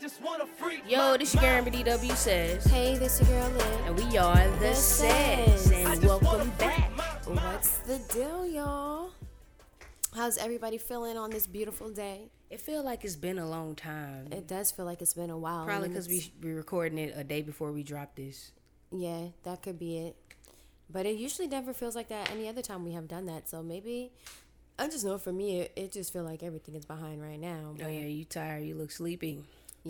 just 0.00 0.22
wanna 0.22 0.46
freak. 0.46 0.82
Yo, 0.88 1.16
this 1.16 1.34
your 1.34 1.42
girl 1.42 1.64
DW 1.64 2.14
says, 2.16 2.64
Hey, 2.66 2.96
this 2.98 3.20
is 3.20 3.28
your 3.28 3.40
girl 3.40 3.50
Lynn. 3.58 3.84
and 3.86 3.96
we 3.96 4.18
are 4.18 4.48
the 4.58 4.58
The 4.60 4.74
says, 4.74 5.64
Says. 5.64 5.86
and 5.86 6.04
welcome 6.04 6.50
back. 6.58 6.90
What's 7.26 7.78
the 7.78 7.98
deal, 8.12 8.46
y'all? 8.46 9.10
How's 10.14 10.38
everybody 10.38 10.78
feeling 10.78 11.16
on 11.16 11.30
this 11.30 11.46
beautiful 11.46 11.90
day? 11.90 12.30
It 12.50 12.60
feel 12.60 12.82
like 12.82 13.04
it's 13.04 13.16
been 13.16 13.38
a 13.38 13.48
long 13.48 13.74
time. 13.74 14.28
It 14.32 14.46
does 14.46 14.70
feel 14.70 14.84
like 14.86 15.02
it's 15.02 15.14
been 15.14 15.30
a 15.30 15.36
while. 15.38 15.64
Probably 15.66 15.88
because 15.88 16.08
we 16.08 16.16
it's- 16.18 16.30
we 16.42 16.52
recording 16.52 16.98
it 16.98 17.12
a 17.16 17.24
day 17.24 17.42
before 17.42 17.72
we 17.72 17.82
drop 17.82 18.14
this. 18.16 18.52
Yeah, 18.90 19.28
that 19.42 19.62
could 19.62 19.78
be 19.78 19.98
it. 19.98 20.16
But 20.90 21.04
it 21.04 21.16
usually 21.18 21.46
never 21.48 21.74
feels 21.74 21.94
like 21.94 22.08
that 22.08 22.30
any 22.30 22.48
other 22.48 22.62
time 22.62 22.84
we 22.84 22.92
have 22.92 23.06
done 23.08 23.26
that. 23.26 23.48
So 23.50 23.62
maybe, 23.62 24.10
I 24.78 24.86
just 24.88 25.04
know 25.04 25.18
for 25.18 25.32
me, 25.32 25.60
it, 25.60 25.72
it 25.76 25.92
just 25.92 26.10
feel 26.12 26.24
like 26.24 26.42
everything 26.42 26.74
is 26.74 26.86
behind 26.86 27.20
right 27.20 27.38
now. 27.38 27.74
Oh 27.84 27.88
yeah, 27.88 28.06
you 28.06 28.24
tired? 28.24 28.64
You 28.64 28.76
look 28.76 28.90
sleepy. 28.90 29.42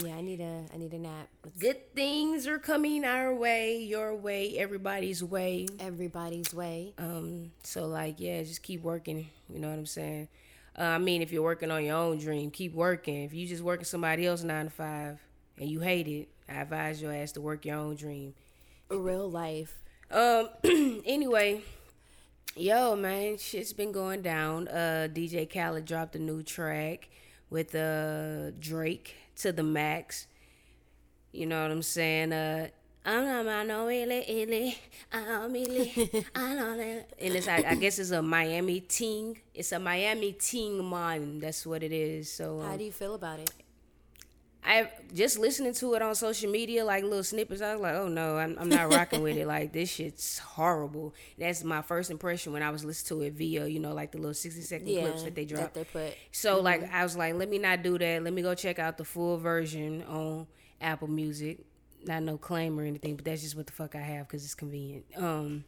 Yeah, 0.04 0.14
I 0.16 0.20
need 0.20 0.40
a, 0.40 0.64
I 0.72 0.76
need 0.76 0.92
a 0.92 0.98
nap. 0.98 1.28
It's 1.44 1.58
Good 1.58 1.94
things 1.94 2.46
are 2.46 2.58
coming 2.58 3.04
our 3.04 3.34
way, 3.34 3.78
your 3.82 4.14
way, 4.14 4.56
everybody's 4.58 5.22
way. 5.24 5.66
everybody's 5.80 6.54
way. 6.54 6.94
Um, 6.98 7.50
so 7.64 7.86
like, 7.86 8.16
yeah, 8.18 8.42
just 8.42 8.62
keep 8.62 8.82
working. 8.82 9.28
You 9.48 9.58
know 9.60 9.68
what 9.68 9.78
I'm 9.78 9.86
saying? 9.86 10.28
Uh, 10.78 10.82
I 10.82 10.98
mean, 10.98 11.22
if 11.22 11.32
you're 11.32 11.42
working 11.42 11.70
on 11.70 11.84
your 11.84 11.96
own 11.96 12.18
dream, 12.18 12.50
keep 12.50 12.74
working. 12.74 13.24
If 13.24 13.34
you 13.34 13.46
just 13.48 13.62
working 13.62 13.84
somebody 13.84 14.26
else 14.26 14.42
nine 14.44 14.66
to 14.66 14.70
five 14.70 15.20
and 15.58 15.68
you 15.68 15.80
hate 15.80 16.06
it, 16.06 16.28
I 16.48 16.60
advise 16.60 17.02
your 17.02 17.12
ass 17.12 17.32
to 17.32 17.40
work 17.40 17.64
your 17.64 17.76
own 17.76 17.96
dream. 17.96 18.34
Real 18.88 19.28
life. 19.28 19.82
Um, 20.10 20.48
anyway, 21.04 21.62
yo, 22.56 22.96
man, 22.96 23.38
shit's 23.38 23.72
been 23.72 23.92
going 23.92 24.22
down. 24.22 24.68
Uh, 24.68 25.08
DJ 25.12 25.52
Khaled 25.52 25.84
dropped 25.84 26.16
a 26.16 26.18
new 26.18 26.42
track 26.42 27.08
with 27.50 27.74
uh 27.74 28.50
Drake 28.58 29.14
to 29.38 29.52
the 29.52 29.62
max. 29.62 30.26
You 31.32 31.46
know 31.46 31.62
what 31.62 31.70
I'm 31.70 31.82
saying? 31.82 32.32
Uh, 32.32 32.68
I'm 33.04 33.24
not 33.24 33.46
my 33.46 33.64
no 33.64 33.86
really, 33.86 34.24
really, 34.28 34.78
I'm 35.12 35.52
really, 35.52 35.92
I 36.34 36.54
know 36.54 36.76
that. 36.76 37.08
And 37.18 37.34
it's, 37.36 37.48
I, 37.48 37.64
I 37.66 37.74
guess 37.74 37.98
it's 37.98 38.10
a 38.10 38.20
Miami 38.20 38.80
ting. 38.80 39.38
It's 39.54 39.72
a 39.72 39.78
Miami 39.78 40.32
ting 40.32 40.88
man. 40.88 41.38
That's 41.38 41.64
what 41.66 41.82
it 41.82 41.92
is. 41.92 42.30
So 42.30 42.60
How 42.60 42.72
um, 42.72 42.78
do 42.78 42.84
you 42.84 42.92
feel 42.92 43.14
about 43.14 43.38
it? 43.40 43.50
I 44.68 44.90
just 45.14 45.38
listening 45.38 45.72
to 45.72 45.94
it 45.94 46.02
on 46.02 46.14
social 46.14 46.50
media, 46.50 46.84
like 46.84 47.02
little 47.02 47.24
snippets. 47.24 47.62
I 47.62 47.72
was 47.72 47.80
like, 47.80 47.94
oh 47.94 48.08
no, 48.08 48.36
I'm, 48.36 48.54
I'm 48.60 48.68
not 48.68 48.92
rocking 48.92 49.22
with 49.22 49.36
it. 49.38 49.46
Like 49.48 49.72
this 49.72 49.88
shit's 49.90 50.38
horrible. 50.38 51.14
That's 51.38 51.64
my 51.64 51.80
first 51.80 52.10
impression 52.10 52.52
when 52.52 52.62
I 52.62 52.68
was 52.70 52.84
listening 52.84 53.20
to 53.20 53.26
it 53.26 53.32
via, 53.32 53.66
you 53.66 53.80
know, 53.80 53.94
like 53.94 54.12
the 54.12 54.18
little 54.18 54.34
60 54.34 54.60
second 54.60 54.88
Yeah, 54.88 55.00
clips 55.02 55.22
that 55.22 55.34
they 55.34 55.46
drop. 55.46 55.72
that 55.72 55.74
they 55.74 55.84
put. 55.84 56.14
So 56.32 56.60
like 56.60 56.92
I 56.92 57.02
was 57.02 57.16
like, 57.16 57.34
let 57.34 57.48
me 57.48 57.58
not 57.58 57.82
do 57.82 57.96
that. 57.96 58.22
Let 58.22 58.32
me 58.34 58.42
go 58.42 58.54
check 58.54 58.78
out 58.78 58.98
the 58.98 59.04
full 59.04 59.38
version 59.38 60.02
on 60.04 60.46
Apple 60.82 61.08
Music. 61.08 61.60
Not 62.04 62.22
no 62.22 62.36
claim 62.36 62.78
or 62.78 62.84
anything, 62.84 63.16
but 63.16 63.24
that's 63.24 63.40
just 63.42 63.56
what 63.56 63.66
the 63.66 63.72
fuck 63.72 63.94
I 63.94 64.00
have 64.00 64.28
because 64.28 64.44
it's 64.44 64.54
convenient. 64.54 65.04
Um. 65.16 65.64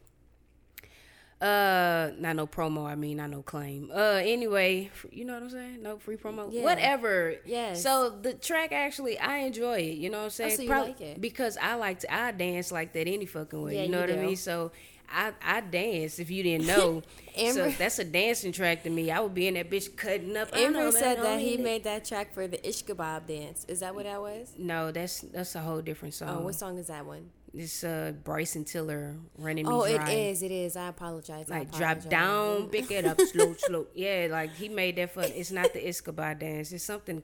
Uh, 1.41 2.11
not 2.19 2.37
no 2.37 2.47
promo. 2.47 2.87
I 2.87 2.97
mean, 2.97 3.17
not 3.17 3.31
no 3.31 3.41
claim. 3.43 3.91
Uh, 3.95 4.21
anyway, 4.23 4.91
you 5.11 5.25
know 5.25 5.35
what 5.35 5.45
I'm 5.45 5.51
saying? 5.51 5.83
No 5.83 5.97
free 5.97 6.17
promo. 6.17 6.49
Yeah. 6.53 6.65
Whatever. 6.65 7.37
Yes. 7.47 7.83
So 7.83 8.11
the 8.11 8.35
track 8.35 8.73
actually, 8.73 9.19
I 9.19 9.39
enjoy 9.39 9.79
it. 9.79 9.97
You 9.97 10.11
know 10.11 10.19
what 10.19 10.25
I'm 10.25 10.31
saying? 10.31 10.57
so 10.57 10.63
you 10.63 10.69
Prob- 10.69 10.89
like 10.89 11.01
it. 11.01 11.21
because 11.21 11.57
I 11.57 11.77
like 11.77 12.01
to. 12.01 12.15
I 12.15 12.33
dance 12.33 12.71
like 12.71 12.93
that 12.93 13.09
any 13.09 13.25
fucking 13.25 13.63
way. 13.63 13.77
Yeah, 13.77 13.83
you 13.85 13.89
know 13.89 14.05
you 14.05 14.13
what 14.13 14.19
I 14.19 14.27
mean? 14.27 14.37
So. 14.37 14.73
I, 15.13 15.33
I 15.45 15.61
dance 15.61 16.21
if 16.21 16.31
you 16.31 16.45
didn't 16.45 16.69
know. 16.69 17.03
so 17.53 17.69
that's 17.71 17.99
a 17.99 18.05
dancing 18.05 18.53
track 18.53 18.85
to 18.85 18.91
me. 18.91 19.11
I 19.11 19.19
would 19.19 19.35
be 19.35 19.49
in 19.49 19.55
that 19.55 19.69
bitch 19.69 19.97
cutting 19.97 20.37
up. 20.37 20.51
Amber 20.55 20.93
said 20.93 21.19
I 21.19 21.23
that 21.23 21.41
he 21.41 21.55
it. 21.55 21.61
made 21.61 21.83
that 21.83 22.05
track 22.05 22.33
for 22.33 22.47
the 22.47 22.65
Ish 22.65 22.85
Kebab 22.85 23.27
dance. 23.27 23.65
Is 23.67 23.81
that 23.81 23.93
what 23.93 24.05
that 24.05 24.21
was? 24.21 24.55
No, 24.57 24.93
that's 24.93 25.23
that's 25.23 25.57
a 25.57 25.61
whole 25.61 25.81
different 25.81 26.15
song. 26.15 26.29
Oh, 26.29 26.45
what 26.45 26.55
song 26.55 26.79
is 26.79 26.87
that 26.87 27.05
one? 27.05 27.31
It's 27.53 27.83
uh 27.83 28.13
Bryson 28.23 28.65
Tiller 28.65 29.17
running 29.37 29.67
me 29.67 29.73
Oh, 29.73 29.83
it 29.83 29.97
dry. 29.97 30.11
is. 30.11 30.43
It 30.43 30.53
is. 30.53 30.77
I 30.77 30.89
apologize. 30.89 31.51
I 31.51 31.59
Like 31.61 31.73
drop 31.73 32.09
down, 32.09 32.69
pick 32.69 32.91
it 32.91 33.05
up, 33.05 33.21
slow, 33.21 33.55
slow. 33.55 33.87
Yeah, 33.95 34.29
like 34.31 34.55
he 34.55 34.69
made 34.69 34.97
that 34.97 35.13
for 35.13 35.23
It's 35.23 35.51
not 35.51 35.73
the 35.73 35.81
Iskabah 35.81 36.39
dance. 36.39 36.71
It's 36.73 36.85
something 36.85 37.23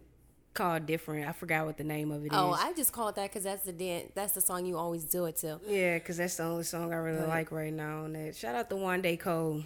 called 0.52 0.86
different. 0.86 1.28
I 1.28 1.32
forgot 1.32 1.66
what 1.66 1.76
the 1.76 1.84
name 1.84 2.10
of 2.10 2.22
it 2.24 2.32
is. 2.32 2.32
Oh, 2.32 2.50
I 2.52 2.72
just 2.72 2.92
call 2.92 3.08
it 3.08 3.14
that 3.16 3.30
because 3.30 3.44
that's 3.44 3.64
the 3.64 3.72
dance. 3.72 4.10
That's 4.14 4.32
the 4.32 4.40
song 4.40 4.66
you 4.66 4.76
always 4.78 5.04
do 5.04 5.26
it 5.26 5.36
to. 5.38 5.60
yeah, 5.66 5.98
because 5.98 6.16
that's 6.16 6.36
the 6.38 6.44
only 6.44 6.64
song 6.64 6.92
I 6.92 6.96
really 6.96 7.18
Right. 7.18 7.28
like 7.28 7.52
right 7.52 7.72
now. 7.72 8.04
On 8.04 8.12
that, 8.14 8.34
shout 8.34 8.54
out 8.56 8.68
to 8.70 8.76
One 8.76 9.02
Day 9.02 9.16
Cole. 9.16 9.62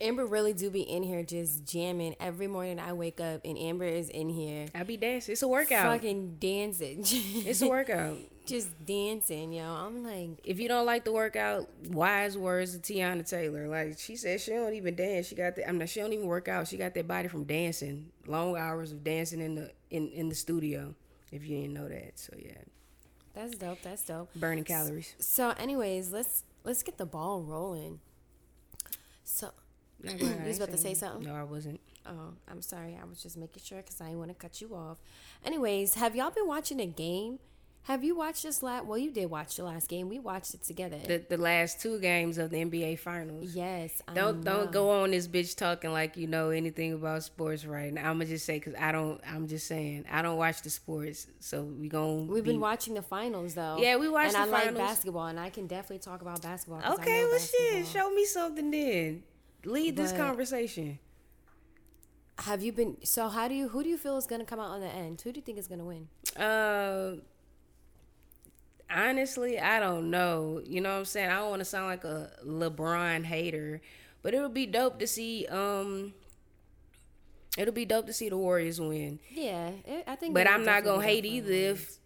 Amber 0.00 0.26
really 0.26 0.52
do 0.52 0.70
be 0.70 0.82
in 0.82 1.04
here 1.04 1.22
just 1.22 1.64
jamming 1.64 2.16
every 2.18 2.48
morning. 2.48 2.80
I 2.80 2.92
wake 2.92 3.20
up 3.20 3.40
and 3.44 3.56
Amber 3.56 3.84
is 3.84 4.10
in 4.10 4.28
here 4.28 4.66
I 4.74 4.82
be 4.82 4.96
dancing. 4.96 5.32
It's 5.32 5.42
a 5.42 5.48
workout. 5.48 5.86
fucking 5.86 6.36
dancing. 6.40 7.04
It's 7.06 7.62
a 7.62 7.68
workout. 7.68 8.18
just 8.46 8.68
dancing, 8.84 9.52
yo. 9.52 9.64
I'm 9.64 10.02
like, 10.04 10.30
if 10.44 10.58
you 10.60 10.68
don't 10.68 10.86
like 10.86 11.04
the 11.04 11.12
workout, 11.12 11.68
wise 11.88 12.36
words 12.36 12.74
of 12.74 12.82
Teyana 12.82 13.28
Taylor. 13.28 13.68
Like 13.68 13.98
she 13.98 14.16
said, 14.16 14.40
she 14.40 14.52
don't 14.52 14.74
even 14.74 14.94
dance. 14.94 15.26
She 15.28 15.34
got 15.34 15.56
that. 15.56 15.68
I 15.68 15.72
mean, 15.72 15.86
she 15.86 16.00
don't 16.00 16.12
even 16.12 16.26
work 16.26 16.48
out. 16.48 16.68
She 16.68 16.76
got 16.76 16.94
that 16.94 17.08
body 17.08 17.28
from 17.28 17.44
dancing. 17.44 18.10
Long 18.26 18.56
hours 18.56 18.92
of 18.92 19.02
dancing 19.04 19.40
in 19.40 19.54
the 19.54 19.70
in 19.90 20.08
in 20.10 20.28
the 20.28 20.34
studio. 20.34 20.94
If 21.32 21.44
you 21.46 21.56
didn't 21.60 21.74
know 21.74 21.88
that, 21.88 22.18
so 22.18 22.32
yeah, 22.38 22.52
that's 23.34 23.56
dope. 23.56 23.82
That's 23.82 24.04
dope. 24.04 24.32
burning 24.34 24.64
calories. 24.64 25.14
So, 25.18 25.50
anyways, 25.58 26.12
let's 26.12 26.44
let's 26.64 26.82
get 26.82 26.96
the 26.98 27.06
ball 27.06 27.42
rolling. 27.42 28.00
So, 29.24 29.50
You 30.04 30.28
was 30.46 30.58
about 30.58 30.70
to 30.72 30.78
say 30.78 30.94
something? 30.94 31.26
No, 31.26 31.34
I 31.34 31.42
wasn't. 31.42 31.80
oh, 32.06 32.34
I'm 32.48 32.60
sorry. 32.62 32.96
I 33.00 33.04
was 33.08 33.22
just 33.22 33.36
making 33.36 33.62
sure 33.64 33.78
because 33.78 34.00
I 34.00 34.06
didn't 34.06 34.18
want 34.18 34.30
to 34.30 34.34
cut 34.34 34.60
you 34.60 34.74
off. 34.74 34.98
Anyways, 35.44 35.94
have 35.94 36.14
y'all 36.14 36.30
been 36.30 36.46
watching 36.46 36.78
a 36.80 36.86
game? 36.86 37.38
Have 37.84 38.02
you 38.02 38.16
watched 38.16 38.44
this 38.44 38.62
last? 38.62 38.86
Well, 38.86 38.96
you 38.96 39.10
did 39.10 39.26
watch 39.26 39.56
the 39.56 39.64
last 39.64 39.88
game. 39.88 40.08
We 40.08 40.18
watched 40.18 40.54
it 40.54 40.62
together. 40.62 40.96
The 41.06 41.22
the 41.28 41.36
last 41.36 41.82
two 41.82 41.98
games 42.00 42.38
of 42.38 42.48
the 42.48 42.56
NBA 42.64 42.98
Finals. 42.98 43.54
yes. 43.54 44.00
I 44.08 44.14
Don't 44.14 44.42
know. 44.42 44.52
don't 44.62 44.72
go 44.72 45.02
on 45.02 45.10
this 45.10 45.28
bitch 45.28 45.54
talking 45.54 45.92
like 45.92 46.16
you 46.16 46.26
know 46.26 46.48
anything 46.48 46.94
about 46.94 47.22
sports 47.24 47.66
right 47.66 47.92
now. 47.92 48.08
I'm 48.08 48.16
gonna 48.16 48.24
just 48.30 48.46
say 48.46 48.58
because 48.58 48.74
I 48.80 48.90
don't. 48.90 49.20
I'm 49.30 49.46
just 49.46 49.66
saying 49.66 50.06
I 50.10 50.22
don't 50.22 50.38
watch 50.38 50.62
the 50.62 50.70
sports, 50.70 51.26
so 51.40 51.64
we 51.64 51.88
gon' 51.90 52.26
We've 52.26 52.42
be, 52.42 52.52
been 52.52 52.60
watching 52.60 52.94
the 52.94 53.02
finals 53.02 53.52
though. 53.52 53.76
Yeah, 53.78 53.96
we 53.96 54.08
watched 54.08 54.34
and 54.34 54.50
the 54.50 54.56
I 54.56 54.60
finals. 54.60 54.78
like 54.78 54.86
basketball, 54.88 55.26
and 55.26 55.38
I 55.38 55.50
can 55.50 55.66
definitely 55.66 55.98
talk 55.98 56.22
about 56.22 56.40
basketball. 56.40 56.80
Okay, 56.94 57.24
well 57.26 57.38
shit. 57.38 57.86
Show 57.86 58.10
me 58.14 58.24
something 58.24 58.70
then. 58.70 59.24
Lead 59.66 59.96
this 59.96 60.12
But- 60.12 60.20
conversation. 60.20 60.98
Have 62.38 62.62
you 62.62 62.72
been? 62.72 62.96
So, 63.04 63.28
how 63.28 63.46
do 63.46 63.54
you? 63.54 63.68
Who 63.68 63.82
do 63.84 63.88
you 63.90 63.96
feel 63.98 64.16
is 64.16 64.26
going 64.26 64.40
to 64.40 64.44
come 64.46 64.58
out 64.58 64.70
on 64.70 64.80
the 64.80 64.88
end? 64.88 65.20
Who 65.20 65.30
do 65.32 65.38
you 65.38 65.42
think 65.44 65.56
is 65.58 65.68
going 65.68 65.78
to 65.78 65.84
win? 65.84 66.08
Uh, 66.36 67.16
honestly, 68.90 69.58
I 69.58 69.80
don't 69.80 70.10
know. 70.10 70.62
You 70.64 70.80
know 70.80 70.92
what 70.92 70.98
I'm 70.98 71.04
saying? 71.04 71.30
I 71.30 71.38
don't 71.38 71.50
want 71.50 71.60
to 71.60 71.64
sound 71.64 71.86
like 71.86 72.04
a 72.04 72.30
LeBron 72.44 73.24
hater, 73.24 73.80
but 74.22 74.34
it'll 74.34 74.48
be 74.48 74.66
dope 74.66 74.98
to 75.00 75.06
see. 75.06 75.46
Um, 75.46 76.14
it'll 77.56 77.74
be 77.74 77.84
dope 77.84 78.06
to 78.06 78.12
see 78.12 78.28
the 78.28 78.36
Warriors 78.36 78.80
win. 78.80 79.20
Yeah, 79.30 79.70
it, 79.84 80.04
I 80.06 80.16
think. 80.16 80.34
But 80.34 80.48
I'm 80.48 80.64
not 80.64 80.84
gonna 80.84 81.02
hate 81.02 81.24
either 81.24 81.52
if 81.52 81.98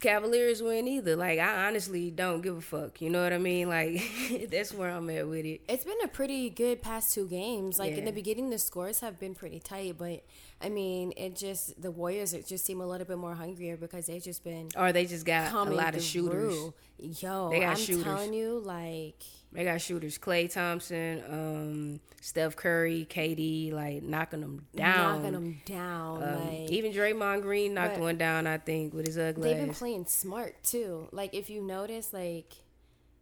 Cavaliers 0.00 0.62
win 0.62 0.86
either. 0.86 1.16
Like 1.16 1.38
I 1.38 1.66
honestly 1.66 2.10
don't 2.10 2.42
give 2.42 2.56
a 2.56 2.60
fuck. 2.60 3.00
You 3.00 3.10
know 3.10 3.22
what 3.22 3.32
I 3.32 3.38
mean? 3.38 3.68
Like 3.68 4.02
that's 4.50 4.72
where 4.72 4.90
I'm 4.90 5.08
at 5.10 5.26
with 5.26 5.44
it. 5.46 5.62
It's 5.68 5.84
been 5.84 6.00
a 6.04 6.08
pretty 6.08 6.50
good 6.50 6.82
past 6.82 7.14
two 7.14 7.26
games. 7.28 7.78
Like 7.78 7.96
in 7.96 8.04
the 8.04 8.12
beginning, 8.12 8.50
the 8.50 8.58
scores 8.58 9.00
have 9.00 9.18
been 9.18 9.34
pretty 9.34 9.58
tight, 9.58 9.96
but 9.98 10.22
I 10.60 10.70
mean, 10.70 11.12
it 11.18 11.36
just 11.36 11.80
the 11.80 11.90
Warriors 11.90 12.32
it 12.32 12.46
just 12.46 12.64
seem 12.64 12.80
a 12.80 12.86
little 12.86 13.06
bit 13.06 13.18
more 13.18 13.34
hungrier 13.34 13.76
because 13.76 14.06
they've 14.06 14.22
just 14.22 14.42
been 14.42 14.70
Or 14.76 14.90
they 14.90 15.04
just 15.04 15.26
got 15.26 15.52
a 15.52 15.70
lot 15.70 15.94
of 15.94 16.02
shooters. 16.02 16.54
through. 16.54 16.74
Yo, 16.98 17.50
They 17.50 17.60
got 17.60 17.70
I'm 17.70 17.76
shooters. 17.76 18.04
telling 18.04 18.32
you, 18.32 18.60
like 18.64 19.22
They 19.52 19.64
got 19.64 19.80
shooters: 19.82 20.16
Klay 20.18 20.50
Thompson, 20.50 21.22
um, 21.28 22.00
Steph 22.22 22.56
Curry, 22.56 23.06
KD, 23.08 23.72
like 23.72 24.02
knocking 24.02 24.40
them 24.40 24.66
down. 24.74 25.18
knocking 25.22 25.32
them 25.32 25.60
down. 25.66 26.22
Um, 26.22 26.46
like 26.60 26.70
even 26.70 26.90
Draymond 26.92 27.42
Green 27.42 27.74
knocked 27.74 27.98
one 27.98 28.16
down, 28.16 28.46
I 28.46 28.56
think, 28.56 28.94
with 28.94 29.06
his 29.06 29.18
ugly 29.18 29.52
they've 29.52 29.62
been 29.64 29.74
playing 29.74 30.06
smart 30.06 30.62
too. 30.64 31.08
Like 31.12 31.34
if 31.34 31.50
you 31.50 31.60
notice, 31.62 32.14
like 32.14 32.54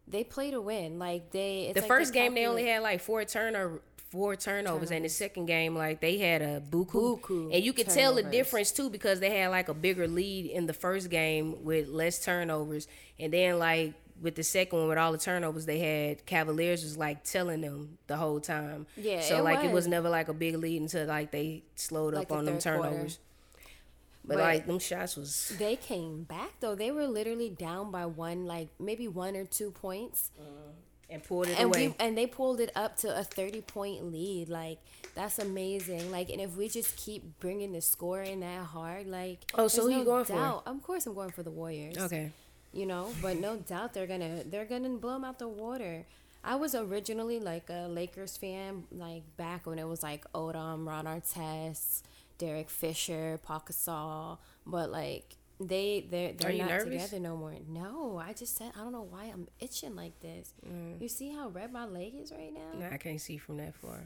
they 0.07 0.23
play 0.23 0.53
to 0.53 0.61
win. 0.61 0.99
Like 1.01 1.33
they 1.33 1.65
it's 1.65 1.75
the 1.75 1.81
like 1.81 1.89
first 1.89 2.13
game 2.13 2.35
they 2.35 2.47
only 2.47 2.67
had 2.67 2.83
like 2.83 3.01
four 3.01 3.25
turnover 3.25 3.83
four 4.15 4.37
turnovers, 4.37 4.93
and 4.93 5.05
the 5.05 5.09
second 5.09 5.47
game 5.47 5.75
like 5.77 6.01
they 6.01 6.19
had 6.19 6.41
a 6.41 6.61
buku, 6.61 7.21
Buku 7.21 7.53
and 7.53 7.65
you 7.65 7.73
could 7.73 7.89
tell 7.89 8.15
the 8.15 8.23
difference 8.23 8.71
too 8.71 8.89
because 8.89 9.19
they 9.19 9.37
had 9.39 9.49
like 9.51 9.69
a 9.69 9.75
bigger 9.75 10.07
lead 10.07 10.47
in 10.47 10.67
the 10.67 10.73
first 10.73 11.11
game 11.11 11.65
with 11.65 11.89
less 11.89 12.25
turnovers, 12.25 12.87
and 13.19 13.33
then 13.33 13.59
like 13.59 13.95
with 14.23 14.37
the 14.37 14.45
second 14.45 14.79
one 14.79 14.89
with 14.89 14.97
all 14.99 15.11
the 15.11 15.19
turnovers 15.19 15.67
they 15.67 15.81
had, 15.81 16.25
Cavaliers 16.27 16.85
was 16.85 16.97
like 16.97 17.25
telling 17.25 17.61
them 17.61 17.99
the 18.07 18.17
whole 18.17 18.39
time. 18.39 18.87
Yeah, 18.97 19.21
so 19.21 19.39
it 19.39 19.43
like 19.43 19.59
it 19.65 19.73
was. 19.73 19.73
was 19.85 19.89
never 19.89 20.09
like 20.09 20.29
a 20.29 20.33
big 20.35 20.55
lead 20.55 20.81
until 20.81 21.07
like 21.09 21.33
they 21.33 21.65
slowed 21.75 22.15
Like 22.15 22.23
up 22.23 22.29
the 22.29 22.35
on 22.37 22.45
them 22.45 22.59
third 22.61 22.77
quarter. 22.77 22.91
turnovers. 22.91 23.19
But, 24.27 24.37
But- 24.37 24.43
like 24.45 24.67
them 24.69 24.79
shots 24.79 25.17
was 25.17 25.53
They 25.59 25.75
came 25.77 26.23
back 26.23 26.61
though. 26.61 26.77
They 26.77 26.93
were 26.93 27.09
literally 27.09 27.51
down 27.51 27.91
by 27.91 28.07
one, 28.07 28.47
like 28.47 28.69
maybe 28.79 29.09
one 29.09 29.35
or 29.37 29.45
two 29.45 29.73
points. 29.73 30.31
Mm-hmm. 30.41 30.71
And 31.15 31.23
pulled 31.25 31.49
it 31.49 31.59
and 31.59 31.67
away. 31.75 31.89
we 31.89 31.95
and 31.99 32.17
they 32.19 32.27
pulled 32.27 32.61
it 32.61 32.71
up 32.77 32.97
to 32.99 33.17
a 33.19 33.25
30 33.25 33.61
point 33.63 34.13
lead 34.13 34.49
like 34.49 34.79
That's 35.15 35.39
amazing. 35.39 36.11
Like, 36.11 36.29
and 36.31 36.41
if 36.41 36.57
we 36.57 36.69
just 36.69 36.97
keep 36.97 37.39
bringing 37.39 37.71
the 37.73 37.81
score 37.81 38.21
in 38.23 38.41
that 38.41 38.65
hard, 38.65 39.07
like, 39.07 39.39
Oh, 39.55 39.69
so 39.69 39.83
who 39.83 39.91
you 39.91 39.99
no 39.99 40.05
going 40.05 40.25
for? 40.25 40.33
doubt- 40.35 40.63
Of 40.67 40.83
course, 40.83 41.07
I'm 41.07 41.15
going 41.15 41.31
for 41.31 41.45
the 41.45 41.53
Warriors. 41.53 41.97
Okay. 41.99 42.33
you 42.73 42.87
know 42.87 43.05
but 43.23 43.39
no 43.39 43.57
doubt 43.57 43.95
they're 43.95 44.09
gonna 44.15 44.43
they're 44.51 44.65
gonna 44.65 44.89
blow 45.05 45.13
them 45.15 45.25
out 45.25 45.39
the 45.39 45.47
water 45.47 46.05
i 46.43 46.57
was 46.57 46.75
originally 46.75 47.39
like 47.39 47.71
a 47.71 47.87
lakers 47.89 48.37
fan 48.37 48.83
like 48.91 49.23
back 49.37 49.65
when 49.69 49.79
it 49.79 49.87
was 49.87 50.03
like 50.03 50.25
odom 50.33 50.85
ron 50.85 51.05
artest 51.07 52.03
derek 52.39 52.69
fisher 52.69 53.39
Pau 53.47 53.61
Gasol, 53.67 54.39
but 54.67 54.91
like 54.91 55.37
they 55.61 56.05
they're, 56.11 56.33
they're 56.33 56.53
not 56.55 56.69
nervous? 56.69 57.05
together 57.11 57.21
no 57.21 57.37
more 57.37 57.55
no 57.69 58.21
i 58.25 58.33
just 58.33 58.57
said 58.57 58.73
i 58.77 58.81
don't 58.81 58.93
know 58.93 59.07
why 59.09 59.25
i'm 59.33 59.47
itching 59.61 59.95
like 59.95 60.19
this 60.21 60.53
Mm. 60.69 61.01
you 61.01 61.09
see 61.09 61.31
how 61.31 61.49
red 61.49 61.73
my 61.73 61.85
leg 61.87 62.13
is 62.21 62.33
right 62.33 62.53
now 62.53 62.79
No, 62.81 62.89
I 62.93 62.97
can't 62.97 63.21
see 63.21 63.37
from 63.39 63.59
that 63.59 63.75
far. 63.77 64.01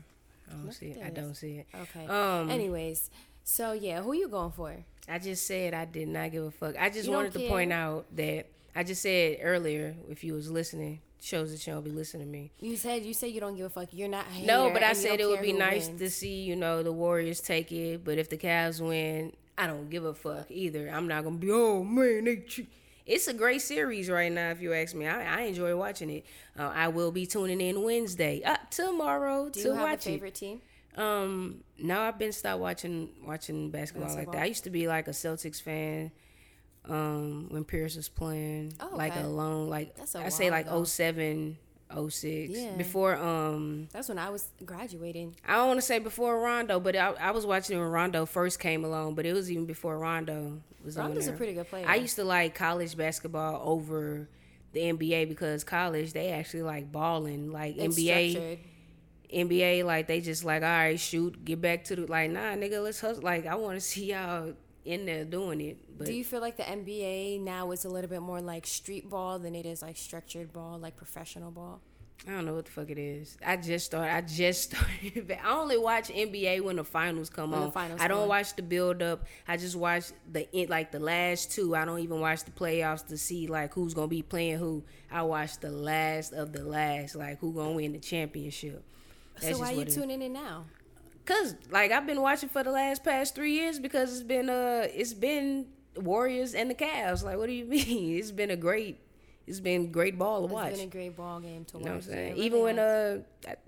I 0.48 0.52
don't 0.52 0.64
Look 0.66 0.74
see 0.74 0.86
it. 0.86 0.98
at 0.98 1.06
I 1.06 1.10
don't 1.10 1.34
see 1.34 1.56
it. 1.58 1.66
okay 1.74 2.06
Um, 2.06 2.50
anyways 2.50 3.10
so 3.44 3.72
yeah 3.72 4.02
who 4.02 4.12
you 4.12 4.28
going 4.28 4.52
for 4.52 4.74
I 5.10 5.18
just 5.18 5.46
said 5.46 5.72
I 5.72 5.86
did 5.86 6.08
not 6.08 6.32
give 6.32 6.44
a 6.44 6.50
fuck. 6.50 6.74
I 6.78 6.90
just 6.90 7.06
You 7.06 7.12
wanted 7.14 7.32
to 7.32 7.48
point 7.48 7.72
out 7.72 8.04
that 8.16 8.44
I 8.76 8.84
just 8.84 9.00
said 9.00 9.38
earlier, 9.42 9.94
if 10.10 10.22
you 10.22 10.34
was 10.34 10.50
listening, 10.50 11.00
shows 11.18 11.50
that 11.50 11.66
you 11.66 11.72
don't 11.72 11.82
be 11.82 11.90
listening 11.90 12.26
to 12.26 12.30
me. 12.30 12.50
you 12.60 12.76
said 12.76 13.02
you 13.04 13.14
said 13.14 13.30
you 13.30 13.40
don't 13.40 13.56
give 13.56 13.64
a 13.64 13.70
fuck 13.70 13.88
you're 13.92 14.06
not 14.08 14.26
a 14.38 14.44
No, 14.44 14.70
but 14.70 14.82
I 14.82 14.92
said 14.92 15.18
it 15.20 15.26
would 15.26 15.40
be 15.40 15.54
nice 15.54 15.86
wins. 15.86 15.98
to 16.00 16.10
see, 16.10 16.42
you 16.42 16.56
know, 16.56 16.82
the 16.82 16.92
Warriors 16.92 17.40
take 17.40 17.72
it. 17.72 18.04
But 18.04 18.18
if 18.18 18.28
the 18.28 18.36
Cavs 18.36 18.86
win, 18.86 19.32
I 19.58 19.66
don't 19.66 19.90
give 19.90 20.04
a 20.04 20.14
fuck 20.14 20.50
either. 20.50 20.88
I'm 20.88 21.08
not 21.08 21.24
gonna 21.24 21.36
be, 21.36 21.50
oh 21.50 21.82
man, 21.84 22.24
they 22.24 22.36
cheat. 22.36 22.68
It's 23.04 23.26
a 23.26 23.32
great 23.34 23.62
series 23.62 24.08
right 24.10 24.30
now. 24.30 24.50
If 24.50 24.60
you 24.60 24.72
ask 24.74 24.94
me, 24.94 25.06
I, 25.06 25.38
I 25.38 25.42
enjoy 25.42 25.74
watching 25.76 26.10
it. 26.10 26.26
Uh, 26.58 26.70
I 26.74 26.88
will 26.88 27.10
be 27.10 27.26
tuning 27.26 27.60
in 27.60 27.82
Wednesday, 27.82 28.42
uh, 28.44 28.56
tomorrow 28.70 29.48
do 29.48 29.60
to 29.62 29.68
you 29.68 29.72
have 29.74 29.80
a 29.80 29.84
watch 29.84 30.06
it. 30.06 30.10
favorite 30.10 30.34
team 30.34 30.60
Um, 30.96 31.64
now 31.78 32.02
I've 32.02 32.18
been 32.18 32.32
stopped 32.32 32.60
watching 32.60 33.08
watching 33.24 33.70
basketball, 33.70 34.14
like 34.14 34.30
that. 34.32 34.42
I 34.42 34.44
used 34.46 34.64
to 34.64 34.70
be 34.70 34.88
like 34.88 35.08
a 35.08 35.12
Celtics 35.12 35.60
fan. 35.60 36.10
Um, 36.84 37.48
when 37.50 37.64
Pierce 37.64 37.96
was 37.96 38.08
playing, 38.08 38.72
Oh, 38.80 38.90
like 38.94 39.14
alone, 39.16 39.68
like 39.68 39.94
I 40.14 40.28
say, 40.30 40.50
like 40.50 40.66
ago. 40.66 40.84
07, 40.84 41.58
06. 41.92 42.52
Yeah. 42.52 42.72
Before 42.76 43.16
um, 43.16 43.88
That's 43.92 44.08
when 44.08 44.18
I 44.18 44.30
was 44.30 44.48
graduating. 44.64 45.36
I 45.46 45.54
don't 45.56 45.68
want 45.68 45.78
to 45.78 45.86
say 45.86 45.98
before 45.98 46.38
Rondo, 46.40 46.80
but 46.80 46.96
I, 46.96 47.12
I 47.12 47.30
was 47.30 47.46
watching 47.46 47.78
when 47.78 47.88
Rondo 47.88 48.26
first 48.26 48.60
came 48.60 48.84
along, 48.84 49.14
but 49.14 49.26
it 49.26 49.32
was 49.32 49.50
even 49.50 49.66
before 49.66 49.98
Rondo 49.98 50.60
was 50.84 50.96
on 50.98 51.06
Rondo's 51.06 51.28
a 51.28 51.32
pretty 51.32 51.54
good 51.54 51.68
player. 51.68 51.86
I 51.88 51.96
used 51.96 52.16
to 52.16 52.24
like 52.24 52.54
college 52.54 52.96
basketball 52.96 53.60
over 53.64 54.28
the 54.72 54.80
NBA 54.80 55.28
because 55.28 55.64
college 55.64 56.12
they 56.12 56.28
actually 56.30 56.62
like 56.62 56.92
balling, 56.92 57.50
like 57.50 57.76
It's 57.76 57.96
NBA. 57.98 58.30
structured. 58.30 58.58
NBA, 59.34 59.84
like 59.84 60.06
they 60.06 60.20
just 60.20 60.44
like, 60.44 60.62
all 60.62 60.68
right, 60.68 60.98
shoot, 60.98 61.44
get 61.44 61.60
back 61.60 61.84
to 61.84 61.96
the 61.96 62.06
like, 62.06 62.30
nah, 62.30 62.54
nigga, 62.54 62.82
let's 62.82 63.00
hustle. 63.00 63.22
Like 63.22 63.46
I 63.46 63.54
want 63.56 63.74
to 63.76 63.80
see 63.80 64.12
y'all 64.12 64.54
in 64.84 65.06
there 65.06 65.24
doing 65.24 65.60
it. 65.60 65.76
But 65.98 66.06
Do 66.06 66.12
you 66.12 66.24
feel 66.24 66.40
like 66.40 66.56
the 66.56 66.62
NBA 66.62 67.40
now 67.40 67.70
is 67.72 67.84
a 67.84 67.88
little 67.88 68.08
bit 68.10 68.22
more 68.22 68.40
like 68.40 68.66
street 68.66 69.08
ball 69.10 69.38
than 69.38 69.54
it 69.54 69.66
is 69.66 69.82
like 69.82 69.96
structured 69.96 70.52
ball, 70.52 70.78
like 70.78 70.96
professional 70.96 71.50
ball? 71.50 71.80
I 72.26 72.32
don't 72.32 72.46
know 72.46 72.54
what 72.54 72.64
the 72.64 72.72
fuck 72.72 72.90
it 72.90 72.98
is. 72.98 73.36
I 73.46 73.56
just 73.56 73.86
started. 73.86 74.12
I 74.12 74.20
just 74.22 74.62
started. 74.76 75.38
I 75.42 75.50
only 75.56 75.78
watch 75.78 76.08
NBA 76.08 76.62
when 76.64 76.74
the 76.76 76.82
finals 76.84 77.30
come 77.30 77.52
When 77.52 77.60
the 77.60 77.66
on. 77.66 77.72
finals 77.72 78.00
I 78.00 78.08
don't 78.08 78.22
on. 78.22 78.28
watch 78.28 78.56
the 78.56 78.62
build 78.62 79.02
up. 79.02 79.24
I 79.46 79.56
just 79.56 79.76
watch 79.76 80.06
the 80.32 80.48
like 80.68 80.90
the 80.90 80.98
last 80.98 81.52
two. 81.52 81.76
I 81.76 81.84
don't 81.84 82.00
even 82.00 82.18
watch 82.20 82.42
the 82.44 82.50
playoffs 82.50 83.06
to 83.08 83.16
see 83.16 83.46
like 83.46 83.72
who's 83.72 83.94
gonna 83.94 84.08
be 84.08 84.22
playing 84.22 84.58
who. 84.58 84.82
I 85.12 85.22
watch 85.22 85.58
the 85.60 85.70
last 85.70 86.32
of 86.32 86.52
the 86.52 86.64
last, 86.64 87.14
like 87.14 87.38
who 87.38 87.52
gonna 87.52 87.72
win 87.72 87.92
the 87.92 87.98
championship. 88.00 88.82
That's 89.40 89.54
so 89.56 89.60
why 89.62 89.68
are 89.68 89.72
you 89.72 89.78
what 89.78 89.86
it 89.86 89.90
is. 89.90 89.94
tuning 89.94 90.20
in 90.20 90.32
now? 90.32 90.64
Cause 91.28 91.54
like 91.70 91.92
I've 91.92 92.06
been 92.06 92.22
watching 92.22 92.48
for 92.48 92.62
the 92.64 92.70
last 92.70 93.04
past 93.04 93.34
three 93.34 93.52
years 93.52 93.78
because 93.78 94.08
it's 94.14 94.22
been 94.34 94.48
uh 94.48 94.86
it's 95.00 95.12
been 95.12 95.66
Warriors 95.94 96.54
and 96.54 96.70
the 96.70 96.74
Cavs. 96.74 97.22
Like 97.22 97.36
what 97.36 97.46
do 97.48 97.52
you 97.52 97.64
mean? 97.74 98.16
It's 98.18 98.30
been 98.30 98.50
a 98.50 98.56
great 98.56 98.98
it's 99.46 99.60
been 99.60 99.92
great 99.92 100.18
ball 100.18 100.38
to 100.40 100.44
It's 100.46 100.52
watch. 100.54 100.72
been 100.72 100.88
a 100.88 100.96
great 100.98 101.14
ball 101.16 101.38
game 101.40 101.66
to 101.66 101.78
you 101.78 101.84
know 101.84 101.90
what 101.90 101.96
I'm 101.96 102.02
saying? 102.02 102.36
Yeah, 102.38 102.42
even 102.44 102.60
when 102.62 102.78
uh 102.78 103.18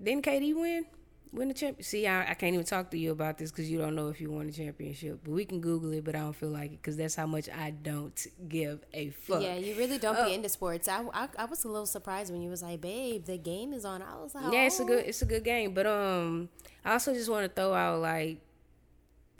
didn't 0.01 0.25
KD 0.25 0.55
win? 0.55 0.85
Win 1.33 1.47
the 1.47 1.53
champ? 1.53 1.81
See, 1.81 2.05
I, 2.07 2.31
I 2.31 2.33
can't 2.33 2.53
even 2.53 2.65
talk 2.65 2.91
to 2.91 2.97
you 2.97 3.11
about 3.11 3.37
this 3.37 3.51
because 3.51 3.69
you 3.71 3.77
don't 3.77 3.95
know 3.95 4.09
if 4.09 4.19
you 4.19 4.29
won 4.29 4.47
the 4.47 4.51
championship. 4.51 5.21
But 5.23 5.31
we 5.31 5.45
can 5.45 5.61
Google 5.61 5.93
it, 5.93 6.03
but 6.03 6.13
I 6.13 6.19
don't 6.19 6.35
feel 6.35 6.49
like 6.49 6.73
it 6.73 6.81
because 6.81 6.97
that's 6.97 7.15
how 7.15 7.25
much 7.25 7.47
I 7.49 7.71
don't 7.71 8.27
give 8.49 8.83
a 8.93 9.11
fuck. 9.11 9.41
yeah, 9.41 9.55
you 9.55 9.75
really 9.75 9.97
don't 9.97 10.17
Oh. 10.17 10.25
be 10.25 10.33
into 10.33 10.49
sports. 10.49 10.89
I, 10.89 11.03
I 11.13 11.29
I 11.39 11.45
was 11.45 11.63
a 11.63 11.69
little 11.69 11.85
surprised 11.85 12.33
when 12.33 12.41
you 12.41 12.49
was 12.49 12.61
like, 12.61 12.81
"Babe, 12.81 13.23
the 13.23 13.37
game 13.37 13.71
is 13.71 13.85
on." 13.85 14.01
I 14.01 14.17
was 14.21 14.35
like, 14.35 14.51
Yeah, 14.51 14.65
it's 14.65 14.79
a 14.81 14.83
"Oh." 14.83 14.87
good 14.87 15.05
it's 15.05 15.21
a 15.21 15.25
good 15.25 15.45
game. 15.45 15.73
But 15.73 15.87
um 15.87 16.49
I 16.83 16.93
also 16.93 17.13
just 17.13 17.29
want 17.29 17.43
to 17.47 17.49
throw 17.61 17.73
out 17.73 17.99
like 18.01 18.39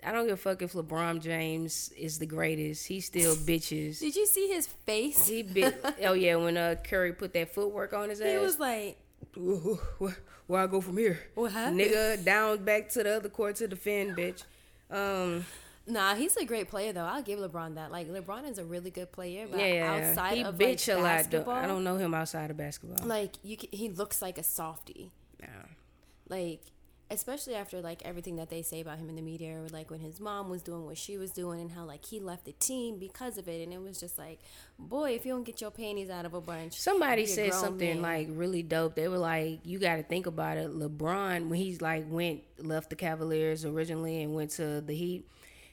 I 0.03 0.11
don't 0.11 0.25
give 0.25 0.33
a 0.33 0.37
fuck 0.37 0.61
if 0.61 0.73
LeBron 0.73 1.21
James 1.21 1.91
is 1.97 2.17
the 2.19 2.25
greatest. 2.25 2.87
He 2.87 3.01
still 3.01 3.35
bitches. 3.51 3.99
Did 3.99 4.15
you 4.15 4.25
see 4.25 4.47
his 4.47 4.65
face? 4.65 5.27
He 5.27 5.43
bit 5.43 5.75
oh 6.05 6.13
yeah, 6.13 6.37
when 6.37 6.55
uh 6.55 6.75
Curry 6.85 7.11
put 7.11 7.33
that 7.33 7.53
footwork 7.53 7.91
on 7.93 8.09
his 8.09 8.21
ass. 8.21 8.31
He 8.31 8.37
was 8.37 8.59
like, 8.59 8.97
Where, 9.35 10.15
where, 10.47 10.61
I 10.61 10.67
go 10.67 10.81
from 10.81 10.97
here? 10.97 11.19
What 11.35 11.51
happened? 11.51 11.79
Nigga 11.79 12.23
down 12.23 12.63
back 12.63 12.89
to 12.89 13.03
the 13.03 13.15
other 13.17 13.29
court 13.29 13.55
to 13.57 13.67
defend, 13.67 14.17
bitch. 14.17 14.43
Um 14.89 15.45
"Nah, 15.87 16.15
he's 16.15 16.35
a 16.37 16.45
great 16.45 16.67
player 16.67 16.93
though. 16.93 17.05
I'll 17.05 17.21
give 17.23 17.39
LeBron 17.39 17.75
that. 17.75 17.91
Like, 17.91 18.09
LeBron 18.09 18.49
is 18.49 18.57
a 18.57 18.65
really 18.65 18.91
good 18.91 19.11
player, 19.11 19.47
but 19.49 19.59
yeah, 19.59 20.09
outside 20.09 20.37
he 20.37 20.43
of 20.43 20.55
bitch 20.55 20.87
like, 20.87 20.97
a 20.97 21.01
lot 21.01 21.01
though. 21.01 21.15
basketball, 21.15 21.55
I 21.55 21.67
don't 21.67 21.83
know 21.83 21.97
him 21.97 22.13
outside 22.13 22.51
of 22.51 22.57
basketball. 22.57 23.07
like 23.07 23.33
you. 23.43 23.57
Can, 23.57 23.69
he 23.71 23.89
looks 23.89 24.21
like 24.21 24.37
a 24.37 24.43
softie. 24.43 25.11
Yeah. 25.39 25.47
like 26.29 26.61
especially 27.11 27.53
after 27.53 27.81
like 27.81 28.01
everything 28.05 28.37
that 28.37 28.49
they 28.49 28.61
say 28.61 28.79
about 28.81 28.97
him 28.97 29.09
in 29.09 29.15
the 29.15 29.21
media 29.21 29.55
or 29.57 29.67
like 29.69 29.91
when 29.91 29.99
his 29.99 30.19
mom 30.19 30.49
was 30.49 30.61
doing 30.63 30.85
what 30.85 30.97
she 30.97 31.17
was 31.17 31.31
doing 31.31 31.59
and 31.59 31.71
how 31.71 31.83
like 31.85 32.05
he 32.05 32.19
left 32.19 32.45
the 32.45 32.53
team 32.53 32.97
because 32.97 33.37
of 33.37 33.47
it 33.47 33.61
and 33.61 33.73
it 33.73 33.81
was 33.81 33.99
just 33.99 34.17
like 34.17 34.39
boy 34.79 35.11
if 35.11 35.25
you 35.25 35.33
don't 35.33 35.43
get 35.43 35.59
your 35.61 35.71
panties 35.71 36.09
out 36.09 36.25
of 36.25 36.33
a 36.33 36.41
bunch 36.41 36.79
Somebody 36.79 37.25
said 37.25 37.53
something 37.53 38.01
man. 38.01 38.01
like 38.01 38.27
really 38.31 38.63
dope. 38.63 38.95
They 38.95 39.07
were 39.07 39.17
like, 39.17 39.59
you 39.63 39.77
got 39.77 39.97
to 39.97 40.03
think 40.03 40.25
about 40.25 40.57
it. 40.57 40.71
LeBron, 40.71 41.47
when 41.49 41.59
he's 41.59 41.81
like 41.81 42.05
went 42.09 42.41
left 42.57 42.89
the 42.89 42.95
Cavaliers 42.95 43.65
originally 43.65 44.23
and 44.23 44.33
went 44.33 44.51
to 44.51 44.81
the 44.81 44.93
Heat, 44.95 45.27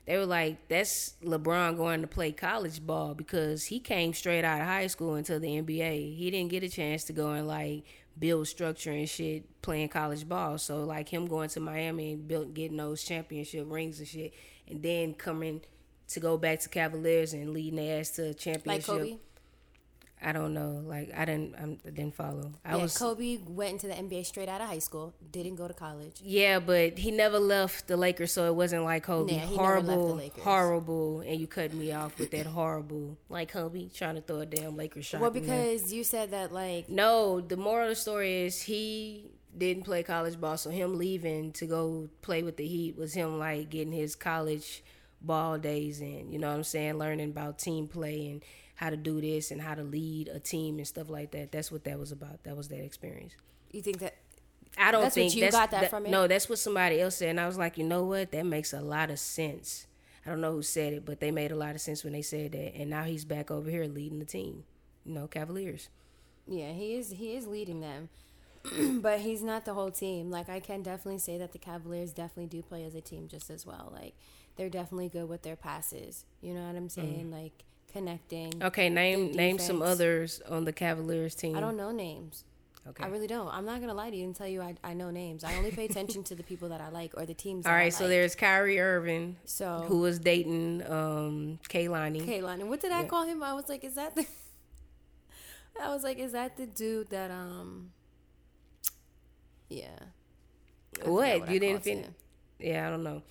they 0.06 0.16
were 0.16 0.26
like, 0.26 0.68
that's 0.68 1.14
LeBron 1.22 1.76
going 1.76 2.00
to 2.00 2.06
play 2.06 2.32
college 2.32 2.84
ball 2.84 3.14
because 3.14 3.64
he 3.64 3.78
came 3.78 4.12
straight 4.14 4.44
out 4.44 4.60
of 4.60 4.66
high 4.66 4.86
school 4.86 5.14
into 5.16 5.38
the 5.38 5.48
NBA. 5.48 6.16
He 6.16 6.30
didn't 6.30 6.50
get 6.50 6.62
a 6.62 6.68
chance 6.68 7.04
to 7.04 7.12
go 7.12 7.30
and 7.30 7.46
like 7.46 7.84
build 8.18 8.48
structure 8.48 8.90
and 8.90 9.08
shit 9.08 9.62
playing 9.62 9.88
college 9.88 10.28
ball. 10.28 10.58
So 10.58 10.84
like 10.84 11.08
him 11.08 11.26
going 11.26 11.48
to 11.50 11.60
Miami 11.60 12.12
and 12.12 12.26
built 12.26 12.54
getting 12.54 12.76
those 12.76 13.04
championship 13.04 13.66
rings 13.68 13.98
and 13.98 14.08
shit, 14.08 14.34
and 14.68 14.82
then 14.82 15.14
coming 15.14 15.62
to 16.08 16.20
go 16.20 16.38
back 16.38 16.60
to 16.60 16.68
Cavaliers 16.68 17.32
and 17.34 17.50
leading 17.50 17.76
their 17.76 18.00
ass 18.00 18.10
to 18.10 18.22
a 18.22 18.26
like 18.28 18.38
championship. 18.38 18.86
Kobe 18.86 19.16
I 20.22 20.32
don't 20.32 20.54
know. 20.54 20.82
Like 20.84 21.12
I 21.16 21.24
didn't. 21.24 21.54
I'm, 21.60 21.78
I 21.86 21.90
didn't 21.90 22.14
follow. 22.14 22.52
I 22.64 22.76
yeah, 22.76 22.82
was. 22.82 22.96
Kobe 22.96 23.38
went 23.46 23.72
into 23.72 23.86
the 23.86 23.94
NBA 23.94 24.26
straight 24.26 24.48
out 24.48 24.60
of 24.60 24.68
high 24.68 24.78
school 24.80 25.14
didn't 25.30 25.56
go 25.56 25.68
to 25.68 25.74
college 25.74 26.20
Yeah, 26.22 26.58
but 26.58 26.98
he 26.98 27.10
never 27.10 27.38
left 27.38 27.86
the 27.86 27.96
Lakers, 27.96 28.32
so 28.32 28.46
it 28.46 28.54
wasn't 28.54 28.84
like 28.84 29.04
Kobe. 29.04 29.34
Yeah, 29.34 29.46
he 29.46 29.56
never 29.56 29.74
left 29.74 29.86
the 29.86 29.92
horrible, 29.92 30.16
Lakers. 30.16 30.42
horrible, 30.42 31.20
and 31.20 31.40
you 31.40 31.46
cut 31.46 31.72
me 31.72 31.92
off 31.92 32.18
with 32.18 32.30
that 32.32 32.46
horrible, 32.46 33.18
like 33.28 33.52
Kobe 33.52 33.88
trying 33.88 34.16
to 34.16 34.20
throw 34.20 34.40
a 34.40 34.46
damn 34.46 34.76
Lakers 34.76 35.06
shot. 35.06 35.20
well 35.20 35.30
because 35.30 35.92
you 35.92 36.04
said 36.04 36.30
that 36.30 36.52
like 36.52 36.88
no, 36.88 37.40
the 37.40 37.56
moral 37.56 37.84
of 37.84 37.90
the 37.90 37.96
story 37.96 38.42
is 38.42 38.62
he 38.62 39.30
didn't 39.56 39.84
play 39.84 40.02
college 40.02 40.40
ball, 40.40 40.56
so 40.56 40.70
him 40.70 40.98
leaving 40.98 41.52
to 41.52 41.66
go 41.66 42.08
play 42.22 42.42
with 42.42 42.56
the 42.56 42.66
Heat 42.66 42.96
was 42.96 43.14
him 43.14 43.38
like 43.38 43.70
getting 43.70 43.92
his 43.92 44.14
college 44.14 44.82
ball 45.20 45.58
days 45.58 46.00
in. 46.00 46.30
You 46.30 46.38
know 46.38 46.48
what 46.48 46.56
I'm 46.56 46.64
saying? 46.64 46.98
Learning 46.98 47.30
about 47.30 47.58
team 47.58 47.88
play 47.88 48.28
and 48.28 48.42
how 48.78 48.90
to 48.90 48.96
do 48.96 49.20
this 49.20 49.50
and 49.50 49.60
how 49.60 49.74
to 49.74 49.82
lead 49.82 50.28
a 50.28 50.38
team 50.38 50.78
and 50.78 50.86
stuff 50.86 51.10
like 51.10 51.32
that. 51.32 51.50
That's 51.50 51.72
what 51.72 51.82
that 51.82 51.98
was 51.98 52.12
about. 52.12 52.44
That 52.44 52.56
was 52.56 52.68
that 52.68 52.78
experience. 52.84 53.32
you 53.72 53.82
think 53.82 53.98
that 53.98 54.14
I 54.78 54.92
don't 54.92 55.02
That's 55.02 55.16
think 55.16 55.34
you 55.34 55.50
got 55.50 55.72
that 55.72 55.90
from 55.90 56.06
it? 56.06 56.10
No, 56.10 56.28
that's 56.28 56.48
what 56.48 56.60
somebody 56.60 57.00
else 57.00 57.16
said, 57.16 57.30
and 57.30 57.40
I 57.40 57.48
was 57.48 57.58
like, 57.58 57.76
you 57.76 57.82
know 57.82 58.04
what? 58.04 58.30
That 58.30 58.46
makes 58.46 58.72
a 58.72 58.80
lot 58.80 59.10
of 59.10 59.18
sense. 59.18 59.88
I 60.24 60.30
don't 60.30 60.40
know 60.40 60.52
who 60.52 60.62
said 60.62 60.92
it, 60.92 61.04
but 61.04 61.18
they 61.18 61.32
made 61.32 61.50
a 61.50 61.56
lot 61.56 61.74
of 61.74 61.80
sense 61.80 62.04
when 62.04 62.12
they 62.12 62.22
said 62.22 62.52
that. 62.52 62.76
And 62.76 62.88
now 62.88 63.02
he's 63.02 63.24
back 63.24 63.50
over 63.50 63.68
here 63.68 63.86
leading 63.86 64.20
the 64.20 64.24
team. 64.24 64.62
You 65.04 65.14
know, 65.14 65.26
Cavaliers. 65.26 65.88
Yeah, 66.46 66.72
he 66.72 66.94
is. 66.94 67.10
He 67.10 67.34
is 67.34 67.48
leading 67.48 67.80
them, 67.80 68.10
but 69.02 69.20
he's 69.20 69.42
not 69.42 69.64
the 69.64 69.74
whole 69.74 69.90
team. 69.90 70.30
Like 70.30 70.48
I 70.48 70.60
can 70.60 70.84
definitely 70.84 71.18
say 71.18 71.36
that 71.38 71.50
the 71.50 71.58
Cavaliers 71.58 72.12
definitely 72.12 72.46
do 72.46 72.62
play 72.62 72.84
as 72.84 72.94
a 72.94 73.00
team 73.00 73.26
just 73.26 73.50
as 73.50 73.66
well. 73.66 73.90
Like 73.92 74.14
they're 74.54 74.70
definitely 74.70 75.08
good 75.08 75.28
with 75.28 75.42
their 75.42 75.56
passes. 75.56 76.24
You 76.40 76.54
know 76.54 76.62
what 76.62 76.76
I'm 76.76 76.88
mm-hmm. 76.88 77.00
saying? 77.00 77.30
Like 77.32 77.64
connecting. 77.92 78.52
Okay, 78.62 78.88
name 78.88 79.32
name 79.32 79.58
some 79.58 79.82
others 79.82 80.40
on 80.48 80.64
the 80.64 80.72
Cavaliers 80.72 81.34
team. 81.34 81.56
I 81.56 81.60
don't 81.60 81.76
know 81.76 81.90
names. 81.90 82.44
Okay. 82.86 83.04
I 83.04 83.08
really 83.08 83.26
don't. 83.26 83.48
I'm 83.48 83.66
not 83.66 83.80
gonna 83.80 83.92
lie 83.94 84.08
to 84.08 84.16
you 84.16 84.24
and 84.24 84.34
tell 84.34 84.46
you 84.48 84.62
I, 84.62 84.74
I 84.82 84.94
know 84.94 85.10
names. 85.10 85.44
I 85.44 85.54
only 85.56 85.70
pay 85.70 85.84
attention 85.90 86.22
to 86.24 86.34
the 86.34 86.42
people 86.42 86.70
that 86.70 86.80
I 86.80 86.88
like 86.88 87.12
or 87.16 87.26
the 87.26 87.34
teams. 87.34 87.66
All 87.66 87.72
that 87.72 87.78
I 87.78 87.88
so 87.90 88.08
there's 88.08 88.34
Kyrie 88.34 88.80
Irving, 88.80 89.36
so 89.44 89.84
who 89.86 90.00
was 90.00 90.18
dating 90.18 90.82
um 90.90 91.58
Kehlani. 91.68 92.22
Kaylon. 92.26 92.60
And 92.60 92.68
what 92.70 92.80
did 92.80 92.92
I 92.92 93.02
Yeah. 93.02 93.06
call 93.08 93.24
him? 93.26 93.42
I 93.42 93.52
was 93.52 93.68
like, 93.68 93.84
is 93.84 93.94
that 93.96 94.14
the? 94.14 94.26
I 95.82 95.90
was 95.94 96.02
like, 96.02 96.18
is 96.18 96.32
that 96.32 96.56
the 96.56 96.66
dude 96.66 97.10
that 97.10 97.30
um? 97.30 97.90
Yeah. 99.68 99.88
What, 101.02 101.12
what 101.12 101.48
I 101.48 101.52
you 101.52 101.60
didn't 101.60 101.84
fin- 101.84 102.14
Yeah, 102.58 102.86
I 102.86 102.90
don't 102.90 103.04
know. 103.04 103.22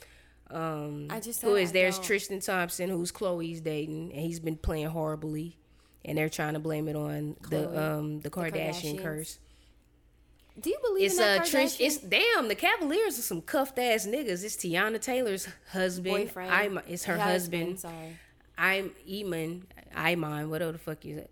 Um, 0.49 1.07
I 1.09 1.19
just 1.19 1.41
who 1.41 1.55
is 1.55 1.69
I 1.69 1.73
there's 1.73 1.95
don't- 1.97 2.05
Tristan 2.05 2.39
Thompson, 2.39 2.89
who's 2.89 3.11
Khloe's 3.11 3.61
dating, 3.61 4.11
and 4.13 4.21
he's 4.21 4.39
been 4.39 4.55
playing 4.57 4.87
horribly, 4.87 5.57
and 6.05 6.17
they're 6.17 6.29
trying 6.29 6.53
to 6.53 6.59
blame 6.59 6.87
it 6.87 6.95
on 6.95 7.35
Chloe, 7.41 7.61
the 7.61 7.83
um 7.83 8.19
the 8.21 8.29
Kardashian 8.29 8.95
Kardashians. 8.97 9.01
curse. 9.03 9.39
Do 10.59 10.69
you 10.71 10.77
believe 10.81 11.07
It's 11.07 11.17
that 11.17 11.41
uh 11.41 11.43
Trish. 11.43 11.77
It's 11.79 11.97
damn 11.97 12.47
the 12.47 12.55
Cavaliers 12.55 13.19
are 13.19 13.23
some 13.23 13.41
cuffed 13.41 13.77
ass 13.77 14.07
niggas. 14.07 14.43
It's 14.43 14.55
Teyana 14.55 14.99
Taylor's 15.01 15.47
husband. 15.71 16.15
boyfriend. 16.15 16.51
I'm 16.51 16.79
it's 16.87 17.03
her 17.05 17.17
husband. 17.17 17.71
I'm 17.71 17.77
sorry. 17.77 18.17
I'm 18.57 18.91
Eamon, 19.07 19.63
Iman, 19.95 20.49
whatever 20.49 20.71
the 20.71 20.77
fuck 20.79 21.05
you. 21.05 21.27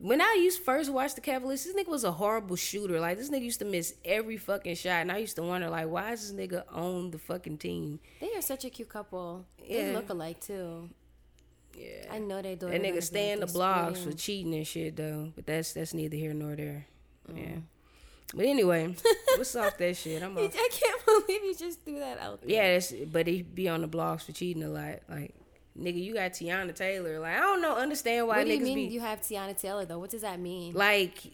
When 0.00 0.22
I 0.22 0.38
used 0.40 0.62
first 0.62 0.90
watch 0.90 1.14
the 1.14 1.20
Cavaliers, 1.20 1.64
this 1.64 1.76
nigga 1.76 1.88
was 1.88 2.04
a 2.04 2.12
horrible 2.12 2.56
shooter. 2.56 2.98
Like 2.98 3.18
this 3.18 3.28
nigga 3.28 3.42
used 3.42 3.58
to 3.58 3.66
miss 3.66 3.94
every 4.02 4.38
fucking 4.38 4.76
shot, 4.76 5.02
and 5.02 5.12
I 5.12 5.18
used 5.18 5.36
to 5.36 5.42
wonder 5.42 5.68
like, 5.68 5.88
why 5.88 6.12
is 6.12 6.32
this 6.32 6.48
nigga 6.48 6.64
on 6.72 7.10
the 7.10 7.18
fucking 7.18 7.58
team? 7.58 8.00
They 8.20 8.34
are 8.34 8.40
such 8.40 8.64
a 8.64 8.70
cute 8.70 8.88
couple. 8.88 9.44
They 9.68 9.92
look 9.92 10.08
alike 10.08 10.40
too. 10.40 10.88
Yeah, 11.76 12.12
I 12.12 12.18
know 12.18 12.40
they 12.42 12.56
do. 12.56 12.68
that 12.68 12.82
nigga 12.82 13.02
stay 13.02 13.30
in 13.32 13.40
the 13.40 13.46
blogs 13.46 13.98
for 13.98 14.12
cheating 14.12 14.54
and 14.54 14.66
shit 14.66 14.96
though. 14.96 15.32
But 15.36 15.46
that's 15.46 15.74
that's 15.74 15.92
neither 15.92 16.16
here 16.16 16.34
nor 16.34 16.56
there. 16.56 16.86
Mm. 17.30 17.38
Yeah. 17.38 17.56
But 18.34 18.46
anyway, 18.46 18.94
what's 19.36 19.54
off 19.56 19.76
that 19.78 19.96
shit? 19.96 20.22
I'm 20.22 20.36
off. 20.36 20.54
I 20.54 20.68
can't 20.72 21.04
believe 21.26 21.44
you 21.44 21.54
just 21.54 21.84
threw 21.84 21.98
that 21.98 22.18
out 22.20 22.40
there. 22.40 22.50
Yeah, 22.50 22.72
that's, 22.74 22.92
but 22.92 23.26
he 23.26 23.42
be 23.42 23.68
on 23.68 23.82
the 23.82 23.88
blogs 23.88 24.22
for 24.22 24.32
cheating 24.32 24.62
a 24.62 24.68
lot. 24.68 25.00
Like, 25.08 25.34
nigga, 25.80 26.02
you 26.02 26.14
got 26.14 26.32
Teyana 26.32 26.74
Taylor. 26.74 27.18
Like, 27.20 27.36
I 27.36 27.40
don't 27.40 27.62
know, 27.62 27.76
understand 27.76 28.26
why 28.28 28.38
What 28.38 28.46
do 28.46 28.52
niggas 28.52 28.58
you 28.58 28.64
mean 28.64 28.88
be 28.88 28.94
you 28.94 29.00
have 29.00 29.20
Teyana 29.20 29.58
Taylor 29.60 29.84
though? 29.84 29.98
What 29.98 30.10
does 30.10 30.22
that 30.22 30.38
mean? 30.40 30.74
like. 30.74 31.32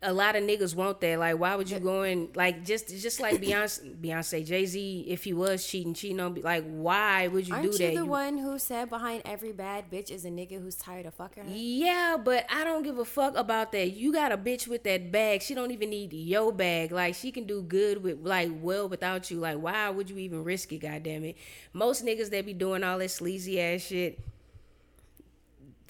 A 0.00 0.12
lot 0.12 0.36
of 0.36 0.44
niggas 0.44 0.76
want 0.76 1.00
that. 1.00 1.18
Like, 1.18 1.40
why 1.40 1.56
would 1.56 1.68
you 1.68 1.80
go 1.80 2.04
in 2.04 2.28
like 2.36 2.64
just 2.64 2.86
just 2.88 3.18
like 3.18 3.40
Beyonce, 3.42 4.00
Beyonce, 4.00 4.46
Jay 4.46 4.64
Z? 4.64 5.06
If 5.08 5.24
he 5.24 5.32
was 5.32 5.66
cheating, 5.66 5.92
cheating 5.92 6.20
on, 6.20 6.36
like, 6.36 6.64
why 6.68 7.26
would 7.26 7.48
you 7.48 7.54
Aren't 7.54 7.64
do 7.66 7.72
you 7.72 7.78
that? 7.78 7.94
the 7.96 8.04
You- 8.04 8.06
one 8.06 8.38
who 8.38 8.60
said 8.60 8.90
behind 8.90 9.22
every 9.24 9.50
bad 9.50 9.90
bitch 9.90 10.12
is 10.12 10.24
a 10.24 10.28
nigga 10.30 10.62
who's 10.62 10.76
tired 10.76 11.04
of 11.06 11.14
fucking 11.14 11.42
her? 11.48 11.50
Yeah, 11.52 12.16
but 12.16 12.46
I 12.48 12.62
don't 12.62 12.84
give 12.84 12.96
a 13.00 13.04
fuck 13.04 13.36
about 13.36 13.72
that. 13.72 13.90
You 13.90 14.12
got 14.12 14.30
a 14.30 14.38
bitch 14.38 14.68
with 14.68 14.84
that 14.84 15.10
bag. 15.10 15.42
She 15.42 15.54
don't 15.56 15.72
even 15.72 15.90
need 15.90 16.12
your 16.12 16.52
bag. 16.52 16.92
Like 16.92 17.16
she 17.16 17.32
can 17.32 17.42
do 17.44 17.60
good 17.60 18.00
with 18.00 18.24
like 18.24 18.50
well 18.60 18.88
without 18.88 19.32
you. 19.32 19.38
Like 19.40 19.58
why 19.58 19.90
would 19.90 20.08
you 20.08 20.18
even 20.18 20.44
risk 20.44 20.72
it? 20.72 20.78
Goddamn 20.78 21.24
it. 21.24 21.36
Most 21.72 22.04
niggas 22.04 22.30
that 22.30 22.46
be 22.46 22.54
doing 22.54 22.84
all 22.84 22.98
that 22.98 23.10
sleazy 23.10 23.60
ass 23.60 23.80
shit. 23.80 24.20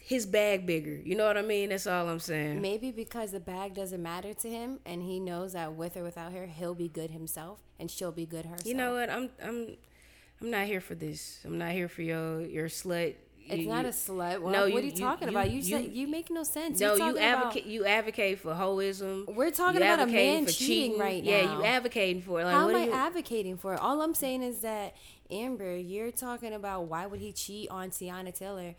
His 0.09 0.25
bag 0.25 0.65
bigger. 0.65 0.97
You 1.05 1.17
know 1.17 1.27
what 1.27 1.37
I 1.37 1.43
mean? 1.43 1.69
That's 1.69 1.87
all 1.87 2.09
I'm 2.09 2.19
saying. 2.19 2.62
Maybe 2.62 2.91
because 2.91 3.33
the 3.33 3.41
bag 3.41 3.75
doesn't 3.75 4.03
matter 4.03 4.33
to 4.33 4.49
him, 4.49 4.79
and 4.87 5.03
he 5.03 5.21
knows 5.21 5.53
that 5.53 5.75
with 5.75 5.99
or 5.99 6.03
without 6.03 6.33
her, 6.33 6.47
he'll 6.47 6.75
be 6.75 6.88
good 6.88 7.11
himself, 7.11 7.59
and 7.79 7.91
she'll 7.91 8.11
be 8.12 8.25
good 8.25 8.47
herself. 8.47 8.67
You 8.67 8.73
know 8.75 8.95
what? 8.95 9.11
I'm 9.11 9.29
I'm 9.45 9.77
I'm 10.41 10.50
not 10.50 10.67
here 10.67 10.81
for 10.81 10.95
this. 10.95 11.41
I'm 11.45 11.59
not 11.59 11.73
here 11.73 11.88
for 11.88 12.00
your 12.00 12.41
your 12.41 12.69
slut. 12.69 13.17
It's 13.50 13.62
You- 13.62 13.69
not 13.69 13.85
a 13.85 13.88
slut. 13.88 14.41
What, 14.41 14.53
No, 14.53 14.62
what 14.62 14.73
you- 14.73 14.79
are 14.79 14.83
you, 14.83 14.93
talking 14.93 15.29
you- 15.29 15.35
about? 15.37 15.50
You, 15.50 15.57
you- 15.59 15.62
said 15.62 15.93
you 15.93 16.07
make 16.09 16.31
no 16.31 16.43
sense. 16.43 16.81
No, 16.81 16.93
you 16.95 16.99
talking 16.99 17.17
about- 17.23 17.38
advocate. 17.47 17.67
You 17.67 17.85
advocate 17.87 18.38
for 18.38 18.55
hoism. 18.55 19.27
We're 19.35 19.50
talking 19.50 19.79
about 19.83 20.00
a 20.00 20.07
man 20.07 20.47
for 20.47 20.53
cheating 20.53 20.99
right 20.99 21.23
now. 21.25 21.31
Yeah, 21.31 21.57
you 21.59 21.65
advocating 21.65 22.23
for 22.23 22.41
it. 22.41 22.45
Like, 22.45 22.55
How 22.55 22.67
what 22.67 22.77
am 22.77 22.91
are 22.91 22.95
I 22.95 23.07
advocating 23.07 23.57
for 23.59 23.75
it? 23.75 23.81
All 23.81 24.00
I'm 24.00 24.15
saying 24.15 24.43
is 24.43 24.61
that 24.61 24.95
Amber, 25.31 25.77
you're 25.77 26.11
talking 26.11 26.53
about 26.55 26.85
why 26.85 27.05
would 27.07 27.21
he 27.21 27.33
cheat 27.33 27.69
on 27.71 27.91
Teyana 27.91 28.35
Taylor? 28.35 28.75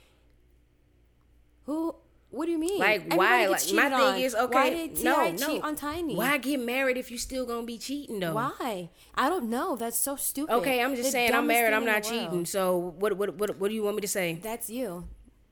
Who? 1.70 1.94
What 2.32 2.48
do 2.48 2.52
you 2.52 2.58
mean? 2.58 2.80
Like 2.80 3.02
Everybody 3.02 3.18
why? 3.18 3.48
Like 3.48 3.74
my 3.74 3.90
thing 3.90 3.94
on. 3.94 4.20
is 4.20 4.34
okay. 4.34 4.54
Why 4.56 4.70
did 4.72 5.04
no, 5.04 5.16
T.I. 5.16 5.32
no. 5.32 5.48
cheat 5.48 5.64
on 5.64 5.76
Tiny? 5.76 6.16
Why 6.16 6.38
get 6.40 6.60
married 6.60 6.98
if 6.98 7.12
you 7.12 7.20
still 7.20 7.46
gonna 7.46 7.66
be 7.66 7.78
cheating 7.78 8.20
though? 8.20 8.34
Why? 8.34 8.90
I 9.14 9.30
don't 9.30 9.52
know. 9.52 9.76
That's 9.76 10.00
so 10.00 10.16
stupid. 10.16 10.52
Okay, 10.56 10.82
I'm 10.82 10.96
just 10.96 11.10
The 11.10 11.12
saying 11.12 11.34
I'm 11.34 11.46
married. 11.46 11.74
I'm 11.76 11.86
not 11.86 12.02
cheating. 12.02 12.46
So 12.46 12.96
what? 12.98 13.18
What? 13.18 13.36
What? 13.36 13.60
What 13.60 13.68
do 13.70 13.76
you 13.76 13.84
want 13.84 13.98
me 13.98 14.02
to 14.02 14.08
say? 14.08 14.40
That's 14.42 14.68
you. 14.68 15.08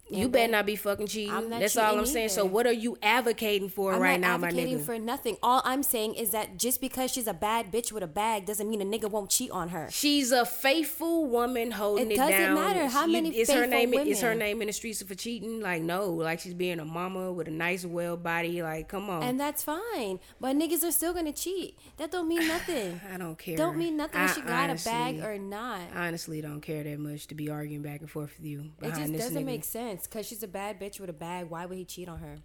You 0.10 0.30
better 0.30 0.52
not 0.52 0.66
be 0.66 0.76
fucking 0.76 1.08
cheating. 1.08 1.34
I'm 1.34 1.50
not 1.50 1.60
That's 1.60 1.76
all 1.78 1.98
I'm 1.98 2.06
saying. 2.06 2.30
So 2.30 2.46
what 2.46 2.66
are 2.66 2.72
you 2.74 2.98
advocating 3.04 3.70
for 3.70 3.94
I'm 3.94 4.02
right 4.02 4.20
now, 4.20 4.38
my 4.38 4.48
advocating 4.48 4.80
nigga? 4.80 4.86
for 4.86 5.00
nothing. 5.00 5.38
All 5.44 5.62
I'm 5.66 5.84
saying 5.84 6.16
is 6.16 6.32
that 6.32 6.58
just 6.58 6.80
because 6.82 7.12
she's 7.12 7.28
a 7.28 7.34
bad 7.34 7.72
bitch 7.72 7.92
with 7.92 8.04
a 8.04 8.08
bag 8.08 8.46
doesn't 8.46 8.70
mean 8.70 8.82
a 8.82 8.86
nigga 8.86 9.10
won't 9.10 9.30
cheat 9.30 9.52
on 9.52 9.70
her. 9.70 9.88
She's 9.92 10.32
a 10.32 10.46
faithful 10.46 11.26
woman 11.26 11.72
holding 11.72 12.12
It 12.12 12.14
it, 12.14 12.18
doesn't 12.18 12.54
matter 12.54 12.88
how 12.88 13.06
You- 13.06 13.14
many 13.14 13.38
is 13.38 13.50
her 13.52 13.66
name 13.68 13.94
is 13.94 14.22
her 14.22 14.36
name 14.36 14.62
in 14.62 14.68
the 14.68 14.74
streets 14.74 15.02
for 15.02 15.16
cheating? 15.16 15.60
Like 15.62 15.82
no, 15.82 16.12
like 16.12 16.40
she's 16.40 16.54
being 16.54 16.80
a 16.80 16.86
mama 16.86 17.32
with 17.32 17.48
a 17.48 17.52
nice 17.52 17.86
well 17.86 18.18
body. 18.18 18.62
Like 18.62 18.88
come 18.88 19.10
on, 19.10 19.24
And 19.24 19.40
that's 19.40 19.64
fine. 19.64 20.20
But 20.40 20.56
niggas 20.56 20.84
are 20.84 20.92
still 20.92 21.14
gonna 21.14 21.34
cheat. 21.34 21.78
That 21.98 22.12
don't 22.12 22.28
mean 22.28 22.48
nothing. 22.48 23.02
I 23.14 23.18
don't 23.18 23.38
care. 23.38 23.58
don't 23.58 23.78
mean 23.78 23.98
nothing 23.98 24.22
if 24.22 24.32
I 24.32 24.34
she 24.36 24.42
got 24.42 24.70
a 24.70 24.84
bag 24.84 25.20
or 25.20 25.38
not. 25.38 25.82
I 25.94 26.08
honestly 26.08 26.42
don't 26.42 26.62
care 26.62 26.84
that 26.84 27.00
much 27.00 27.28
to 27.28 27.36
be 27.36 27.50
arguing 27.50 27.82
back 27.82 28.00
and 28.02 28.10
forth 28.10 28.34
with 28.38 28.46
you 28.46 28.72
It 28.82 28.94
just 28.96 29.12
doesn't 29.14 29.44
nigga. 29.44 29.46
make 29.46 29.64
sense. 29.64 29.97
Cause 30.06 30.28
she's 30.28 30.44
a 30.44 30.48
bad 30.48 30.80
bitch 30.80 31.00
with 31.00 31.10
a 31.10 31.14
bag. 31.14 31.50
Why 31.50 31.66
would 31.66 31.78
he 31.78 31.86
cheat 31.86 32.10
on 32.10 32.20
her? 32.20 32.38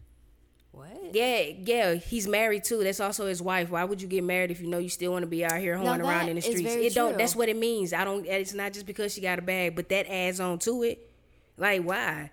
What? 0.73 0.88
Yeah, 1.12 1.40
yeah, 1.59 1.94
he's 1.94 2.26
married 2.26 2.64
too. 2.64 2.82
That's 2.82 2.99
also 2.99 3.26
his 3.26 3.42
wife. 3.42 3.68
Why 3.68 3.85
would 3.85 4.00
you 4.00 4.09
get 4.09 4.25
married 4.25 4.50
if 4.50 4.61
you 4.62 4.68
know 4.68 4.78
you 4.78 4.88
still 4.88 5.12
want 5.12 5.23
to 5.23 5.26
be 5.26 5.44
out 5.44 5.59
here 5.59 5.76
hoeing 5.76 6.00
around 6.00 6.30
in 6.30 6.37
the 6.37 6.40
streets? 6.40 6.62
It 6.62 6.94
don't. 6.94 7.18
That's 7.18 7.37
what 7.37 7.50
it 7.50 7.59
means. 7.59 7.92
I 7.92 8.04
don't. 8.04 8.25
It's 8.25 8.54
not 8.54 8.73
just 8.73 8.87
because 8.87 9.12
she 9.12 9.21
got 9.21 9.38
a 9.38 9.42
bag, 9.42 9.76
but 9.76 9.90
that 9.90 10.11
adds 10.11 10.40
on 10.40 10.59
to 10.61 10.82
it. 10.85 11.11
Like 11.59 11.82
why? 11.82 12.30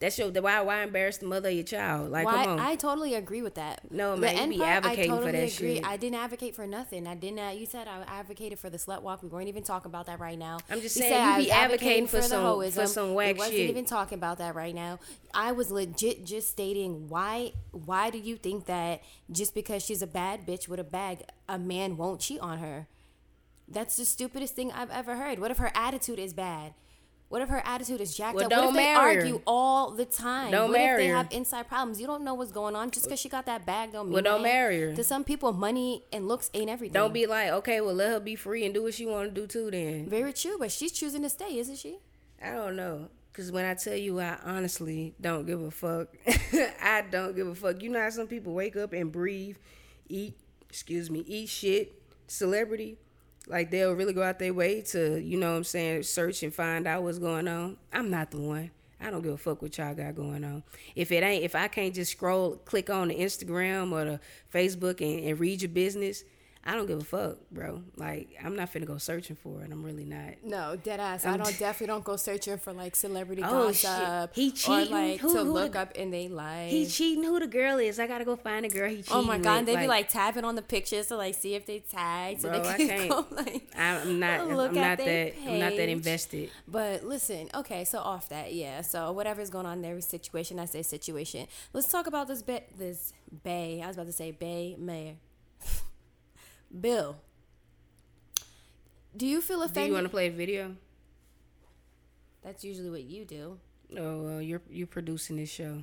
That's 0.00 0.16
your. 0.16 0.30
Why? 0.30 0.60
Why 0.60 0.82
embarrass 0.84 1.18
the 1.18 1.26
mother 1.26 1.48
of 1.48 1.54
your 1.56 1.64
child? 1.64 2.10
Like 2.12 2.24
Why? 2.24 2.44
come 2.44 2.52
on. 2.52 2.60
I 2.60 2.76
totally 2.76 3.14
agree 3.16 3.42
with 3.42 3.56
that. 3.56 3.90
No, 3.90 4.14
The 4.14 4.20
man, 4.20 4.34
you 4.36 4.40
end 4.42 4.50
be 4.52 4.58
part, 4.58 4.68
advocating 4.70 5.10
I 5.12 5.16
for 5.16 5.22
totally 5.22 5.32
that 5.46 5.56
agree. 5.58 5.74
shit. 5.76 5.84
I 5.84 5.96
didn't 5.96 6.18
advocate 6.20 6.54
for 6.54 6.66
nothing. 6.68 7.06
I 7.08 7.14
didn't. 7.16 7.58
You 7.58 7.66
said 7.66 7.88
I 7.88 8.02
advocated 8.06 8.60
for 8.60 8.70
the 8.70 8.78
slut 8.78 9.02
walk. 9.02 9.24
We 9.24 9.28
weren't 9.28 9.48
even 9.48 9.64
talking 9.64 9.90
about 9.90 10.06
that 10.06 10.20
right 10.20 10.38
now. 10.38 10.58
I'm 10.70 10.80
just 10.80 10.94
You 10.96 11.02
saying, 11.02 11.14
you 11.14 11.18
I 11.30 11.36
be 11.38 11.42
was 11.46 11.50
advocating 11.50 12.06
for 12.06 12.16
the 12.18 12.22
some- 12.22 12.44
hoism. 12.44 12.72
for 12.74 12.86
some 12.86 13.14
whack 13.14 13.34
We 13.34 13.38
wasn't 13.38 13.56
shit. 13.56 13.70
even 13.70 13.84
talking 13.86 14.18
about 14.18 14.38
that 14.38 14.54
right 14.54 14.74
now. 14.74 15.00
I 15.34 15.50
was 15.50 15.70
legit 15.72 16.24
just 16.24 16.48
stating 16.48 17.08
why. 17.08 17.52
Why 17.72 18.10
do 18.10 18.18
you 18.18 18.36
think 18.36 18.66
that 18.66 19.02
just 19.32 19.52
because 19.52 19.84
she's 19.84 20.00
a 20.00 20.06
bad 20.06 20.46
bitch 20.46 20.68
with 20.68 20.78
a 20.78 20.84
bag, 20.84 21.24
a 21.48 21.58
man 21.58 21.96
won't 21.96 22.20
cheat 22.20 22.38
on 22.40 22.58
her? 22.58 22.86
That's 23.66 23.96
the 23.96 24.04
stupidest 24.04 24.54
thing 24.54 24.70
I've 24.72 24.90
ever 24.90 25.16
heard. 25.16 25.40
What 25.40 25.50
if 25.50 25.58
her 25.58 25.70
attitude 25.74 26.18
is 26.18 26.32
bad? 26.32 26.72
What 27.28 27.42
if 27.42 27.50
her 27.50 27.60
attitude 27.66 28.00
is 28.00 28.16
jacked 28.16 28.36
Well, 28.36 28.46
up? 28.46 28.50
What 28.52 28.64
if 28.70 28.72
they 28.74 28.76
marry 28.84 29.14
her. 29.16 29.20
argue 29.20 29.40
all 29.46 29.90
the 29.90 30.06
time? 30.06 30.50
Don't 30.50 30.70
what 30.70 30.78
marry 30.78 31.02
if 31.02 31.06
they 31.08 31.08
her. 31.08 31.16
have 31.16 31.28
inside 31.30 31.68
problems? 31.68 32.00
You 32.00 32.06
don't 32.06 32.24
know 32.24 32.32
what's 32.32 32.52
going 32.52 32.74
on 32.74 32.90
just 32.90 33.04
because 33.04 33.20
she 33.20 33.28
got 33.28 33.44
that 33.46 33.66
bag. 33.66 33.92
Don't 33.92 34.06
mean 34.06 34.14
Well, 34.14 34.22
don't 34.22 34.42
marry 34.42 34.80
her. 34.80 34.94
To 34.94 35.04
some 35.04 35.24
people, 35.24 35.52
money 35.52 36.04
and 36.10 36.26
looks 36.26 36.50
ain't 36.54 36.70
everything. 36.70 36.94
don't 36.94 37.12
be 37.12 37.26
like, 37.26 37.50
okay, 37.50 37.82
well 37.82 37.94
let 37.94 38.08
her 38.10 38.20
be 38.20 38.34
free 38.34 38.64
and 38.64 38.72
do 38.72 38.82
what 38.82 38.94
she 38.94 39.04
want 39.04 39.34
to 39.34 39.40
do 39.40 39.46
too. 39.46 39.70
Then 39.70 40.08
very 40.08 40.32
true, 40.32 40.56
but 40.58 40.72
she's 40.72 40.90
choosing 40.92 41.20
to 41.22 41.28
stay, 41.28 41.58
isn't 41.58 41.76
she? 41.76 41.98
I 42.42 42.52
don't 42.52 42.76
know. 42.76 43.08
Cause 43.34 43.52
when 43.52 43.64
I 43.66 43.74
tell 43.74 43.94
you, 43.94 44.18
I 44.20 44.36
honestly 44.44 45.14
don't 45.20 45.46
give 45.46 45.62
a 45.62 45.70
fuck. 45.70 46.08
I 46.82 47.04
don't 47.08 47.36
give 47.36 47.46
a 47.46 47.54
fuck. 47.54 47.82
You 47.82 47.90
know 47.90 48.00
how 48.00 48.10
some 48.10 48.26
people 48.26 48.52
wake 48.54 48.74
up 48.74 48.92
and 48.92 49.12
breathe, 49.12 49.58
eat, 50.08 50.34
excuse 50.68 51.08
me, 51.10 51.20
eat 51.26 51.48
shit, 51.48 51.92
celebrity. 52.26 52.96
Like 53.48 53.70
they'll 53.70 53.94
really 53.94 54.12
go 54.12 54.22
out 54.22 54.38
their 54.38 54.54
way 54.54 54.82
to, 54.82 55.18
you 55.20 55.38
know 55.38 55.50
what 55.50 55.56
I'm 55.58 55.64
saying, 55.64 56.02
search 56.04 56.42
and 56.42 56.54
find 56.54 56.86
out 56.86 57.02
what's 57.02 57.18
going 57.18 57.48
on. 57.48 57.76
I'm 57.92 58.10
not 58.10 58.30
the 58.30 58.40
one. 58.40 58.70
I 59.00 59.10
don't 59.10 59.22
give 59.22 59.32
a 59.32 59.38
fuck 59.38 59.62
what 59.62 59.78
y'all 59.78 59.94
got 59.94 60.16
going 60.16 60.44
on. 60.44 60.64
If 60.96 61.12
it 61.12 61.22
ain't, 61.22 61.44
if 61.44 61.54
I 61.54 61.68
can't 61.68 61.94
just 61.94 62.12
scroll, 62.12 62.56
click 62.56 62.90
on 62.90 63.08
the 63.08 63.14
Instagram 63.14 63.92
or 63.92 64.04
the 64.04 64.20
Facebook 64.52 65.00
and, 65.00 65.24
and 65.24 65.38
read 65.38 65.62
your 65.62 65.70
business, 65.70 66.24
I 66.64 66.74
don't 66.74 66.86
give 66.86 67.00
a 67.00 67.04
fuck, 67.04 67.38
bro. 67.50 67.82
Like 67.96 68.28
I'm 68.44 68.54
not 68.54 68.70
finna 68.70 68.84
go 68.84 68.98
searching 68.98 69.36
for 69.36 69.62
it. 69.62 69.70
I'm 69.72 69.82
really 69.82 70.04
not. 70.04 70.34
No, 70.44 70.76
dead 70.76 71.00
ass. 71.00 71.24
I 71.24 71.36
don't 71.38 71.58
definitely 71.58 71.86
don't 71.86 72.04
go 72.04 72.16
searching 72.16 72.58
for 72.58 72.72
like 72.74 72.94
celebrity 72.94 73.42
Oh, 73.44 73.72
shit. 73.72 73.84
gossip 73.84 74.34
He 74.34 74.48
or 74.48 74.52
cheating? 74.52 74.92
like 74.92 75.20
Who- 75.20 75.32
to 75.32 75.44
who 75.44 75.52
look 75.52 75.72
the- 75.72 75.80
up 75.80 75.92
in 75.92 76.10
they 76.10 76.28
life. 76.28 76.70
He 76.70 76.84
cheating. 76.86 77.24
Who 77.24 77.40
the 77.40 77.46
girl 77.46 77.78
is? 77.78 77.98
I 77.98 78.06
gotta 78.06 78.24
go 78.26 78.36
find 78.36 78.64
the 78.64 78.68
girl 78.68 78.90
he 78.90 78.96
cheating. 78.96 79.12
oh 79.14 79.22
my 79.22 79.38
god, 79.38 79.50
with. 79.50 79.58
and 79.60 79.68
they 79.68 79.76
be 79.76 79.86
like 79.86 80.08
tapping 80.10 80.44
on 80.44 80.56
the 80.56 80.62
pictures 80.62 81.06
to 81.06 81.16
like 81.16 81.34
see 81.36 81.54
if 81.54 81.64
they 81.64 81.78
tag, 81.78 82.40
so 82.40 82.48
Bro, 82.50 82.62
they 82.62 82.68
I 82.68 82.76
can 82.76 82.88
can't. 82.88 83.08
go 83.10 83.26
like. 83.30 83.62
I'm 83.76 84.18
not. 84.20 84.40
I'm 84.40 84.48
not 84.56 84.74
that. 84.98 85.32
I'm 85.46 85.58
not 85.60 85.76
that 85.76 85.88
invested. 85.88 86.50
But 86.66 87.02
listen, 87.04 87.48
okay, 87.54 87.84
so 87.86 87.98
off 88.00 88.28
that, 88.28 88.52
yeah. 88.52 88.82
So 88.82 89.12
whatever's 89.12 89.48
going 89.48 89.64
on 89.64 89.78
in 89.78 89.84
every 89.86 90.02
situation, 90.02 90.58
I 90.58 90.66
say 90.66 90.82
situation. 90.82 91.46
Let's 91.72 91.88
talk 91.90 92.06
about 92.06 92.28
this 92.28 92.42
bit. 92.42 92.76
This 92.78 93.12
Bay. 93.44 93.80
I 93.82 93.86
was 93.86 93.96
about 93.96 94.06
to 94.06 94.12
say 94.12 94.32
Bay 94.32 94.76
Mayor. 94.78 95.14
Bill. 96.80 97.16
Do 99.16 99.26
you 99.26 99.40
feel 99.40 99.62
offended? 99.62 99.84
Do 99.84 99.88
you 99.88 99.94
want 99.94 100.04
to 100.04 100.10
play 100.10 100.28
a 100.28 100.30
video? 100.30 100.76
That's 102.42 102.64
usually 102.64 102.90
what 102.90 103.02
you 103.02 103.24
do. 103.24 103.58
Oh, 103.96 104.22
well, 104.22 104.42
you're 104.42 104.62
you're 104.70 104.86
producing 104.86 105.36
this 105.36 105.50
show. 105.50 105.82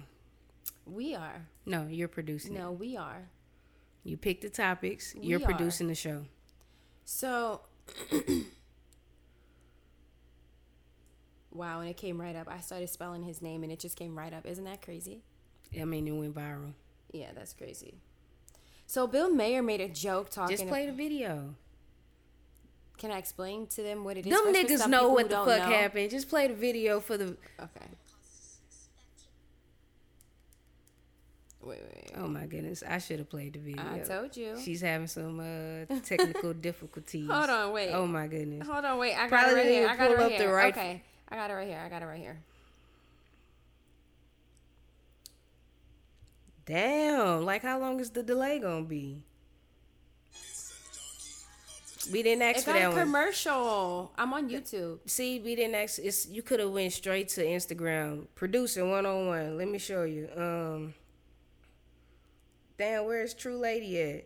We 0.86 1.16
are. 1.16 1.48
No, 1.66 1.88
you're 1.88 2.08
producing 2.08 2.54
No, 2.54 2.72
we 2.72 2.96
are. 2.96 3.30
You 4.04 4.18
pick 4.18 4.42
the 4.42 4.50
topics. 4.50 5.16
We 5.16 5.28
you're 5.28 5.42
are. 5.42 5.46
producing 5.46 5.88
the 5.88 5.96
show. 5.96 6.26
So, 7.04 7.62
wow, 11.52 11.80
and 11.80 11.90
it 11.90 11.98
came 11.98 12.22
right 12.22 12.36
up. 12.36 12.48
I 12.48 12.60
started 12.60 12.90
spelling 12.90 13.24
his 13.24 13.42
name 13.42 13.64
and 13.64 13.72
it 13.72 13.80
just 13.80 13.98
came 13.98 14.18
right 14.18 14.34
up. 14.34 14.46
Isn't 14.46 14.66
that 14.66 14.82
crazy? 14.84 15.24
I 15.80 15.86
mean, 15.86 16.08
it 16.08 16.12
went 16.12 16.36
viral. 16.36 16.74
Yeah, 17.12 17.32
that's 17.36 17.54
crazy. 17.54 17.96
So, 18.88 19.08
Bill 19.08 19.30
Maher 19.34 19.62
made 19.62 19.82
a 19.82 19.88
joke 19.90 20.30
talking 20.30 20.56
Just 20.56 20.68
play 20.70 20.86
the 20.86 20.92
video. 20.92 21.56
Can 22.98 23.12
I 23.12 23.18
explain 23.18 23.68
to 23.68 23.84
them 23.84 24.04
what 24.04 24.18
it 24.18 24.26
is? 24.26 24.32
Them 24.34 24.54
niggas 24.54 24.88
know 24.88 25.10
what 25.10 25.30
the 25.30 25.36
fuck 25.36 25.48
know? 25.48 25.76
happened. 25.76 26.10
Just 26.12 26.30
play 26.30 26.48
the 26.48 26.54
video 26.54 27.00
for 27.00 27.18
the. 27.18 27.36
Okay. 27.60 27.86
Wait, 31.62 31.80
wait, 31.82 31.94
wait. 31.96 32.12
Oh 32.16 32.28
my 32.28 32.46
goodness, 32.46 32.84
I 32.88 33.00
should 33.00 33.18
have 33.20 33.30
played 33.30 33.54
the 33.54 33.60
video. 33.60 33.84
I 33.92 34.00
told 34.00 34.38
you. 34.38 34.56
She's 34.64 34.82
having 34.82 35.08
some 35.08 35.40
uh, 35.40 35.96
technical 36.02 36.54
difficulties. 36.62 37.28
Hold 37.30 37.50
on, 37.50 37.74
wait. 37.74 37.92
Oh 37.92 38.06
my 38.06 38.28
goodness. 38.28 38.68
Hold 38.68 38.86
on, 38.86 39.00
wait. 39.00 39.16
I 39.16 39.28
got 39.28 39.30
Probably 39.30 39.54
it 39.54 39.56
right 39.58 39.66
here. 39.66 39.88
I 39.90 39.96
got 39.98 40.12
it 40.12 40.14
right 40.18 40.24
up 40.24 40.30
the 40.32 40.38
here. 40.38 40.56
right- 40.56 40.74
Okay. 40.78 41.02
I 41.28 41.36
got 41.36 41.50
it 41.50 41.54
right 41.56 41.68
here. 41.68 41.82
I 41.84 41.90
got 41.90 42.04
it 42.04 42.06
right 42.06 42.20
here. 42.20 42.38
Damn, 46.66 47.46
like 47.46 47.62
how 47.62 47.80
long 47.80 48.00
is 48.00 48.10
the 48.12 48.24
delay 48.24 48.60
gonna 48.60 48.86
be? 48.86 49.24
We 52.12 52.22
didn't 52.22 52.44
ask 52.44 52.60
It 52.60 52.64
for 52.66 52.74
that 52.74 52.90
one. 52.92 53.00
commercial. 53.00 54.12
I'm 54.18 54.32
on 54.34 54.50
YouTube. 54.50 55.00
See, 55.10 55.40
we 55.40 55.56
didn't 55.56 55.76
ask. 55.76 55.98
It's 56.00 56.28
you 56.28 56.42
could 56.44 56.60
have 56.60 56.70
went 56.72 56.94
straight 56.94 57.30
to 57.30 57.44
Instagram. 57.44 58.28
Producer 58.36 58.86
one 58.86 59.06
on 59.06 59.28
one. 59.28 59.58
Let 59.58 59.68
me 59.68 59.80
show 59.80 60.04
you. 60.04 60.30
Um. 60.36 60.94
Damn, 62.78 63.06
where's 63.06 63.34
True 63.34 63.58
Lady 63.58 64.00
at? 64.02 64.26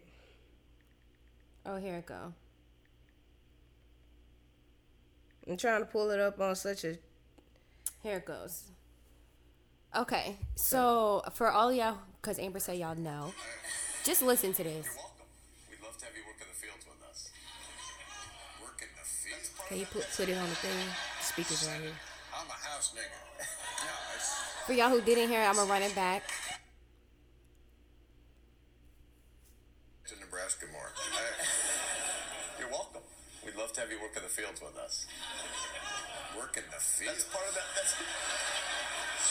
Oh, 1.66 1.78
here 1.78 1.96
it 1.98 2.06
go. 2.06 2.34
I'm 5.48 5.56
trying 5.58 5.80
to 5.82 5.86
pull 5.86 6.10
it 6.12 6.20
up 6.20 6.40
on 6.42 6.56
such 6.56 6.84
a. 6.84 6.98
Here 8.04 8.18
it 8.18 8.26
goes. 8.26 8.64
Okay, 9.96 10.36
so 10.56 11.24
for 11.34 11.50
all 11.50 11.74
y'all, 11.74 11.98
because 12.22 12.38
Amber 12.38 12.60
said 12.60 12.78
y'all 12.78 12.96
know, 12.96 13.34
just 14.06 14.22
listen 14.22 14.54
to 14.54 14.64
this. 14.64 14.86
You're 14.86 14.96
welcome. 15.02 15.26
We'd 15.66 15.82
love 15.82 15.98
to 15.98 16.06
have 16.06 16.14
you 16.14 16.22
work 16.30 16.38
in 16.38 16.46
the 16.46 16.54
fields 16.54 16.86
with 16.86 17.02
us. 17.10 17.32
Work 18.62 18.78
in 18.86 18.90
the 18.94 19.02
fields? 19.02 19.50
Can 19.68 19.78
you 19.80 19.86
put 19.90 20.06
put 20.16 20.30
it 20.30 20.38
on 20.38 20.48
the 20.48 20.56
thing? 20.62 20.78
Speakers 21.22 21.68
right 21.68 21.82
here. 21.82 21.98
I'm 22.38 22.46
a 22.46 22.54
house 22.54 22.94
nigga. 22.94 23.18
yeah, 23.42 24.68
For 24.68 24.74
y'all 24.74 24.90
who 24.90 25.02
didn't 25.02 25.28
hear, 25.30 25.42
it, 25.42 25.46
I'm 25.50 25.56
gonna 25.56 25.70
run 25.70 25.82
it 25.82 25.96
back. 25.96 26.22
it's 30.04 30.14
in 30.14 30.20
Nebraska 30.20 30.68
more. 30.72 30.94
You're 32.60 32.70
welcome. 32.70 33.02
We'd 33.44 33.56
love 33.56 33.74
to 33.74 33.82
have 33.82 33.90
you 33.90 33.98
work 34.00 34.14
in 34.16 34.22
the 34.22 34.30
fields 34.30 34.62
with 34.62 34.78
us. 34.78 35.08
Work 36.38 36.58
in 36.58 36.64
the 36.70 36.78
fields? 36.78 37.26
That's 37.26 37.34
part 37.34 37.50
of 37.50 37.56
that. 37.58 37.66
That's 37.74 37.96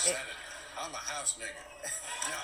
Senator. 0.03 0.48
I'm 0.81 0.93
a 0.93 0.97
house 0.97 1.37
nigga. 1.39 1.47
yeah, 2.29 2.35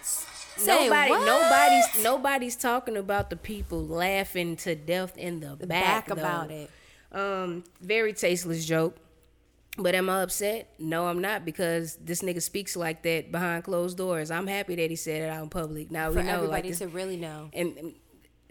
it's, 0.00 0.26
Say 0.62 0.88
Nobody, 0.88 1.10
what? 1.10 1.26
nobody's, 1.26 2.02
nobody's 2.04 2.56
talking 2.56 2.96
about 2.96 3.28
the 3.30 3.36
people 3.36 3.86
laughing 3.86 4.56
to 4.56 4.74
death 4.74 5.16
in 5.18 5.40
the, 5.40 5.54
back, 5.56 6.06
Back 6.06 6.10
about 6.10 6.50
it. 6.50 6.70
Um, 7.12 7.64
very 7.80 8.12
tasteless 8.14 8.64
joke. 8.64 8.96
But 9.78 9.94
am 9.94 10.08
I 10.08 10.22
upset? 10.22 10.72
No, 10.78 11.06
I'm 11.08 11.20
not 11.20 11.44
because 11.44 11.96
this 11.96 12.22
nigga 12.22 12.40
speaks 12.40 12.74
like 12.76 13.02
that 13.02 13.30
behind 13.30 13.64
closed 13.64 13.98
doors. 13.98 14.30
I'm 14.30 14.46
happy 14.46 14.74
that 14.76 14.88
he 14.88 14.96
said 14.96 15.22
it 15.24 15.28
out 15.28 15.42
in 15.42 15.50
public. 15.50 15.90
Now 15.90 16.10
For 16.10 16.20
we 16.20 16.22
know, 16.22 16.28
like, 16.28 16.36
everybody 16.38 16.68
this- 16.70 16.78
to 16.78 16.88
really 16.88 17.18
know. 17.18 17.50
and, 17.52 17.76
and 17.76 17.94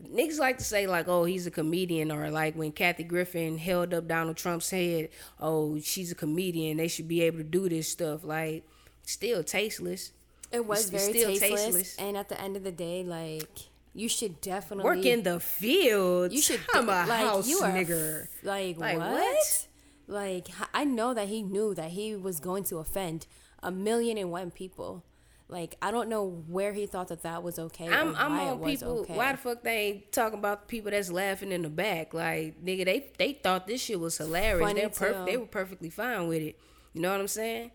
niggas 0.04 0.40
like 0.40 0.58
to 0.60 0.64
say 0.64 0.88
like, 0.88 1.08
oh, 1.08 1.24
he's 1.26 1.48
a 1.48 1.52
comedian, 1.52 2.12
or 2.12 2.30
like 2.30 2.56
when 2.56 2.72
Kathy 2.72 3.04
Griffin 3.04 3.58
held 3.58 3.94
up 3.94 4.08
Donald 4.08 4.38
Trump's 4.38 4.70
head, 4.70 5.10
oh, 5.40 5.80
she's 5.80 6.12
a 6.12 6.16
comedian. 6.16 6.78
They 6.78 6.88
should 6.88 7.08
be 7.08 7.22
able 7.22 7.38
to 7.40 7.44
do 7.44 7.70
this 7.70 7.88
stuff. 7.88 8.24
Like, 8.24 8.64
still 9.04 9.44
tasteless. 9.44 10.12
It 10.52 10.66
was 10.66 10.88
It's- 10.88 11.08
it's 11.08 11.14
very 11.14 11.36
still 11.36 11.50
tasteless, 11.50 11.64
tasteless. 11.76 11.96
and 11.98 12.18
at 12.18 12.30
the 12.30 12.40
end 12.40 12.56
of 12.56 12.64
the 12.64 12.72
day, 12.72 13.04
like 13.04 13.50
you 13.94 14.08
should 14.10 14.40
definitely 14.42 14.84
Work 14.84 15.06
in 15.06 15.24
the 15.24 15.40
fields. 15.40 16.34
You 16.34 16.42
should 16.42 16.60
I'm 16.74 16.88
a 16.90 16.92
like 17.08 17.08
house 17.10 17.48
you 17.48 17.60
are 17.60 17.72
nigger. 17.72 18.28
Like, 18.44 18.78
Like, 18.78 18.98
what? 18.98 19.12
what? 19.12 19.68
Like 20.08 20.48
I 20.74 20.86
know 20.86 21.14
that 21.14 21.28
he 21.30 21.42
knew 21.42 21.74
that 21.76 21.92
he 21.92 22.16
was 22.16 22.40
going 22.40 22.64
to 22.66 22.78
offend 22.78 23.26
a 23.64 23.72
million 23.72 24.18
and 24.18 24.32
one 24.32 24.52
people. 24.52 25.04
Like 25.48 25.76
I 25.82 25.92
don't 25.92 26.10
know 26.10 26.44
where 26.48 26.74
he 26.74 26.88
thought 26.88 27.10
that 27.10 27.22
that 27.22 27.44
was 27.44 27.60
okay. 27.60 27.88
I'm, 27.88 28.16
I'm 28.16 28.40
on 28.40 28.64
people. 28.64 29.00
Okay. 29.02 29.16
Why 29.16 29.32
the 29.32 29.38
fuck 29.38 29.62
they 29.62 29.78
ain't 29.78 30.12
talking 30.12 30.40
about 30.40 30.62
the 30.62 30.68
people 30.68 30.90
that's 30.92 31.12
laughing 31.12 31.52
in 31.52 31.62
the 31.62 31.70
back? 31.70 32.14
Like 32.16 32.64
nigga, 32.66 32.86
they 32.86 33.12
they 33.18 33.34
thought 33.34 33.68
this 33.68 33.82
shit 33.82 34.00
was 34.00 34.18
hilarious. 34.18 34.68
Funny 34.68 34.82
They're 34.82 34.90
perf- 34.90 35.26
they 35.26 35.38
were 35.38 35.46
perfectly 35.46 35.92
fine 35.92 36.28
with 36.28 36.42
it. 36.42 36.58
You 36.94 37.02
know 37.02 37.12
what 37.12 37.20
I'm 37.20 37.28
saying? 37.28 37.72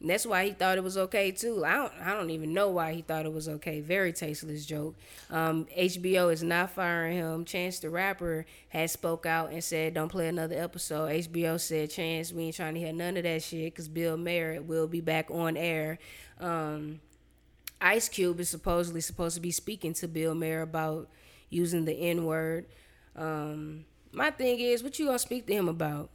And 0.00 0.10
that's 0.10 0.26
why 0.26 0.44
he 0.44 0.52
thought 0.52 0.76
it 0.76 0.84
was 0.84 0.98
okay 0.98 1.30
too. 1.30 1.64
I 1.64 1.74
don't 1.74 1.92
I 2.02 2.12
don't 2.12 2.30
even 2.30 2.52
know 2.52 2.68
why 2.68 2.92
he 2.92 3.00
thought 3.00 3.24
it 3.24 3.32
was 3.32 3.48
okay. 3.48 3.80
Very 3.80 4.12
tasteless 4.12 4.66
joke. 4.66 4.94
Um, 5.30 5.66
HBO 5.76 6.30
is 6.30 6.42
not 6.42 6.70
firing 6.70 7.16
him. 7.16 7.46
Chance 7.46 7.78
the 7.80 7.88
Rapper 7.88 8.44
has 8.68 8.92
spoke 8.92 9.24
out 9.24 9.52
and 9.52 9.64
said 9.64 9.94
don't 9.94 10.10
play 10.10 10.28
another 10.28 10.56
episode. 10.56 11.10
HBO 11.10 11.58
said 11.58 11.90
Chance 11.90 12.32
we 12.32 12.44
ain't 12.44 12.56
trying 12.56 12.74
to 12.74 12.80
hear 12.80 12.92
none 12.92 13.16
of 13.16 13.22
that 13.22 13.42
shit 13.42 13.72
because 13.72 13.88
Bill 13.88 14.18
Maher 14.18 14.60
will 14.60 14.86
be 14.86 15.00
back 15.00 15.30
on 15.30 15.56
air. 15.56 15.98
Um, 16.40 17.00
Ice 17.80 18.08
Cube 18.10 18.40
is 18.40 18.50
supposedly 18.50 19.00
supposed 19.00 19.34
to 19.36 19.40
be 19.40 19.50
speaking 19.50 19.94
to 19.94 20.08
Bill 20.08 20.34
Maher 20.34 20.62
about 20.62 21.08
using 21.48 21.86
the 21.86 21.92
N 21.94 22.26
word. 22.26 22.66
Um, 23.14 23.86
my 24.12 24.30
thing 24.30 24.60
is, 24.60 24.82
what 24.82 24.98
you 24.98 25.06
gonna 25.06 25.18
speak 25.18 25.46
to 25.46 25.54
him 25.54 25.68
about? 25.68 26.10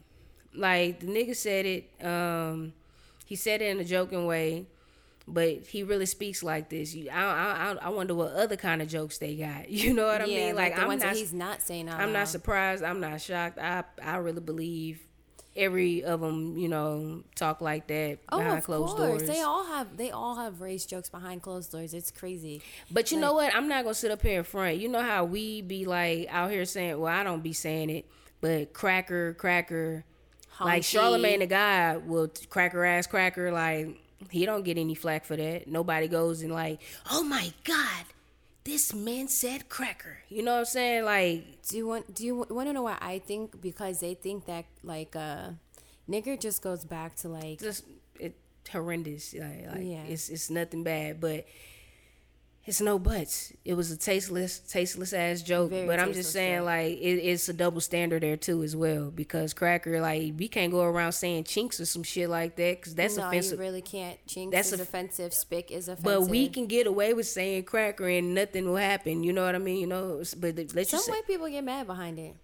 Like 0.54 1.00
the 1.00 1.08
nigga 1.08 1.36
said 1.36 1.65
it. 1.65 2.06
Um, 2.06 2.74
he 3.32 3.38
said 3.38 3.62
it 3.62 3.70
in 3.70 3.80
a 3.80 3.86
joking 3.86 4.26
way, 4.26 4.65
but 5.26 5.65
he 5.67 5.84
really 5.84 6.06
speaks 6.06 6.44
like 6.44 6.67
this. 6.67 6.94
You, 6.94 7.10
I, 7.10 7.22
I, 7.24 7.78
I 7.84 7.89
wonder 7.89 8.13
what 8.13 8.34
other 8.34 8.58
kind 8.58 8.82
of 8.82 8.89
jokes 8.89 9.20
they 9.20 9.36
got. 9.36 9.70
You 9.82 9.94
know 9.94 10.06
what 10.06 10.20
I 10.20 10.26
yeah, 10.26 10.48
mean? 10.48 10.56
like, 10.58 10.76
the 10.76 10.82
I'm 10.82 11.00
not. 11.00 11.15
he's 11.15 11.32
not 11.34 11.62
saying 11.62 11.88
I'm 11.88 12.08
loud. 12.08 12.12
not 12.20 12.28
surprised. 12.28 12.84
I'm 12.84 13.00
not 13.00 13.22
shocked. 13.22 13.58
I, 13.58 13.86
I 14.04 14.17
really 14.17 14.41
believe 14.41 15.00
every 15.56 16.04
of 16.04 16.20
them. 16.20 16.58
You 16.58 16.67
know, 16.67 17.24
talk 17.36 17.62
like 17.62 17.88
that 17.88 18.17
Oh, 18.34 18.39
behind 18.39 18.58
of 18.58 18.63
closed 18.65 18.98
course. 18.98 19.22
doors. 19.24 19.30
They 19.30 19.41
all 19.41 19.63
have 19.65 19.96
they 19.96 20.12
all 20.12 20.36
have 20.36 20.60
race 20.60 20.86
jokes 20.86 21.08
behind 21.10 21.41
closed 21.41 21.72
doors. 21.72 21.94
It's 21.94 22.12
crazy. 22.12 22.62
But 22.91 23.12
you 23.13 23.17
know 23.22 23.34
what? 23.34 23.56
I'm 23.56 23.70
not 23.70 23.86
gonna 23.86 23.94
sit 23.94 24.12
up 24.12 24.22
here 24.22 24.39
in 24.39 24.44
front. 24.44 24.76
You 24.78 24.89
know 24.89 25.02
how 25.02 25.24
we 25.24 25.62
be 25.62 25.86
like 25.86 26.28
out 26.30 26.52
here 26.52 26.65
saying, 26.65 27.00
well, 27.00 27.13
I 27.13 27.24
don't 27.24 27.41
be 27.44 27.54
saying 27.54 27.89
it, 27.91 28.06
but 28.41 28.74
cracker, 28.74 29.36
cracker, 29.36 30.04
like. 30.65 30.84
Charlamagne 30.84 31.39
the 31.39 31.47
guy 31.47 31.97
will 31.97 32.32
cracker 32.50 32.84
ass 32.86 33.08
cracker. 33.08 33.52
Like 33.52 33.97
he 34.30 34.45
don't 34.45 34.63
get 34.63 34.78
any 34.78 34.95
flack 34.95 35.26
for 35.26 35.36
that. 35.36 35.67
Nobody 35.67 36.08
goes 36.08 36.41
and 36.41 36.54
like, 36.54 36.80
oh 37.12 37.24
my 37.24 37.52
god, 37.63 38.06
this 38.63 38.93
man 38.93 39.28
said 39.28 39.69
cracker. 39.69 40.17
You 40.30 40.43
know 40.43 40.54
what 40.54 40.60
I'm 40.60 40.65
saying? 40.65 41.06
Like 41.06 41.62
Do 41.67 41.78
you 41.78 41.88
want 41.88 42.13
do 42.13 42.26
you 42.26 42.45
want 42.50 42.69
to 42.69 42.74
know 42.74 42.84
why 42.84 42.97
I 43.02 43.19
think 43.19 43.62
because 43.62 44.00
they 44.00 44.13
think 44.13 44.45
that 44.45 44.65
like 44.84 45.15
uh 45.15 45.50
nigger 46.10 46.39
just 46.39 46.62
goes 46.62 46.86
back 46.86 47.15
to 47.17 47.30
like 47.30 47.60
just 47.60 47.86
it 48.19 48.36
horrendous. 48.71 49.34
Like, 49.34 49.65
like 49.67 49.80
Yeah. 49.82 50.04
it's 50.04 50.30
it's 50.30 50.50
nothing 50.50 50.84
bad, 50.84 51.19
but 51.19 51.45
it's 52.63 52.80
no 52.80 53.00
buts. 53.00 53.52
It 53.65 53.74
was 53.74 53.89
a 53.89 53.97
tasteless, 53.97 54.60
tasteless 54.60 55.13
ass 55.13 55.41
joke. 55.41 55.71
Very 55.71 55.88
but 55.88 56.00
I'm 56.00 56.13
just 56.13 56.32
saying, 56.32 56.60
joke. 56.60 56.65
like 56.65 56.91
it, 57.00 57.17
it's 57.19 57.50
a 57.50 57.54
double 57.54 57.82
standard 57.82 58.21
there 58.21 58.38
too 58.38 58.62
as 58.63 58.76
well 58.76 59.10
because 59.10 59.54
cracker, 59.54 60.00
like 60.00 60.34
we 60.38 60.47
can't 60.47 60.71
go 60.71 60.82
around 60.84 61.13
saying 61.13 61.45
chinks 61.45 61.80
or 61.80 61.86
some 61.86 62.04
shit 62.04 62.30
like 62.30 62.56
that 62.58 62.80
because 62.80 62.93
that's 62.93 63.17
no, 63.17 63.28
offensive. 63.28 63.58
you 63.60 63.65
really 63.65 63.82
can't. 63.82 64.17
Chinks 64.28 64.54
That's 64.54 64.71
is 64.74 64.80
a- 64.80 64.84
offensive. 64.84 65.34
Spick 65.34 65.71
is 65.71 65.88
offensive. 65.88 66.04
but 66.04 66.30
we 66.30 66.50
can 66.50 66.67
get 66.67 66.86
away 66.86 67.13
with 67.13 67.28
saying 67.28 67.63
cracker 67.63 68.08
and 68.08 68.36
nothing 68.36 68.65
will 68.65 68.76
happen. 68.76 69.24
You 69.24 69.34
know 69.34 69.43
what 69.45 69.56
I 69.56 69.60
mean? 69.60 69.80
You 69.80 69.88
know, 69.88 70.24
but 70.38 70.56
let 70.58 70.67
you 70.76 70.84
Some 70.86 71.00
say, 71.00 71.12
white 71.13 71.26
people 71.28 71.47
get 71.50 71.63
mad 71.63 71.88
behind 71.88 72.19
it. 72.19 72.36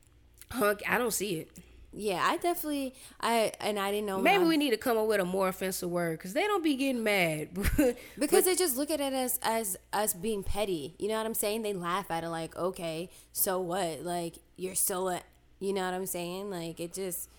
hunk. 0.51 0.81
I 0.89 0.97
don't 0.97 1.13
see 1.13 1.35
it. 1.35 1.51
Yeah, 1.99 2.21
I 2.23 2.37
definitely 2.37 2.93
I 3.19 3.51
and 3.59 3.79
I 3.79 3.89
didn't 3.91 4.05
know 4.05 4.19
Maybe 4.21 4.43
my- 4.43 4.49
we 4.49 4.57
need 4.57 4.69
to 4.69 4.77
come 4.77 4.97
up 4.97 5.07
with 5.07 5.19
a 5.19 5.25
more 5.25 5.47
offensive 5.47 5.89
word 5.89 6.19
because 6.19 6.33
they 6.33 6.45
don't 6.45 6.63
be 6.63 6.75
getting 6.75 7.03
mad. 7.03 7.49
because 8.19 8.45
they 8.45 8.55
just 8.55 8.77
look 8.77 8.91
at 8.91 8.99
it 9.01 9.13
as 9.13 9.39
as 9.41 9.77
us 9.91 10.13
being 10.13 10.43
petty. 10.43 10.93
You 10.99 11.07
know 11.07 11.17
what 11.17 11.25
I'm 11.25 11.33
saying? 11.33 11.63
They 11.63 11.73
laugh 11.73 12.11
at 12.11 12.23
it 12.23 12.29
like, 12.29 12.55
okay, 12.55 13.09
so 13.31 13.59
what? 13.59 14.01
Like 14.03 14.35
you're 14.57 14.75
still 14.75 15.09
a, 15.09 15.21
you 15.59 15.73
know 15.73 15.85
what 15.85 15.93
I'm 15.95 16.05
saying? 16.05 16.51
Like 16.51 16.79
it 16.79 16.93
just. 16.93 17.29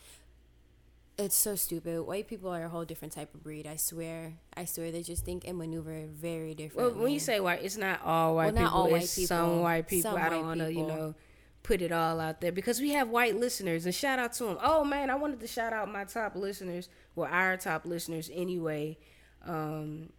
It's 1.20 1.34
so 1.34 1.56
stupid. 1.56 2.02
White 2.02 2.28
people 2.28 2.48
are 2.54 2.62
a 2.64 2.68
whole 2.68 2.84
different 2.84 3.12
type 3.12 3.34
of 3.34 3.42
breed. 3.42 3.66
I 3.66 3.74
swear. 3.74 4.34
I 4.56 4.66
swear. 4.66 4.92
They 4.92 5.02
just 5.02 5.24
think 5.24 5.48
and 5.48 5.58
maneuver 5.58 6.04
very 6.06 6.48
Well, 6.50 6.54
differently. 6.54 7.02
when 7.02 7.12
you 7.12 7.18
say 7.18 7.40
white, 7.40 7.60
it's 7.64 7.76
not 7.76 8.00
all 8.04 8.36
white 8.36 8.46
Well, 8.46 8.54
not 8.54 8.60
people. 8.70 8.78
all 8.78 8.90
white 8.90 9.02
it's 9.02 9.14
people. 9.16 9.26
some 9.26 9.60
white 9.60 9.88
people. 9.88 10.12
Some 10.12 10.20
I 10.20 10.28
don't 10.28 10.46
want 10.46 10.60
to, 10.60 10.72
you 10.72 10.84
people. 10.84 10.96
know, 10.96 11.14
put 11.62 11.82
it 11.82 11.92
all 11.92 12.20
out 12.20 12.40
there 12.40 12.52
because 12.52 12.80
we 12.80 12.90
have 12.90 13.08
white 13.08 13.36
listeners. 13.36 13.84
And 13.84 13.94
shout 13.94 14.18
out 14.18 14.32
to 14.34 14.44
them. 14.44 14.58
Oh 14.62 14.84
man, 14.84 15.10
I 15.10 15.14
wanted 15.14 15.40
to 15.40 15.46
shout 15.46 15.72
out 15.72 15.90
my 15.90 16.04
top 16.04 16.36
listeners, 16.36 16.88
well, 17.14 17.28
our 17.30 17.56
top 17.56 17.84
listeners 17.84 18.30
anyway. 18.32 18.98
Um, 19.46 20.10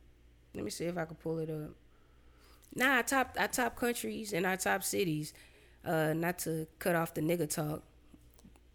let 0.53 0.63
me 0.63 0.69
see 0.69 0.85
if 0.85 0.97
I 0.97 1.05
can 1.05 1.15
pull 1.15 1.39
it 1.39 1.49
up. 1.49 1.71
Nah, 2.75 2.97
our 2.97 3.03
top 3.03 3.35
our 3.39 3.47
top 3.47 3.75
countries 3.75 4.33
and 4.33 4.45
our 4.45 4.57
top 4.57 4.83
cities. 4.83 5.33
Uh, 5.85 6.13
not 6.13 6.37
to 6.39 6.67
cut 6.77 6.93
off 6.93 7.13
the 7.13 7.21
nigga 7.21 7.49
talk, 7.49 7.81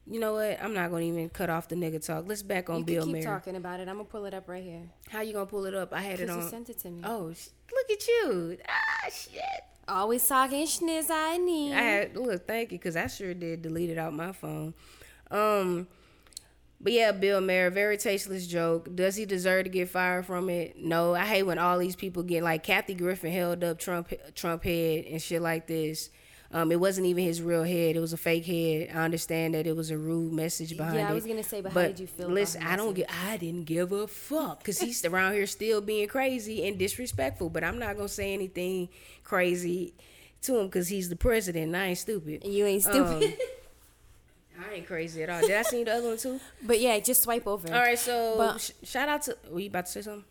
You 0.07 0.21
know 0.21 0.35
what? 0.35 0.63
I'm 0.63 0.75
not 0.75 0.91
gonna 0.91 1.05
even 1.05 1.31
cut 1.31 1.49
off 1.49 1.69
the 1.69 1.77
nigga 1.77 2.05
talk. 2.05 2.25
Let's 2.29 2.43
back 2.43 2.69
on 2.69 2.81
You 2.81 2.85
Bill 2.85 3.05
keep 3.05 3.13
Maher. 3.15 3.25
talking 3.25 3.57
about 3.57 3.81
it. 3.81 3.89
I'm 3.89 3.97
gonna 3.97 4.05
pull 4.05 4.27
it 4.27 4.35
up 4.35 4.49
right 4.49 4.63
here. 4.63 4.83
How 5.09 5.23
you 5.23 5.33
gonna 5.33 5.47
pull 5.47 5.65
it 5.65 5.75
up? 5.75 5.93
I 5.95 6.03
had 6.03 6.21
it 6.21 6.29
Cause 6.29 6.45
you 6.45 6.51
sent 6.51 6.69
it 6.69 6.79
to 6.81 6.91
me. 6.91 7.01
Oh, 7.05 7.33
sh- 7.33 7.49
look 7.73 7.91
at 7.91 8.07
you! 8.07 8.59
Ah, 8.69 9.09
shit. 9.11 9.43
Always 9.89 10.27
talking 10.27 10.67
schniz 10.67 11.07
I 11.11 11.39
need. 11.39 11.73
I 11.73 11.81
had 11.81 12.17
look, 12.17 12.47
thank 12.47 12.73
you, 12.73 12.79
cause 12.79 12.97
I 12.97 13.07
sure 13.07 13.33
did 13.35 13.63
delete 13.63 13.91
it 13.91 13.99
out 13.99 14.13
my 14.13 14.33
phone. 14.33 14.75
Um, 15.31 15.89
but 16.81 16.93
yeah, 16.93 17.13
Bill 17.13 17.41
Maher, 17.41 17.71
very 17.71 17.97
tasteless 17.97 18.47
joke. 18.47 18.95
Does 18.95 19.17
he 19.17 19.25
deserve 19.25 19.65
to 19.65 19.71
get 19.71 19.89
fired 19.89 20.27
from 20.27 20.51
it? 20.51 20.77
No. 20.77 21.15
I 21.15 21.25
hate 21.25 21.45
when 21.45 21.59
all 21.59 21.79
these 21.79 21.97
people 21.97 22.23
get 22.23 22.43
like 22.43 22.63
Kathy 22.63 22.93
Griffin 22.95 23.33
held 23.33 23.65
up 23.65 23.79
Trump 23.79 24.13
Trump 24.35 24.65
head 24.65 25.07
and 25.07 25.21
shit 25.23 25.41
like 25.41 25.67
this. 25.67 26.11
Um, 26.55 26.71
it 26.71 26.79
wasn't 26.79 27.09
even 27.09 27.25
his 27.25 27.43
real 27.43 27.65
head; 27.65 27.97
it 27.97 28.01
was 28.01 28.13
a 28.13 28.17
fake 28.17 28.47
head. 28.47 28.91
I 28.95 29.05
understand 29.05 29.55
that 29.55 29.67
it 29.67 29.75
was 29.77 29.91
a 29.91 29.99
rude 29.99 30.33
message 30.33 30.77
behind 30.77 30.97
it. 30.97 31.01
Yeah, 31.01 31.11
I 31.11 31.13
was 31.13 31.27
gonna 31.27 31.43
say, 31.43 31.61
but 31.61 31.73
how 31.73 31.83
did 31.83 31.99
you 31.99 32.07
feel 32.07 32.29
Listen, 32.29 32.63
I 32.63 32.77
don't 32.77 32.95
get. 32.95 33.11
I 33.27 33.37
didn't 33.39 33.65
give 33.65 33.91
a 33.91 34.07
fuck 34.07 34.59
because 34.61 34.79
he's 34.79 35.05
around 35.05 35.33
here 35.35 35.47
still 35.47 35.81
being 35.81 36.07
crazy 36.07 36.67
and 36.69 36.79
disrespectful. 36.79 37.51
But 37.51 37.65
I'm 37.65 37.79
not 37.81 37.97
gonna 37.97 38.09
say 38.09 38.33
anything 38.33 38.89
crazy 39.25 39.95
to 40.43 40.59
him 40.61 40.67
because 40.67 40.87
he's 40.89 41.09
the 41.09 41.17
president. 41.17 41.65
and 41.67 41.77
I 41.77 41.87
ain't 41.87 41.99
stupid. 41.99 42.45
And 42.45 42.55
You 42.55 42.67
ain't 42.67 42.83
stupid. 42.85 43.25
Um, 43.25 43.33
I 44.71 44.75
ain't 44.75 44.87
crazy 44.87 45.25
at 45.25 45.31
all. 45.31 45.41
Did 45.41 45.57
I 45.57 45.63
see 45.63 45.83
the 45.83 45.93
other 45.95 46.07
one 46.09 46.19
too? 46.19 46.39
but 46.63 46.79
yeah, 46.81 46.99
just 47.01 47.23
swipe 47.25 47.49
over. 47.49 47.67
All 47.67 47.81
right, 47.81 47.99
so 47.99 48.35
But- 48.39 48.61
sh- 48.61 48.71
shout 48.85 49.09
out 49.09 49.23
to. 49.23 49.37
Were 49.51 49.59
you 49.59 49.69
about 49.69 49.87
to 49.87 49.93
say 49.93 50.03
something? 50.03 50.25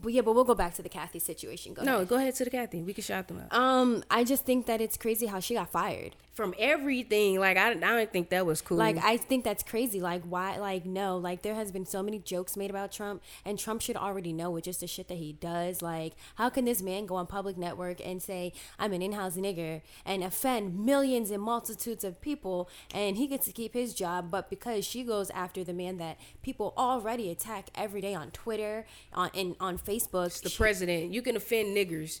But 0.00 0.12
yeah, 0.12 0.22
but 0.22 0.34
we'll 0.34 0.44
go 0.44 0.54
back 0.54 0.74
to 0.74 0.82
the 0.82 0.88
Kathy 0.88 1.18
situation. 1.18 1.74
Go 1.74 1.82
No, 1.82 1.96
ahead. 1.96 2.08
go 2.08 2.16
ahead 2.16 2.34
to 2.36 2.44
the 2.44 2.50
Kathy. 2.50 2.82
We 2.82 2.94
can 2.94 3.02
shout 3.04 3.28
them 3.28 3.40
out. 3.40 3.52
Um, 3.58 4.04
I 4.10 4.24
just 4.24 4.44
think 4.44 4.66
that 4.66 4.80
it's 4.80 4.96
crazy 4.96 5.26
how 5.26 5.40
she 5.40 5.54
got 5.54 5.70
fired. 5.70 6.16
From 6.32 6.54
everything, 6.58 7.38
like 7.38 7.58
I, 7.58 7.72
I 7.72 7.74
don't 7.74 8.10
think 8.10 8.30
that 8.30 8.46
was 8.46 8.62
cool. 8.62 8.78
Like 8.78 8.96
I 8.96 9.18
think 9.18 9.44
that's 9.44 9.62
crazy. 9.62 10.00
Like 10.00 10.22
why? 10.22 10.56
Like 10.56 10.86
no. 10.86 11.18
Like 11.18 11.42
there 11.42 11.54
has 11.54 11.70
been 11.70 11.84
so 11.84 12.02
many 12.02 12.18
jokes 12.18 12.56
made 12.56 12.70
about 12.70 12.90
Trump, 12.90 13.22
and 13.44 13.58
Trump 13.58 13.82
should 13.82 13.96
already 13.98 14.32
know 14.32 14.50
with 14.50 14.64
just 14.64 14.80
the 14.80 14.86
shit 14.86 15.08
that 15.08 15.18
he 15.18 15.34
does. 15.34 15.82
Like 15.82 16.14
how 16.36 16.48
can 16.48 16.64
this 16.64 16.80
man 16.80 17.04
go 17.04 17.16
on 17.16 17.26
public 17.26 17.58
network 17.58 18.00
and 18.02 18.22
say 18.22 18.54
I'm 18.78 18.94
an 18.94 19.02
in-house 19.02 19.36
nigger 19.36 19.82
and 20.06 20.24
offend 20.24 20.78
millions 20.86 21.30
and 21.30 21.42
multitudes 21.42 22.02
of 22.02 22.18
people, 22.22 22.70
and 22.94 23.18
he 23.18 23.26
gets 23.26 23.44
to 23.46 23.52
keep 23.52 23.74
his 23.74 23.92
job, 23.92 24.30
but 24.30 24.48
because 24.48 24.86
she 24.86 25.02
goes 25.04 25.28
after 25.30 25.62
the 25.62 25.74
man 25.74 25.98
that 25.98 26.18
people 26.42 26.72
already 26.78 27.30
attack 27.30 27.68
every 27.74 28.00
day 28.00 28.14
on 28.14 28.30
Twitter, 28.30 28.86
on 29.12 29.28
and 29.34 29.54
on 29.60 29.76
Facebook, 29.76 30.40
the 30.40 30.48
she- 30.48 30.56
president, 30.56 31.12
you 31.12 31.20
can 31.20 31.36
offend 31.36 31.76
niggers. 31.76 32.20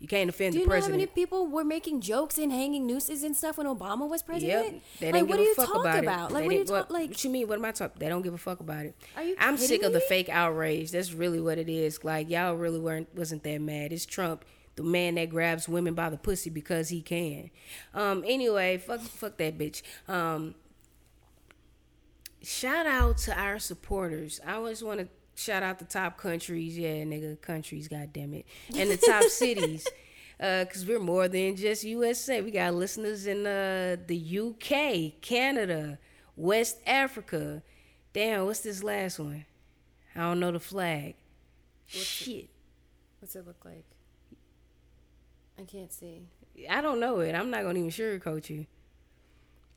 You 0.00 0.08
can't 0.08 0.30
offend 0.30 0.54
the 0.54 0.64
president. 0.64 0.68
do 0.70 0.74
you 0.74 0.80
know 0.80 0.82
how 0.82 0.96
many 0.96 1.06
people 1.06 1.46
were 1.48 1.62
making 1.64 2.00
jokes 2.00 2.38
and 2.38 2.50
hanging 2.50 2.86
nooses 2.86 3.22
and 3.22 3.36
stuff 3.36 3.58
when 3.58 3.66
Obama 3.66 4.08
was 4.08 4.22
president? 4.22 4.72
Yep. 4.72 4.82
They 4.98 5.06
like, 5.06 5.14
didn't 5.14 5.28
what 5.28 5.36
give 5.36 5.44
a 5.44 5.48
you 5.48 5.54
fuck 5.54 5.74
about, 5.74 5.98
about? 6.02 6.30
it. 6.30 6.32
Like, 6.34 6.42
They 6.42 6.46
what 6.46 6.50
do 6.52 6.56
you 6.56 6.64
didn't- 6.64 6.68
talk? 6.78 6.90
Like, 6.90 7.08
what 7.10 7.24
you 7.24 7.30
mean? 7.30 7.48
What 7.48 7.58
am 7.58 7.64
I 7.66 7.70
talking? 7.72 7.84
About? 7.84 7.98
They 8.00 8.08
don't 8.08 8.22
give 8.22 8.32
a 8.34 8.38
fuck 8.38 8.60
about 8.60 8.86
it. 8.86 8.96
Are 9.14 9.22
you 9.22 9.36
I'm 9.38 9.58
sick 9.58 9.68
kidding 9.68 9.84
of 9.84 9.92
the 9.92 10.00
fake 10.00 10.30
outrage. 10.30 10.90
That's 10.90 11.12
really 11.12 11.38
what 11.40 11.58
it 11.58 11.68
is. 11.68 12.02
Like 12.02 12.30
y'all 12.30 12.54
really 12.54 12.80
weren't 12.80 13.14
wasn't 13.14 13.42
that 13.42 13.60
mad. 13.60 13.92
It's 13.92 14.06
Trump, 14.06 14.46
the 14.76 14.82
man 14.82 15.16
that 15.16 15.28
grabs 15.28 15.68
women 15.68 15.92
by 15.92 16.08
the 16.08 16.16
pussy 16.16 16.48
because 16.48 16.88
he 16.88 17.02
can. 17.02 17.50
Um. 17.92 18.24
Anyway, 18.26 18.78
fuck 18.78 19.00
fuck 19.02 19.36
that 19.36 19.58
bitch. 19.58 19.82
Um. 20.08 20.54
Shout 22.42 22.86
out 22.86 23.18
to 23.18 23.38
our 23.38 23.58
supporters. 23.58 24.40
I 24.46 24.54
always 24.54 24.82
want 24.82 25.00
to 25.00 25.08
shout 25.40 25.62
out 25.62 25.78
the 25.78 25.84
top 25.84 26.18
countries. 26.18 26.78
Yeah, 26.78 27.02
nigga, 27.04 27.40
countries. 27.40 27.88
God 27.88 28.12
damn 28.12 28.34
it, 28.34 28.46
and 28.76 28.90
the 28.90 28.96
top 28.96 29.24
cities. 29.28 29.86
Uh, 30.38 30.64
cause 30.64 30.86
we're 30.86 30.98
more 30.98 31.28
than 31.28 31.54
just 31.54 31.84
USA. 31.84 32.40
We 32.40 32.50
got 32.50 32.74
listeners 32.74 33.26
in 33.26 33.46
uh, 33.46 33.96
the 34.06 34.38
UK, 34.38 35.20
Canada, 35.20 35.98
West 36.34 36.78
Africa. 36.86 37.62
Damn, 38.14 38.46
what's 38.46 38.60
this 38.60 38.82
last 38.82 39.18
one? 39.18 39.44
I 40.16 40.20
don't 40.20 40.40
know 40.40 40.50
the 40.50 40.60
flag. 40.60 41.14
Shit, 41.86 42.48
What's 43.20 43.36
it 43.36 43.46
look 43.46 43.64
like? 43.64 43.84
I 45.58 45.62
can't 45.64 45.92
see. 45.92 46.22
I 46.68 46.80
don't 46.80 47.00
know 47.00 47.20
it. 47.20 47.34
I'm 47.34 47.50
not 47.50 47.62
gonna 47.62 47.78
even 47.78 47.90
sugarcoat 47.90 48.48
you. 48.48 48.66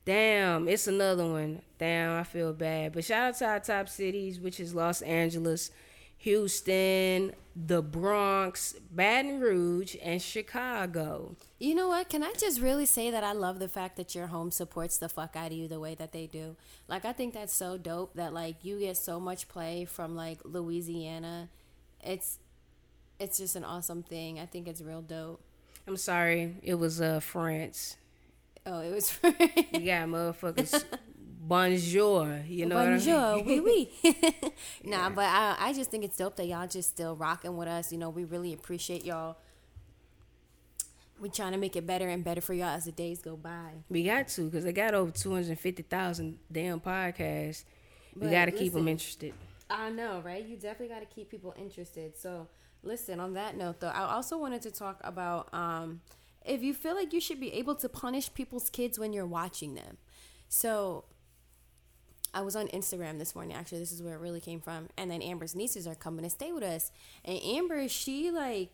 Damn, 0.04 0.68
it's 0.68 0.86
another 0.86 1.26
one. 1.26 1.62
Damn, 1.78 2.20
I 2.20 2.24
feel 2.24 2.52
bad. 2.52 2.92
But 2.92 3.04
shout 3.04 3.28
out 3.28 3.38
to 3.38 3.46
our 3.46 3.60
top 3.60 3.88
cities, 3.88 4.38
which 4.38 4.60
is 4.60 4.74
Los 4.74 5.00
Angeles, 5.00 5.70
Houston, 6.18 7.32
the 7.56 7.80
Bronx, 7.80 8.74
Baton 8.90 9.40
Rouge, 9.40 9.96
and 10.02 10.20
Chicago. 10.20 11.36
You 11.58 11.74
know 11.74 11.88
what? 11.88 12.10
Can 12.10 12.22
I 12.22 12.32
just 12.38 12.60
really 12.60 12.84
say 12.84 13.10
that 13.10 13.24
I 13.24 13.32
love 13.32 13.58
the 13.58 13.68
fact 13.68 13.96
that 13.96 14.14
your 14.14 14.26
home 14.26 14.50
supports 14.50 14.98
the 14.98 15.08
fuck 15.08 15.36
out 15.36 15.52
of 15.52 15.52
you 15.52 15.68
the 15.68 15.80
way 15.80 15.94
that 15.94 16.12
they 16.12 16.26
do? 16.26 16.56
Like, 16.86 17.04
I 17.06 17.12
think 17.12 17.32
that's 17.32 17.54
so 17.54 17.78
dope 17.78 18.14
that 18.14 18.34
like 18.34 18.56
you 18.62 18.80
get 18.80 18.98
so 18.98 19.18
much 19.18 19.48
play 19.48 19.86
from 19.86 20.14
like 20.14 20.40
Louisiana. 20.44 21.48
It's 22.02 22.38
it's 23.18 23.38
just 23.38 23.56
an 23.56 23.64
awesome 23.64 24.02
thing. 24.02 24.38
I 24.38 24.46
think 24.46 24.68
it's 24.68 24.82
real 24.82 25.00
dope. 25.00 25.40
I'm 25.86 25.96
sorry, 25.96 26.56
it 26.62 26.74
was 26.74 27.00
uh 27.00 27.20
France. 27.20 27.96
Oh, 28.66 28.80
it 28.80 28.92
was 28.92 29.18
You 29.22 29.80
got 29.80 30.08
motherfuckers. 30.08 30.84
Bonjour, 31.46 32.40
you 32.48 32.64
know 32.64 32.76
Bonjour, 32.76 33.14
what 33.14 33.42
I 33.42 33.42
mean? 33.44 33.64
oui, 33.64 33.88
oui. 34.02 34.52
nah, 34.84 35.10
but 35.10 35.26
I, 35.26 35.56
I 35.58 35.72
just 35.74 35.90
think 35.90 36.02
it's 36.04 36.16
dope 36.16 36.36
that 36.36 36.46
y'all 36.46 36.66
just 36.66 36.88
still 36.88 37.14
rocking 37.14 37.54
with 37.58 37.68
us. 37.68 37.92
You 37.92 37.98
know, 37.98 38.08
we 38.08 38.24
really 38.24 38.54
appreciate 38.54 39.04
y'all. 39.04 39.36
We 41.20 41.28
trying 41.28 41.52
to 41.52 41.58
make 41.58 41.76
it 41.76 41.86
better 41.86 42.08
and 42.08 42.24
better 42.24 42.40
for 42.40 42.54
y'all 42.54 42.68
as 42.68 42.86
the 42.86 42.92
days 42.92 43.20
go 43.20 43.36
by. 43.36 43.72
We 43.90 44.04
got 44.04 44.28
to 44.28 44.46
because 44.46 44.64
they 44.64 44.72
got 44.72 44.94
over 44.94 45.10
two 45.10 45.32
hundred 45.34 45.58
fifty 45.58 45.82
thousand 45.82 46.38
damn 46.50 46.80
podcasts. 46.80 47.64
We 48.16 48.30
got 48.30 48.46
to 48.46 48.52
keep 48.52 48.72
them 48.72 48.88
interested. 48.88 49.34
I 49.68 49.90
know, 49.90 50.22
right? 50.24 50.44
You 50.44 50.56
definitely 50.56 50.94
got 50.94 51.00
to 51.00 51.14
keep 51.14 51.30
people 51.30 51.54
interested. 51.58 52.16
So, 52.16 52.48
listen, 52.82 53.20
on 53.20 53.34
that 53.34 53.56
note, 53.56 53.80
though, 53.80 53.88
I 53.88 54.12
also 54.14 54.38
wanted 54.38 54.62
to 54.62 54.70
talk 54.70 55.00
about 55.04 55.52
um, 55.52 56.00
if 56.44 56.62
you 56.62 56.74
feel 56.74 56.94
like 56.94 57.12
you 57.12 57.20
should 57.20 57.40
be 57.40 57.52
able 57.54 57.74
to 57.76 57.88
punish 57.88 58.32
people's 58.34 58.70
kids 58.70 58.98
when 58.98 59.12
you're 59.12 59.26
watching 59.26 59.74
them. 59.74 59.98
So, 60.48 61.04
I 62.34 62.40
was 62.40 62.56
on 62.56 62.66
Instagram 62.68 63.18
this 63.18 63.34
morning. 63.34 63.56
Actually, 63.56 63.78
this 63.78 63.92
is 63.92 64.02
where 64.02 64.14
it 64.14 64.20
really 64.20 64.40
came 64.40 64.60
from. 64.60 64.88
And 64.96 65.10
then 65.10 65.22
Amber's 65.22 65.54
nieces 65.54 65.86
are 65.86 65.94
coming 65.94 66.24
to 66.24 66.30
stay 66.30 66.52
with 66.52 66.64
us. 66.64 66.90
And 67.24 67.38
Amber, 67.42 67.88
she 67.88 68.30
like, 68.30 68.70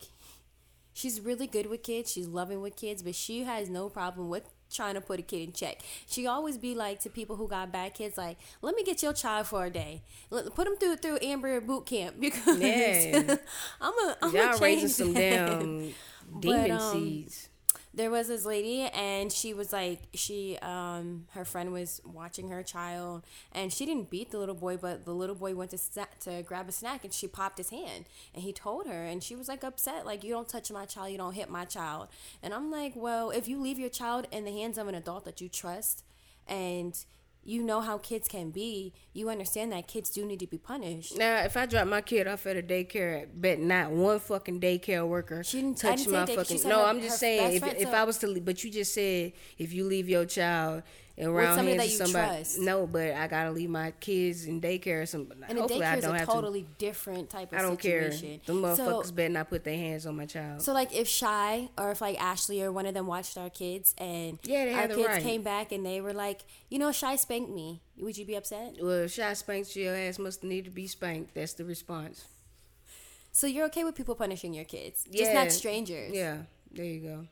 she's 0.95 1.21
really 1.21 1.47
good 1.47 1.67
with 1.67 1.83
kids. 1.83 2.11
She's 2.11 2.27
loving 2.27 2.63
with 2.63 2.75
kids, 2.75 3.03
but 3.03 3.15
she 3.15 3.45
has 3.45 3.69
no 3.69 3.91
problem 3.91 4.31
with 4.31 4.45
trying 4.73 4.95
to 4.95 5.01
put 5.01 5.19
a 5.19 5.23
kid 5.23 5.43
in 5.43 5.53
check. 5.53 5.81
She 6.07 6.27
always 6.27 6.57
be 6.57 6.75
like 6.75 7.01
to 7.01 7.11
people 7.11 7.37
who 7.37 7.49
got 7.49 7.71
bad 7.73 7.93
kids, 7.93 8.17
like, 8.17 8.39
"Let 8.63 8.75
me 8.75 8.83
get 8.83 9.03
your 9.03 9.13
child 9.13 9.47
for 9.49 9.67
a 9.67 9.71
day. 9.71 10.03
Let, 10.31 10.55
put 10.55 10.65
them 10.65 10.77
through 10.77 10.97
through 10.97 11.19
Amber 11.21 11.61
boot 11.61 11.87
camp 11.87 12.17
because 12.21 12.59
Yeah. 12.61 13.37
I'm 13.81 13.93
a 13.93 14.17
I'm 14.23 14.35
Y'all 14.35 14.55
a 14.57 14.59
raising 14.59 14.89
some 14.89 15.13
damn 15.13 15.93
demon 16.41 16.71
um, 16.71 16.93
seeds. 16.93 17.50
There 17.93 18.11
was 18.11 18.29
this 18.29 18.45
lady 18.45 18.83
and 18.83 19.33
she 19.33 19.53
was 19.53 19.73
like 19.73 20.01
she 20.15 20.57
um 20.63 21.27
her 21.33 21.45
friend 21.45 21.73
was 21.73 22.01
watching 22.05 22.49
her 22.49 22.63
child 22.63 23.23
and 23.53 23.73
she 23.73 23.85
didn't 23.85 24.11
beat 24.11 24.31
the 24.31 24.39
little 24.39 24.55
boy 24.55 24.77
but 24.77 25.05
the 25.05 25.13
little 25.13 25.35
boy 25.35 25.55
went 25.55 25.71
to 25.73 25.79
sa- 25.79 26.05
to 26.21 26.43
grab 26.43 26.69
a 26.69 26.73
snack 26.73 27.05
and 27.05 27.13
she 27.13 27.27
popped 27.27 27.59
his 27.59 27.71
hand 27.71 28.05
and 28.33 28.45
he 28.45 28.53
told 28.53 28.87
her 28.87 29.05
and 29.05 29.23
she 29.25 29.35
was 29.35 29.49
like 29.49 29.65
upset 29.65 30.07
like 30.07 30.23
you 30.23 30.31
don't 30.31 30.49
touch 30.49 30.71
my 30.71 30.85
child 30.85 31.11
you 31.11 31.19
don't 31.19 31.35
hit 31.35 31.51
my 31.51 31.65
child. 31.65 32.09
And 32.43 32.55
i'm 32.55 32.71
like 32.71 32.93
well 32.95 33.31
if 33.31 33.49
you 33.49 33.61
leave 33.61 33.79
your 33.79 33.91
child 33.91 34.27
in 34.31 34.45
the 34.45 34.53
hands 34.53 34.79
of 34.79 34.87
an 34.87 34.95
adult 34.95 35.25
that 35.25 35.41
you 35.41 35.49
trust 35.49 36.05
and 36.47 37.05
you 37.43 37.63
know 37.63 37.81
how 37.81 37.97
kids 37.99 38.29
can 38.29 38.51
be 38.51 38.93
you 39.15 39.29
understand 39.31 39.73
that 39.73 39.87
kids 39.89 40.11
do 40.11 40.25
need 40.27 40.39
to 40.39 40.47
be 40.47 40.59
punished 40.59 41.17
Now, 41.17 41.43
if 41.45 41.57
I 41.57 41.67
drop 41.67 41.87
my 41.89 42.01
kid 42.03 42.27
off 42.27 42.47
at 42.47 42.57
a 42.57 42.63
daycare, 42.63 43.27
bet 43.35 43.59
not 43.59 43.91
one 43.91 44.19
fucking 44.21 44.61
daycare 44.61 45.07
worker 45.09 45.43
She 45.43 45.61
didn't- 45.63 45.79
touch 45.79 45.99
didn't 46.05 46.13
my 46.13 46.27
fucking. 46.27 46.69
No, 46.69 46.81
her- 46.81 46.85
I'm 46.85 47.01
just 47.01 47.19
saying 47.19 47.55
if, 47.57 47.65
if 47.65 47.89
I 47.95 48.05
was 48.05 48.19
to, 48.19 48.27
leave, 48.27 48.45
but 48.45 48.63
you 48.63 48.71
just 48.71 48.93
said 48.93 49.33
if 49.59 49.73
you 49.73 49.85
leave 49.85 50.09
your 50.09 50.27
child 50.27 50.83
around 51.27 51.57
somebody 51.57 51.77
hands 51.79 51.99
that 51.99 52.05
you 52.07 52.13
somebody. 52.13 52.37
trust. 52.37 52.59
no, 52.61 52.87
but 52.87 53.13
I 53.15 53.27
gotta 53.27 53.51
leave 53.51 53.71
my 53.71 53.93
kids 54.01 54.47
in 54.47 54.61
daycare. 54.61 55.03
Or 55.03 55.07
some 55.07 55.31
and 55.49 55.59
a 55.59 55.61
hopefully 55.63 55.81
daycare 55.81 55.93
I 55.93 55.97
is 55.97 56.05
a 56.05 56.27
totally 56.27 56.67
different 56.79 57.31
type 57.31 57.51
to. 57.51 57.57
of 57.57 57.61
I 57.61 57.63
don't 57.63 57.79
care. 57.79 58.11
situation 58.13 58.41
Them 58.47 58.63
motherfuckers 58.63 59.07
so, 59.07 59.13
better 59.13 59.29
not 59.29 59.49
put 59.51 59.65
their 59.65 59.77
hands 59.77 60.07
on 60.07 60.17
my 60.17 60.27
child. 60.27 60.63
So 60.63 60.73
like 60.73 60.95
if 60.95 61.07
Shy 61.09 61.69
or 61.79 61.91
if 61.91 62.01
like 62.01 62.21
Ashley 62.21 62.63
or 62.63 62.73
one 62.73 62.87
of 62.87 62.95
them 62.95 63.07
watched 63.07 63.37
our 63.39 63.51
kids 63.51 63.95
and 63.99 64.39
Yeah, 64.45 64.79
our 64.81 64.89
the 64.89 64.95
kids 64.95 65.09
right. 65.09 65.23
came 65.23 65.43
back 65.43 65.73
and 65.73 65.85
they 65.85 66.01
were 66.01 66.13
like, 66.15 66.41
you 66.69 66.79
know, 66.79 66.93
Shy 66.93 67.17
spanked 67.17 67.51
me. 67.51 67.81
Would 67.99 68.17
you 68.17 68.25
be 68.25 68.35
upset? 68.37 68.77
well, 68.81 69.05
if 69.05 69.13
shot 69.13 69.37
spanks 69.37 69.77
your 69.77 69.95
ass, 69.95 70.19
must 70.19 70.43
need 70.43 70.65
to 70.65 70.71
be 70.71 70.87
spanked. 70.87 71.35
That's 71.35 71.53
the 71.53 71.65
response. 71.65 72.25
So 73.33 73.47
you're 73.47 73.67
okay 73.67 73.85
with 73.85 73.95
people 73.95 74.15
punishing 74.15 74.55
your 74.55 74.65
kids, 74.65 75.05
just 75.13 75.33
not 75.33 75.53
strangers. 75.53 76.13
Yeah, 76.13 76.39
there 76.73 76.85
you 76.85 77.01
go. 77.01 77.27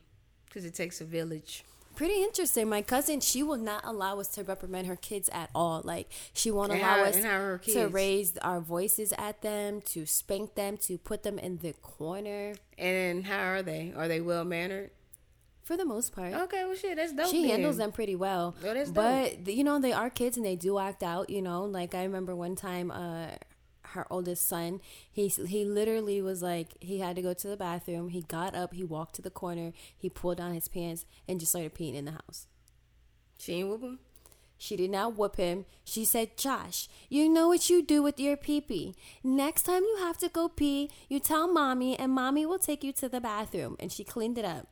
Because 0.45 0.65
it 0.65 0.73
takes 0.73 1.01
a 1.01 1.05
village. 1.05 1.63
Pretty 1.99 2.23
interesting. 2.23 2.69
My 2.69 2.81
cousin, 2.81 3.19
she 3.19 3.43
will 3.43 3.57
not 3.57 3.81
allow 3.83 4.21
us 4.21 4.29
to 4.29 4.43
reprimand 4.45 4.87
her 4.87 4.95
kids 4.95 5.29
at 5.33 5.49
all. 5.53 5.81
Like 5.83 6.09
she 6.33 6.49
won't 6.49 6.71
And 6.71 6.79
allow 6.79 7.03
us 7.03 7.17
and 7.17 7.25
how 7.25 7.35
are 7.35 7.41
her 7.41 7.57
to 7.57 7.87
raise 7.89 8.37
our 8.37 8.61
voices 8.61 9.13
at 9.17 9.41
them, 9.41 9.81
to 9.81 10.05
spank 10.05 10.55
them, 10.55 10.77
to 10.77 10.97
put 10.97 11.23
them 11.23 11.37
in 11.37 11.57
the 11.57 11.73
corner. 11.73 12.53
And 12.77 13.25
how 13.25 13.49
are 13.49 13.61
they? 13.61 13.91
Are 13.97 14.07
they 14.07 14.21
well 14.21 14.45
mannered? 14.45 14.91
For 15.63 15.75
the 15.75 15.83
most 15.83 16.15
part. 16.15 16.33
Okay, 16.33 16.63
well, 16.63 16.73
shit, 16.73 16.95
that's 16.95 17.11
dope. 17.11 17.31
She 17.31 17.41
then. 17.41 17.49
handles 17.49 17.75
them 17.75 17.91
pretty 17.91 18.15
well. 18.15 18.55
That's 18.61 18.91
but 18.91 19.45
you 19.49 19.65
know, 19.65 19.81
they 19.81 19.91
are 19.91 20.09
kids 20.09 20.37
and 20.37 20.45
they 20.45 20.55
do 20.55 20.79
act 20.79 21.03
out. 21.03 21.29
You 21.29 21.41
know, 21.41 21.65
like 21.65 21.93
I 21.95 22.03
remember 22.03 22.33
one 22.33 22.55
time, 22.55 22.91
uh, 22.91 23.31
her 23.93 24.05
oldest 24.09 24.47
son, 24.47 24.81
he 25.11 25.27
he 25.27 25.65
literally 25.65 26.21
was 26.21 26.41
like 26.41 26.75
he 26.79 26.99
had 26.99 27.15
to 27.15 27.21
go 27.21 27.33
to 27.33 27.47
the 27.47 27.57
bathroom. 27.57 28.09
He 28.09 28.21
got 28.21 28.55
up, 28.55 28.73
he 28.73 28.83
walked 28.83 29.15
to 29.15 29.21
the 29.21 29.29
corner, 29.29 29.73
he 29.97 30.09
pulled 30.09 30.37
down 30.37 30.53
his 30.53 30.67
pants 30.67 31.05
and 31.27 31.39
just 31.39 31.51
started 31.51 31.75
peeing 31.75 31.95
in 31.95 32.05
the 32.05 32.11
house. 32.11 32.47
She 33.39 33.53
ain't 33.53 33.69
whoop 33.69 33.81
him. 33.81 33.99
She 34.57 34.75
did 34.75 34.91
not 34.91 35.17
whoop 35.17 35.37
him. 35.37 35.65
She 35.85 36.03
said, 36.03 36.37
Josh, 36.37 36.89
you 37.07 37.29
know 37.29 37.47
what 37.47 37.69
you 37.69 37.81
do 37.81 38.03
with 38.03 38.19
your 38.19 38.35
pee 38.35 38.59
pee. 38.59 38.93
Next 39.23 39.63
time 39.63 39.83
you 39.83 39.97
have 39.99 40.17
to 40.17 40.27
go 40.27 40.49
pee, 40.49 40.91
you 41.07 41.21
tell 41.21 41.47
mommy, 41.47 41.97
and 41.97 42.11
mommy 42.11 42.45
will 42.45 42.59
take 42.59 42.83
you 42.83 42.91
to 42.93 43.07
the 43.07 43.21
bathroom. 43.21 43.77
And 43.79 43.89
she 43.89 44.03
cleaned 44.03 44.37
it 44.37 44.43
up. 44.43 44.67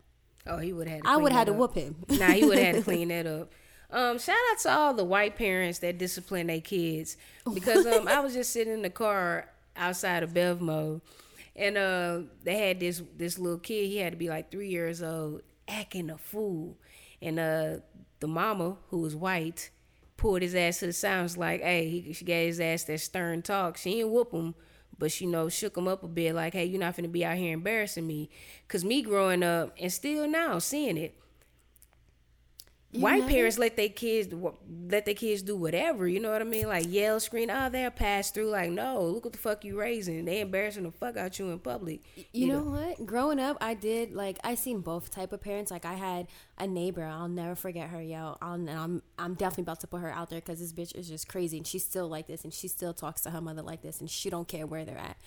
Oh, 0.45 0.57
he 0.57 0.73
would 0.73 0.89
have. 0.89 1.01
I 1.05 1.15
would 1.15 1.31
have 1.31 1.45
to 1.45 1.53
to 1.53 1.57
whoop 1.57 1.75
him. 1.75 2.03
nah, 2.09 2.31
he 2.31 2.45
would 2.45 2.57
have 2.57 2.67
had 2.67 2.75
to 2.75 2.81
clean 2.91 3.07
that 3.07 3.25
up. 3.25 3.53
Um, 3.89 4.19
shout 4.19 4.35
out 4.51 4.59
to 4.59 4.71
all 4.71 4.93
the 4.93 5.05
white 5.05 5.37
parents 5.37 5.79
that 5.79 5.97
discipline 5.97 6.47
their 6.47 6.59
kids 6.59 7.15
because 7.53 7.85
um, 7.85 8.07
I 8.07 8.19
was 8.19 8.33
just 8.33 8.51
sitting 8.51 8.73
in 8.73 8.81
the 8.81 8.89
car 8.89 9.49
outside 9.77 10.23
of 10.23 10.33
Bevmo, 10.33 11.01
and 11.55 11.77
uh, 11.77 12.19
they 12.43 12.57
had 12.57 12.79
this 12.79 13.01
this 13.15 13.39
little 13.39 13.59
kid. 13.59 13.87
He 13.87 13.97
had 13.97 14.11
to 14.11 14.17
be 14.17 14.29
like 14.29 14.51
three 14.51 14.69
years 14.69 15.01
old, 15.01 15.41
acting 15.67 16.09
a 16.09 16.17
fool, 16.17 16.77
and 17.21 17.39
uh, 17.39 17.77
the 18.19 18.27
mama 18.27 18.75
who 18.89 18.99
was 18.99 19.15
white 19.15 19.69
pulled 20.17 20.41
his 20.41 20.55
ass 20.55 20.79
to 20.79 20.87
the 20.87 20.93
side. 20.93 21.21
Was 21.23 21.37
like, 21.37 21.61
hey, 21.61 21.87
he, 21.87 22.13
she 22.13 22.25
gave 22.25 22.47
his 22.47 22.59
ass 22.59 22.83
that 22.85 22.99
stern 22.99 23.41
talk. 23.41 23.77
She 23.77 23.95
didn't 23.95 24.11
whoop 24.11 24.33
him, 24.33 24.53
but 24.99 25.13
she 25.13 25.23
you 25.23 25.31
know 25.31 25.47
shook 25.47 25.77
him 25.77 25.87
up 25.87 26.03
a 26.03 26.09
bit. 26.09 26.35
Like, 26.35 26.53
hey, 26.53 26.65
you're 26.65 26.79
not 26.79 26.97
gonna 26.97 27.07
be 27.07 27.23
out 27.23 27.37
here 27.37 27.53
embarrassing 27.53 28.05
me. 28.05 28.29
Cause 28.67 28.83
me 28.83 29.01
growing 29.01 29.43
up 29.43 29.73
and 29.79 29.93
still 29.93 30.27
now 30.27 30.59
seeing 30.59 30.97
it. 30.97 31.17
You 32.91 33.01
White 33.01 33.27
parents 33.27 33.59
let 33.59 33.75
their 33.75 33.89
kids 33.89 34.33
let 34.89 35.03
their 35.03 35.13
kids 35.13 35.41
do 35.41 35.57
whatever, 35.57 36.07
you 36.07 36.21
know 36.21 36.31
what 36.31 36.41
I 36.41 36.45
mean? 36.45 36.67
Like 36.67 36.85
yell, 36.87 37.19
scream, 37.19 37.49
oh, 37.51 37.69
they'll 37.69 37.91
pass 37.91 38.31
through. 38.31 38.49
Like, 38.49 38.71
no, 38.71 39.01
look 39.01 39.25
what 39.25 39.33
the 39.33 39.39
fuck 39.39 39.65
you 39.65 39.77
raising. 39.77 40.23
They 40.23 40.39
embarrassing 40.39 40.83
the 40.83 40.91
fuck 40.91 41.17
out 41.17 41.37
you 41.37 41.49
in 41.49 41.59
public. 41.59 41.99
You 42.31 42.47
know 42.47 42.61
what? 42.61 43.05
Growing 43.05 43.41
up, 43.41 43.57
I 43.59 43.73
did 43.73 44.13
like 44.13 44.39
I 44.41 44.55
seen 44.55 44.79
both 44.79 45.11
type 45.11 45.33
of 45.33 45.41
parents. 45.41 45.69
Like 45.69 45.83
I 45.83 45.95
had 45.95 46.27
a 46.57 46.65
neighbor. 46.65 47.03
I'll 47.03 47.27
never 47.27 47.55
forget 47.55 47.89
her. 47.89 48.01
Yo, 48.01 48.37
I'll, 48.41 48.53
and 48.53 48.69
I'm 48.69 49.01
I'm 49.19 49.33
definitely 49.33 49.63
about 49.63 49.81
to 49.81 49.87
put 49.87 49.99
her 49.99 50.11
out 50.11 50.29
there 50.29 50.39
because 50.39 50.59
this 50.59 50.71
bitch 50.71 50.95
is 50.95 51.09
just 51.09 51.27
crazy, 51.27 51.57
and 51.57 51.67
she's 51.67 51.83
still 51.83 52.07
like 52.07 52.27
this, 52.27 52.45
and 52.45 52.53
she 52.53 52.69
still 52.69 52.93
talks 52.93 53.19
to 53.21 53.31
her 53.31 53.41
mother 53.41 53.63
like 53.63 53.81
this, 53.81 53.99
and 53.99 54.09
she 54.09 54.29
don't 54.29 54.47
care 54.47 54.65
where 54.65 54.85
they're 54.85 54.97
at. 54.97 55.17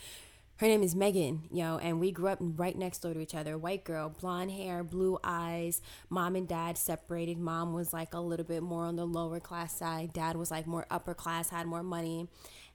Her 0.60 0.66
name 0.66 0.82
is 0.82 0.94
Megan, 0.94 1.48
yo, 1.50 1.78
and 1.78 2.00
we 2.00 2.12
grew 2.12 2.28
up 2.28 2.38
right 2.38 2.76
next 2.76 2.98
door 2.98 3.14
to 3.14 3.20
each 3.20 3.34
other. 3.34 3.56
White 3.56 3.82
girl, 3.82 4.10
blonde 4.10 4.50
hair, 4.50 4.84
blue 4.84 5.18
eyes. 5.24 5.80
Mom 6.10 6.36
and 6.36 6.46
dad 6.46 6.76
separated. 6.76 7.38
Mom 7.38 7.72
was 7.72 7.94
like 7.94 8.12
a 8.12 8.20
little 8.20 8.44
bit 8.44 8.62
more 8.62 8.84
on 8.84 8.96
the 8.96 9.06
lower 9.06 9.40
class 9.40 9.74
side. 9.74 10.12
Dad 10.12 10.36
was 10.36 10.50
like 10.50 10.66
more 10.66 10.84
upper 10.90 11.14
class, 11.14 11.48
had 11.48 11.66
more 11.66 11.82
money 11.82 12.28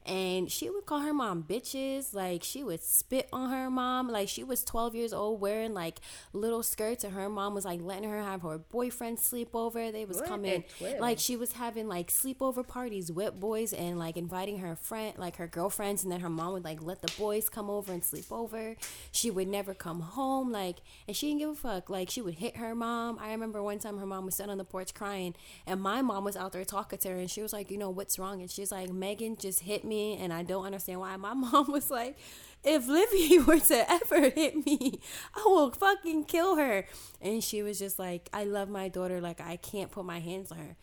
and 0.05 0.51
she 0.51 0.69
would 0.69 0.85
call 0.85 0.99
her 0.99 1.13
mom 1.13 1.43
bitches 1.43 2.13
like 2.13 2.43
she 2.43 2.63
would 2.63 2.83
spit 2.83 3.27
on 3.33 3.49
her 3.49 3.69
mom 3.69 4.07
like 4.07 4.29
she 4.29 4.43
was 4.43 4.63
12 4.63 4.95
years 4.95 5.13
old 5.13 5.41
wearing 5.41 5.73
like 5.73 5.99
little 6.33 6.61
skirts 6.61 7.03
and 7.03 7.13
her 7.13 7.27
mom 7.27 7.55
was 7.55 7.65
like 7.65 7.81
letting 7.81 8.07
her 8.09 8.21
have 8.21 8.41
her 8.43 8.57
boyfriend 8.57 9.19
sleep 9.19 9.49
over 9.55 9.91
they 9.91 10.05
was 10.05 10.17
What 10.17 10.27
coming 10.27 10.63
like 11.01 11.17
she 11.19 11.35
was 11.35 11.53
having 11.53 11.87
like 11.87 12.09
sleepover 12.11 12.65
parties 12.67 13.11
with 13.11 13.39
boys 13.39 13.73
and 13.73 13.97
like 13.97 14.15
inviting 14.17 14.59
her 14.59 14.75
friend 14.75 15.13
like 15.17 15.37
her 15.37 15.47
girlfriends 15.47 16.03
and 16.03 16.11
then 16.11 16.19
her 16.19 16.29
mom 16.29 16.53
would 16.53 16.63
like 16.63 16.81
let 16.83 17.01
the 17.01 17.11
boys 17.17 17.49
come 17.49 17.69
over 17.69 17.91
and 17.91 18.03
sleep 18.03 18.31
over. 18.31 18.75
She 19.11 19.31
would 19.31 19.47
never 19.47 19.73
come 19.73 20.01
home 20.01 20.51
like 20.51 20.77
and 21.07 21.15
she 21.15 21.27
didn't 21.27 21.39
give 21.39 21.49
a 21.49 21.55
fuck 21.55 21.89
like 21.89 22.09
she 22.09 22.21
would 22.21 22.35
hit 22.35 22.57
her 22.57 22.75
mom. 22.75 23.17
I 23.19 23.31
remember 23.31 23.63
one 23.63 23.79
time 23.79 23.97
her 23.97 24.05
mom 24.05 24.25
was 24.25 24.35
sitting 24.35 24.51
on 24.51 24.57
the 24.57 24.65
porch 24.65 24.93
crying 24.93 25.35
and 25.65 25.81
my 25.81 26.01
mom 26.01 26.23
was 26.23 26.37
out 26.37 26.51
there 26.51 26.65
talking 26.65 26.99
to 26.99 27.09
her 27.09 27.17
and 27.17 27.29
she 27.31 27.41
was 27.41 27.53
like 27.53 27.71
you 27.71 27.77
know 27.77 27.89
what's 27.89 28.19
wrong? 28.19 28.41
And 28.41 28.51
she's 28.51 28.71
like 28.71 28.91
megan 28.91 29.35
just 29.35 29.61
hit 29.61 29.83
me 29.83 29.94
and 30.19 30.31
i 30.33 30.43
don't 30.43 30.65
understand 30.65 30.99
why 30.99 31.15
my 31.17 31.33
mom 31.33 31.71
was 31.71 31.89
like 31.89 32.17
if 32.65 32.87
Livy 32.87 33.39
were 33.47 33.59
to 33.59 33.91
ever 33.91 34.29
hit 34.29 34.65
me, 34.65 34.99
I 35.35 35.43
will 35.45 35.71
fucking 35.71 36.25
kill 36.25 36.55
her. 36.55 36.85
And 37.21 37.43
she 37.43 37.61
was 37.61 37.77
just 37.77 37.99
like, 37.99 38.27
I 38.33 38.43
love 38.43 38.69
my 38.69 38.89
daughter. 38.89 39.21
Like, 39.21 39.39
I 39.39 39.57
can't 39.57 39.91
put 39.91 40.03
my 40.03 40.19
hands 40.19 40.51
on 40.51 40.57
her. 40.57 40.75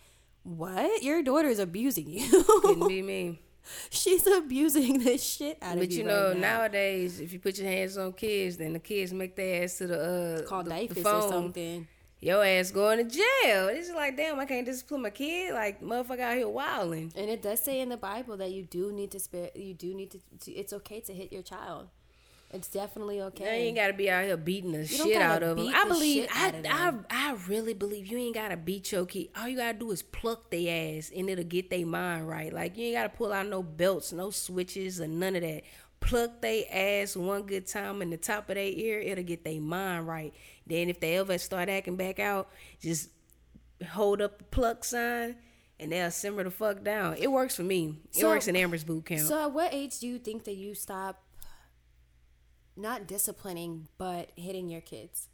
What? 0.44 1.02
Your 1.02 1.22
daughter 1.22 1.48
is 1.48 1.58
abusing 1.58 2.08
you. 2.08 2.44
Couldn't 2.62 2.88
be 2.88 3.02
me. 3.02 3.40
She's 3.90 4.26
abusing 4.26 4.98
the 5.00 5.18
shit 5.18 5.58
out 5.62 5.76
of 5.76 5.82
you. 5.82 5.88
But 5.88 5.96
you. 5.96 6.04
know, 6.04 6.28
right 6.28 6.36
now. 6.36 6.58
nowadays, 6.58 7.20
if 7.20 7.32
you 7.32 7.38
put 7.38 7.58
your 7.58 7.68
hands 7.68 7.96
on 7.96 8.12
kids, 8.12 8.56
then 8.56 8.72
the 8.72 8.80
kids 8.80 9.12
make 9.12 9.36
their 9.36 9.62
ass 9.62 9.78
to 9.78 9.86
the 9.86 10.42
uh 10.42 10.48
call 10.48 10.64
the, 10.64 10.70
the 10.70 10.94
DIFUS 10.94 10.98
or 10.98 11.02
phone. 11.02 11.30
something. 11.30 11.88
Your 12.22 12.44
ass 12.44 12.70
going 12.70 12.98
to 12.98 13.04
jail. 13.04 13.66
It's 13.66 13.88
just 13.88 13.96
like, 13.96 14.16
damn, 14.16 14.38
I 14.38 14.46
can't 14.46 14.64
discipline 14.64 15.02
my 15.02 15.10
kid. 15.10 15.52
Like, 15.54 15.82
motherfucker 15.82 16.20
out 16.20 16.36
here 16.36 16.48
wilding. 16.48 17.12
And 17.16 17.28
it 17.28 17.42
does 17.42 17.58
say 17.58 17.80
in 17.80 17.88
the 17.88 17.96
Bible 17.96 18.36
that 18.36 18.52
you 18.52 18.62
do 18.62 18.92
need 18.92 19.10
to 19.10 19.18
spare. 19.18 19.50
You 19.56 19.74
do 19.74 19.92
need 19.92 20.12
to. 20.12 20.52
It's 20.52 20.72
okay 20.72 21.00
to 21.00 21.12
hit 21.12 21.32
your 21.32 21.42
child. 21.42 21.88
It's 22.52 22.68
definitely 22.68 23.18
Now, 23.18 23.26
okay. 23.26 23.62
you 23.62 23.66
ain't 23.68 23.76
gotta 23.76 23.94
be 23.94 24.08
out 24.08 24.24
here 24.24 24.36
beating 24.36 24.70
the 24.72 24.84
don't 24.84 25.08
shit 25.08 25.20
out 25.20 25.42
of 25.42 25.56
them. 25.56 25.72
I 25.74 25.84
believe, 25.84 26.28
I, 26.32 26.48
of 26.48 26.54
I, 26.54 26.60
them. 26.60 27.06
I 27.10 27.36
really 27.48 27.74
believe 27.74 28.06
you 28.06 28.18
ain't 28.18 28.34
gotta 28.34 28.56
beat 28.56 28.92
your 28.92 29.06
kid. 29.06 29.30
All 29.36 29.48
you 29.48 29.56
gotta 29.56 29.76
do 29.76 29.90
is 29.90 30.02
pluck 30.02 30.50
their 30.50 30.98
ass, 30.98 31.10
and 31.16 31.28
it'll 31.28 31.44
get 31.44 31.70
their 31.70 31.86
mind 31.86 32.28
right. 32.28 32.52
Like 32.52 32.76
you 32.76 32.84
ain't 32.84 32.96
gotta 32.96 33.08
pull 33.08 33.32
out 33.32 33.48
no 33.48 33.62
belts, 33.62 34.12
no 34.12 34.30
switches, 34.30 35.00
or 35.00 35.08
none 35.08 35.34
of 35.34 35.42
that. 35.42 35.62
Pluck 36.00 36.42
their 36.42 36.64
ass 36.70 37.16
one 37.16 37.42
good 37.44 37.66
time 37.66 38.02
in 38.02 38.10
the 38.10 38.16
top 38.16 38.50
of 38.50 38.56
their 38.56 38.64
ear, 38.64 39.00
it'll 39.00 39.24
get 39.24 39.44
their 39.44 39.60
mind 39.60 40.06
right. 40.06 40.34
Then 40.66 40.88
if 40.88 41.00
they 41.00 41.16
ever 41.18 41.38
start 41.38 41.68
acting 41.68 41.96
back 41.96 42.18
out, 42.18 42.48
just 42.80 43.10
hold 43.90 44.20
up 44.22 44.38
the 44.38 44.44
pluck 44.44 44.84
sign. 44.84 45.36
And 45.80 45.90
they'll 45.90 46.12
simmer 46.12 46.44
the 46.44 46.50
fuck 46.52 46.84
down. 46.84 47.16
It 47.18 47.32
works 47.32 47.56
for 47.56 47.64
me. 47.64 47.96
It 48.14 48.20
So- 48.20 48.28
works 48.28 48.46
in 48.46 48.54
Amber's 48.54 48.84
boot 48.84 49.04
camp. 49.06 49.26
So, 49.26 49.42
at 49.42 49.52
what 49.52 49.74
age 49.74 49.98
do 49.98 50.06
you 50.06 50.18
think 50.20 50.44
that 50.44 50.54
you 50.54 50.74
stop 50.76 51.24
not 52.76 53.06
disciplining 53.08 53.88
but 53.98 54.30
hitting 54.36 54.68
your 54.70 54.80
kids? 54.80 55.28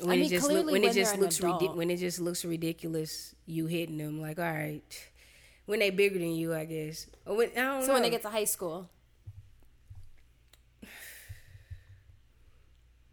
when 0.00 0.10
I 0.10 0.14
it 0.14 0.18
mean, 0.20 0.28
just 0.28 0.42
look, 0.44 0.52
clearly 0.52 0.72
when 0.74 0.84
it 0.84 0.92
just 0.94 1.16
looks 1.18 1.40
ridi- 1.40 1.68
when 1.68 1.90
it 1.90 1.96
just 1.96 2.20
looks 2.20 2.44
ridiculous, 2.44 3.34
you 3.46 3.66
hitting 3.66 3.98
them 3.98 4.20
like 4.20 4.38
all 4.38 4.44
right. 4.44 4.82
When 5.66 5.80
they 5.80 5.90
bigger 5.90 6.18
than 6.18 6.32
you, 6.36 6.54
I 6.54 6.64
guess. 6.66 7.06
When, 7.26 7.50
I 7.50 7.54
don't 7.54 7.82
So 7.82 7.88
know. 7.88 7.92
when 7.94 8.02
they 8.02 8.10
get 8.10 8.22
to 8.22 8.28
high 8.30 8.44
school. 8.44 8.88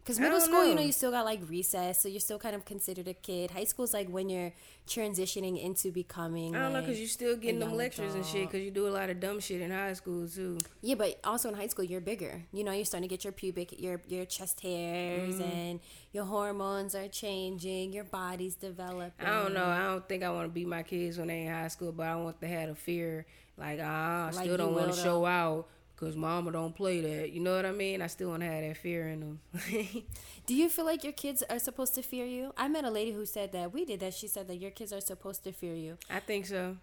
Because 0.06 0.20
middle 0.20 0.40
school, 0.40 0.62
you 0.64 0.76
know, 0.76 0.82
know. 0.82 0.86
you 0.86 0.92
still 0.92 1.10
got 1.10 1.24
like 1.24 1.40
recess, 1.48 2.00
so 2.00 2.08
you're 2.08 2.20
still 2.20 2.38
kind 2.38 2.54
of 2.54 2.64
considered 2.64 3.08
a 3.08 3.14
kid. 3.14 3.50
High 3.50 3.64
school's 3.64 3.92
like 3.92 4.08
when 4.08 4.28
you're 4.28 4.52
transitioning 4.86 5.60
into 5.60 5.90
becoming. 5.90 6.54
I 6.54 6.60
don't 6.60 6.74
know 6.74 6.80
because 6.80 7.00
you're 7.00 7.08
still 7.08 7.36
getting 7.36 7.58
them 7.58 7.74
lectures 7.74 8.14
and 8.14 8.24
shit 8.24 8.46
because 8.48 8.64
you 8.64 8.70
do 8.70 8.86
a 8.86 8.90
lot 8.90 9.10
of 9.10 9.18
dumb 9.18 9.40
shit 9.40 9.60
in 9.60 9.72
high 9.72 9.94
school 9.94 10.28
too. 10.28 10.58
Yeah, 10.80 10.94
but 10.94 11.18
also 11.24 11.48
in 11.48 11.56
high 11.56 11.66
school, 11.66 11.84
you're 11.84 12.00
bigger. 12.00 12.42
You 12.52 12.62
know, 12.62 12.70
you're 12.70 12.84
starting 12.84 13.08
to 13.08 13.12
get 13.12 13.24
your 13.24 13.32
pubic, 13.32 13.80
your 13.80 14.00
your 14.06 14.24
chest 14.26 14.60
hairs, 14.60 15.34
Mm-hmm. 15.40 15.42
and 15.42 15.80
your 16.12 16.24
hormones 16.24 16.94
are 16.94 17.08
changing. 17.08 17.92
Your 17.92 18.04
body's 18.04 18.54
developing. 18.54 19.26
I 19.26 19.42
don't 19.42 19.54
know. 19.54 19.66
I 19.66 19.82
don't 19.86 20.08
think 20.08 20.22
I 20.22 20.30
want 20.30 20.46
to 20.46 20.52
beat 20.52 20.68
my 20.68 20.84
kids 20.84 21.18
when 21.18 21.26
they're 21.26 21.36
in 21.36 21.52
high 21.52 21.66
school, 21.66 21.90
but 21.90 22.06
I 22.06 22.14
want 22.14 22.40
to 22.40 22.46
have 22.46 22.68
a 22.70 22.74
fear 22.76 23.26
like 23.58 23.80
ah, 23.82 24.28
I 24.28 24.30
Like 24.30 24.44
still 24.44 24.56
don't 24.56 24.74
want 24.74 24.92
to 24.94 25.00
show 25.00 25.26
out 25.26 25.66
because 25.98 26.14
mama 26.14 26.52
don't 26.52 26.74
play 26.74 27.00
that. 27.00 27.32
You 27.32 27.40
know 27.40 27.56
what 27.56 27.64
I 27.64 27.72
mean? 27.72 28.02
I 28.02 28.06
still 28.06 28.30
want 28.30 28.42
to 28.42 28.46
have 28.46 28.62
that 28.62 28.76
fear 28.76 29.08
in 29.08 29.20
them. 29.20 29.40
Do 30.46 30.54
you 30.54 30.68
feel 30.68 30.84
like 30.84 31.02
your 31.02 31.12
kids 31.12 31.42
are 31.48 31.58
supposed 31.58 31.94
to 31.94 32.02
fear 32.02 32.26
you? 32.26 32.52
I 32.56 32.68
met 32.68 32.84
a 32.84 32.90
lady 32.90 33.12
who 33.12 33.24
said 33.24 33.52
that 33.52 33.72
we 33.72 33.84
did 33.84 34.00
that. 34.00 34.14
She 34.14 34.28
said 34.28 34.46
that 34.48 34.56
your 34.56 34.70
kids 34.70 34.92
are 34.92 35.00
supposed 35.00 35.42
to 35.44 35.52
fear 35.52 35.74
you. 35.74 35.96
I 36.10 36.20
think 36.20 36.46
so. 36.46 36.76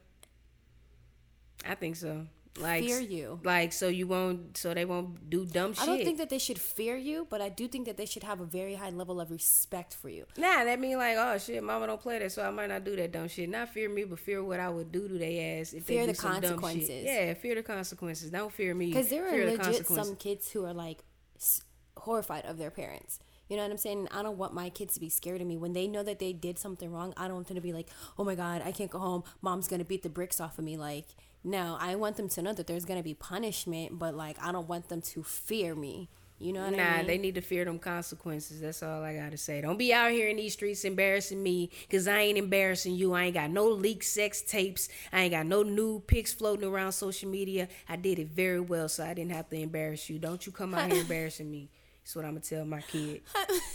I 1.65 1.75
think 1.75 1.95
so. 1.95 2.25
Like 2.59 2.83
Fear 2.83 2.99
you. 2.99 3.39
Like 3.43 3.73
so 3.73 3.87
you 3.87 4.05
won't 4.05 4.57
so 4.57 4.73
they 4.75 4.85
won't 4.85 5.27
do 5.29 5.43
dumb 5.43 5.73
shit. 5.73 5.83
I 5.83 5.85
don't 5.87 6.03
think 6.03 6.19
that 6.19 6.29
they 6.29 6.37
should 6.37 6.59
fear 6.59 6.95
you, 6.95 7.25
but 7.29 7.41
I 7.41 7.49
do 7.49 7.67
think 7.67 7.87
that 7.87 7.97
they 7.97 8.05
should 8.05 8.21
have 8.23 8.39
a 8.41 8.45
very 8.45 8.75
high 8.75 8.91
level 8.91 9.19
of 9.19 9.31
respect 9.31 9.95
for 9.95 10.07
you. 10.07 10.25
Nah, 10.37 10.63
that 10.63 10.79
mean 10.79 10.97
like, 10.99 11.17
oh 11.17 11.37
shit, 11.39 11.63
mama 11.63 11.87
don't 11.87 11.99
play 11.99 12.19
that, 12.19 12.31
so 12.31 12.43
I 12.45 12.51
might 12.51 12.69
not 12.69 12.83
do 12.83 12.95
that 12.95 13.11
dumb 13.11 13.27
shit. 13.27 13.49
Not 13.49 13.69
fear 13.69 13.89
me, 13.89 14.03
but 14.03 14.19
fear 14.19 14.43
what 14.43 14.59
I 14.59 14.69
would 14.69 14.91
do 14.91 15.07
to 15.07 15.17
their 15.17 15.59
ass 15.61 15.73
if 15.73 15.85
Fear 15.85 16.01
they 16.01 16.05
do 16.07 16.11
the 16.13 16.17
some 16.21 16.31
dumb 16.33 16.41
shit. 16.41 16.49
consequences. 16.61 17.03
Yeah, 17.05 17.33
fear 17.33 17.55
the 17.55 17.63
consequences. 17.63 18.29
Don't 18.29 18.53
fear 18.53 18.75
me. 18.75 18.87
Because 18.87 19.09
there 19.09 19.25
are 19.27 19.45
legit 19.45 19.59
consequences. 19.59 20.07
some 20.07 20.15
kids 20.15 20.51
who 20.51 20.63
are 20.65 20.73
like 20.73 20.99
s- 21.37 21.61
horrified 21.97 22.45
of 22.45 22.59
their 22.59 22.69
parents. 22.71 23.19
You 23.49 23.57
know 23.57 23.63
what 23.63 23.71
I'm 23.71 23.77
saying? 23.77 24.07
I 24.11 24.21
don't 24.21 24.37
want 24.37 24.53
my 24.53 24.69
kids 24.69 24.93
to 24.93 24.99
be 24.99 25.09
scared 25.09 25.41
of 25.41 25.47
me 25.47 25.57
when 25.57 25.73
they 25.73 25.87
know 25.87 26.03
that 26.03 26.19
they 26.19 26.33
did 26.33 26.57
something 26.59 26.91
wrong. 26.91 27.13
I 27.17 27.25
don't 27.27 27.35
want 27.35 27.47
them 27.47 27.55
to 27.55 27.61
be 27.61 27.73
like, 27.73 27.87
"Oh 28.17 28.23
my 28.23 28.35
god, 28.35 28.61
I 28.63 28.71
can't 28.71 28.91
go 28.91 28.99
home. 28.99 29.23
Mom's 29.41 29.67
gonna 29.67 29.83
beat 29.83 30.03
the 30.03 30.09
bricks 30.09 30.39
off 30.39 30.57
of 30.59 30.63
me." 30.63 30.77
Like, 30.77 31.05
no, 31.43 31.77
I 31.79 31.95
want 31.95 32.17
them 32.17 32.29
to 32.29 32.41
know 32.41 32.53
that 32.53 32.67
there's 32.67 32.85
gonna 32.85 33.03
be 33.03 33.13
punishment, 33.13 33.99
but 33.99 34.15
like, 34.15 34.37
I 34.41 34.51
don't 34.51 34.67
want 34.67 34.89
them 34.89 35.01
to 35.01 35.23
fear 35.23 35.75
me. 35.75 36.09
You 36.39 36.51
know 36.51 36.61
what 36.61 36.67
I 36.67 36.71
mean? 36.71 36.79
Nah, 36.79 36.97
mean? 36.97 37.07
they 37.07 37.17
need 37.17 37.35
to 37.35 37.41
fear 37.41 37.63
them 37.63 37.79
consequences. 37.79 38.59
That's 38.59 38.83
all 38.83 39.01
I 39.01 39.15
gotta 39.15 39.37
say. 39.37 39.61
Don't 39.61 39.77
be 39.77 39.93
out 39.93 40.11
here 40.11 40.27
in 40.27 40.37
these 40.37 40.53
streets 40.53 40.83
embarrassing 40.83 41.41
me, 41.41 41.69
cause 41.89 42.07
I 42.07 42.19
ain't 42.19 42.37
embarrassing 42.37 42.95
you. 42.95 43.13
I 43.13 43.25
ain't 43.25 43.35
got 43.35 43.49
no 43.49 43.67
leaked 43.67 44.03
sex 44.03 44.41
tapes. 44.41 44.89
I 45.11 45.21
ain't 45.21 45.31
got 45.31 45.45
no 45.45 45.63
nude 45.63 46.07
pics 46.07 46.33
floating 46.33 46.67
around 46.67 46.91
social 46.91 47.29
media. 47.29 47.67
I 47.87 47.95
did 47.95 48.19
it 48.19 48.27
very 48.27 48.59
well, 48.59 48.89
so 48.89 49.05
I 49.05 49.13
didn't 49.13 49.31
have 49.31 49.49
to 49.49 49.57
embarrass 49.57 50.09
you. 50.09 50.19
Don't 50.19 50.45
you 50.45 50.51
come 50.51 50.73
out 50.73 50.91
here 50.91 51.01
embarrassing 51.01 51.49
me. 51.49 51.69
That's 52.03 52.15
what 52.15 52.25
I'm 52.25 52.31
gonna 52.31 52.41
tell 52.41 52.65
my 52.65 52.81
kid, 52.81 53.21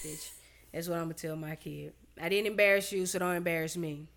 bitch. 0.04 0.30
That's 0.72 0.88
what 0.88 0.98
I'm 0.98 1.04
gonna 1.04 1.14
tell 1.14 1.36
my 1.36 1.56
kid. 1.56 1.94
I 2.20 2.28
didn't 2.28 2.48
embarrass 2.48 2.92
you, 2.92 3.06
so 3.06 3.18
don't 3.18 3.36
embarrass 3.36 3.76
me. 3.76 4.08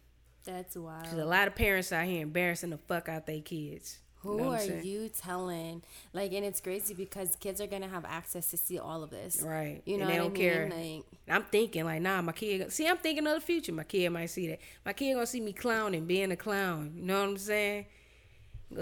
That's 0.46 0.76
wild. 0.76 1.06
Cause 1.06 1.20
a 1.20 1.26
lot 1.26 1.48
of 1.48 1.56
parents 1.56 1.92
out 1.92 2.06
here 2.06 2.22
embarrassing 2.24 2.72
the 2.72 2.78
fuck 2.78 3.10
out 3.10 3.26
their 3.26 3.42
kids. 3.42 4.00
Who 4.22 4.38
you 4.38 4.44
know 4.44 4.54
are 4.54 4.64
you 4.64 5.10
telling? 5.10 5.82
Like, 6.14 6.32
and 6.34 6.46
it's 6.46 6.62
crazy 6.62 6.94
because 6.94 7.36
kids 7.38 7.60
are 7.60 7.66
gonna 7.66 7.88
have 7.88 8.06
access 8.06 8.52
to 8.52 8.58
see 8.58 8.78
all 8.78 9.02
of 9.02 9.10
this, 9.10 9.42
right? 9.44 9.82
You 9.86 9.98
know, 9.98 10.04
and 10.04 10.12
they 10.12 10.18
don't 10.18 10.28
I 10.28 10.30
mean? 10.30 10.36
care. 10.36 10.70
Like, 10.70 11.04
I'm 11.28 11.44
thinking, 11.46 11.86
like, 11.86 12.02
nah, 12.04 12.22
my 12.22 12.32
kid. 12.32 12.72
See, 12.72 12.88
I'm 12.88 12.98
thinking 12.98 13.26
of 13.26 13.34
the 13.34 13.42
future. 13.42 13.72
My 13.72 13.84
kid 13.84 14.10
might 14.12 14.28
see 14.28 14.48
that. 14.50 14.60
My 14.86 14.94
kid 14.94 15.16
gonna 15.16 15.26
see 15.26 15.42
me 15.42 15.54
clowning, 15.54 16.06
being 16.06 16.32
a 16.32 16.36
clown. 16.36 16.94
You 16.96 17.04
know 17.04 17.20
what 17.22 17.30
I'm 17.30 17.38
saying? 17.38 17.86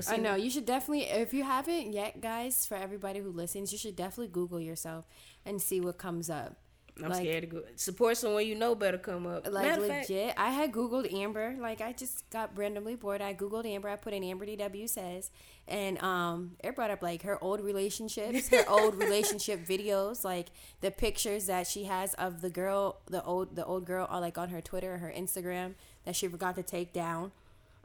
I 0.08 0.17
know 0.17 0.36
you 0.36 0.50
should 0.50 0.65
definitely, 0.65 1.04
if 1.04 1.34
you 1.34 1.43
haven't 1.43 1.93
yet, 1.93 2.22
guys. 2.22 2.65
For 2.65 2.76
everybody 2.76 3.19
who 3.19 3.32
listens, 3.32 3.72
you 3.72 3.78
should 3.78 3.95
definitely 3.95 4.28
Google 4.28 4.60
yourself 4.60 5.06
and 5.45 5.62
see 5.62 5.80
what 5.80 5.98
comes 5.98 6.30
up. 6.30 6.58
I'm 7.04 7.10
like, 7.10 7.22
scared 7.22 7.42
to 7.42 7.48
go 7.48 7.64
support 7.76 8.18
someone 8.18 8.46
you 8.46 8.56
know 8.56 8.76
better 8.76 8.98
come 8.98 9.28
up. 9.28 9.48
Like 9.50 9.68
Matter 9.68 9.82
legit, 9.82 10.28
fact, 10.28 10.40
I 10.40 10.50
had 10.52 10.72
Googled 10.72 11.14
Amber. 11.14 11.56
Like 11.60 11.82
I 11.82 11.94
just 11.94 12.30
got 12.30 12.58
randomly 12.58 12.96
bored. 12.96 13.22
I 13.22 13.34
Googled 13.34 13.66
Amber. 13.66 13.90
I 13.90 13.96
put 13.96 14.14
in 14.14 14.24
Amber 14.24 14.46
DW 14.46 14.90
says, 14.90 15.32
and 15.68 16.02
um, 16.02 16.56
it 16.64 16.76
brought 16.76 16.92
up 16.92 17.02
like 17.02 17.24
her 17.24 17.42
old 17.44 17.62
relationships, 17.62 18.50
her 18.50 18.68
old 18.68 18.96
relationship 19.00 19.66
videos, 19.66 20.24
like 20.24 20.48
the 20.82 20.92
pictures 20.92 21.46
that 21.46 21.68
she 21.68 21.86
has 21.86 22.14
of 22.16 22.42
the 22.42 22.50
girl, 22.50 22.98
the 23.10 23.24
old, 23.24 23.56
the 23.56 23.66
old 23.66 23.86
girl, 23.86 24.08
are 24.10 24.20
like 24.20 24.38
on 24.38 24.50
her 24.50 24.62
Twitter, 24.62 24.98
her 24.98 25.14
Instagram 25.16 25.76
that 26.06 26.16
she 26.16 26.28
forgot 26.28 26.56
to 26.56 26.64
take 26.64 26.92
down. 26.94 27.32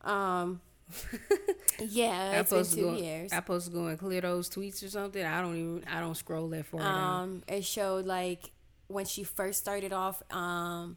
Um, 0.03 0.61
yeah, 1.81 2.41
it's 2.41 2.51
been 2.51 2.65
two 2.65 2.91
go, 2.91 2.97
years. 2.97 3.33
I 3.33 3.37
supposed 3.37 3.67
to 3.67 3.73
go 3.73 3.87
and 3.87 3.99
clear 3.99 4.21
those 4.21 4.49
tweets 4.51 4.85
or 4.85 4.89
something. 4.89 5.25
I 5.25 5.41
don't 5.41 5.57
even. 5.57 5.85
I 5.91 6.01
don't 6.01 6.17
scroll 6.17 6.49
that 6.49 6.67
far. 6.67 6.81
Um, 6.81 6.87
down. 6.87 7.43
it 7.49 7.65
showed 7.65 8.07
like 8.07 8.51
when 8.95 9.05
she 9.05 9.25
first 9.25 9.59
started 9.59 9.93
off, 9.93 10.23
um, 10.31 10.97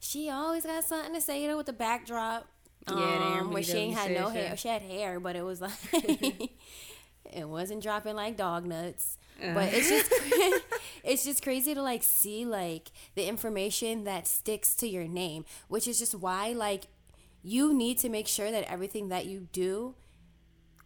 she 0.00 0.30
always 0.30 0.64
got 0.64 0.84
something 0.84 1.12
to 1.12 1.20
say, 1.20 1.42
you 1.42 1.48
know, 1.48 1.56
with 1.56 1.66
the 1.66 1.72
backdrop. 1.72 2.46
Um, 2.86 2.98
yeah, 2.98 3.42
where 3.42 3.62
she 3.62 3.76
ain't 3.76 3.98
had 3.98 4.12
no 4.12 4.30
hair. 4.30 4.56
She 4.56 4.68
had 4.68 4.80
hair, 4.80 5.20
but 5.20 5.36
it 5.36 5.42
was 5.42 5.60
like 5.60 5.72
it 7.30 7.46
wasn't 7.46 7.82
dropping 7.82 8.16
like 8.16 8.36
dog 8.36 8.64
nuts. 8.64 9.18
Uh. 9.42 9.52
But 9.52 9.70
it's 9.72 9.88
just 9.88 10.12
it's 11.04 11.24
just 11.24 11.42
crazy 11.42 11.74
to 11.74 11.82
like 11.82 12.02
see 12.02 12.46
like 12.46 12.90
the 13.14 13.26
information 13.26 14.04
that 14.04 14.26
sticks 14.26 14.74
to 14.76 14.88
your 14.88 15.06
name, 15.06 15.44
which 15.66 15.86
is 15.86 15.98
just 15.98 16.14
why 16.14 16.52
like 16.52 16.84
you 17.42 17.74
need 17.74 17.98
to 17.98 18.08
make 18.08 18.26
sure 18.26 18.50
that 18.50 18.64
everything 18.70 19.08
that 19.08 19.26
you 19.26 19.48
do 19.52 19.94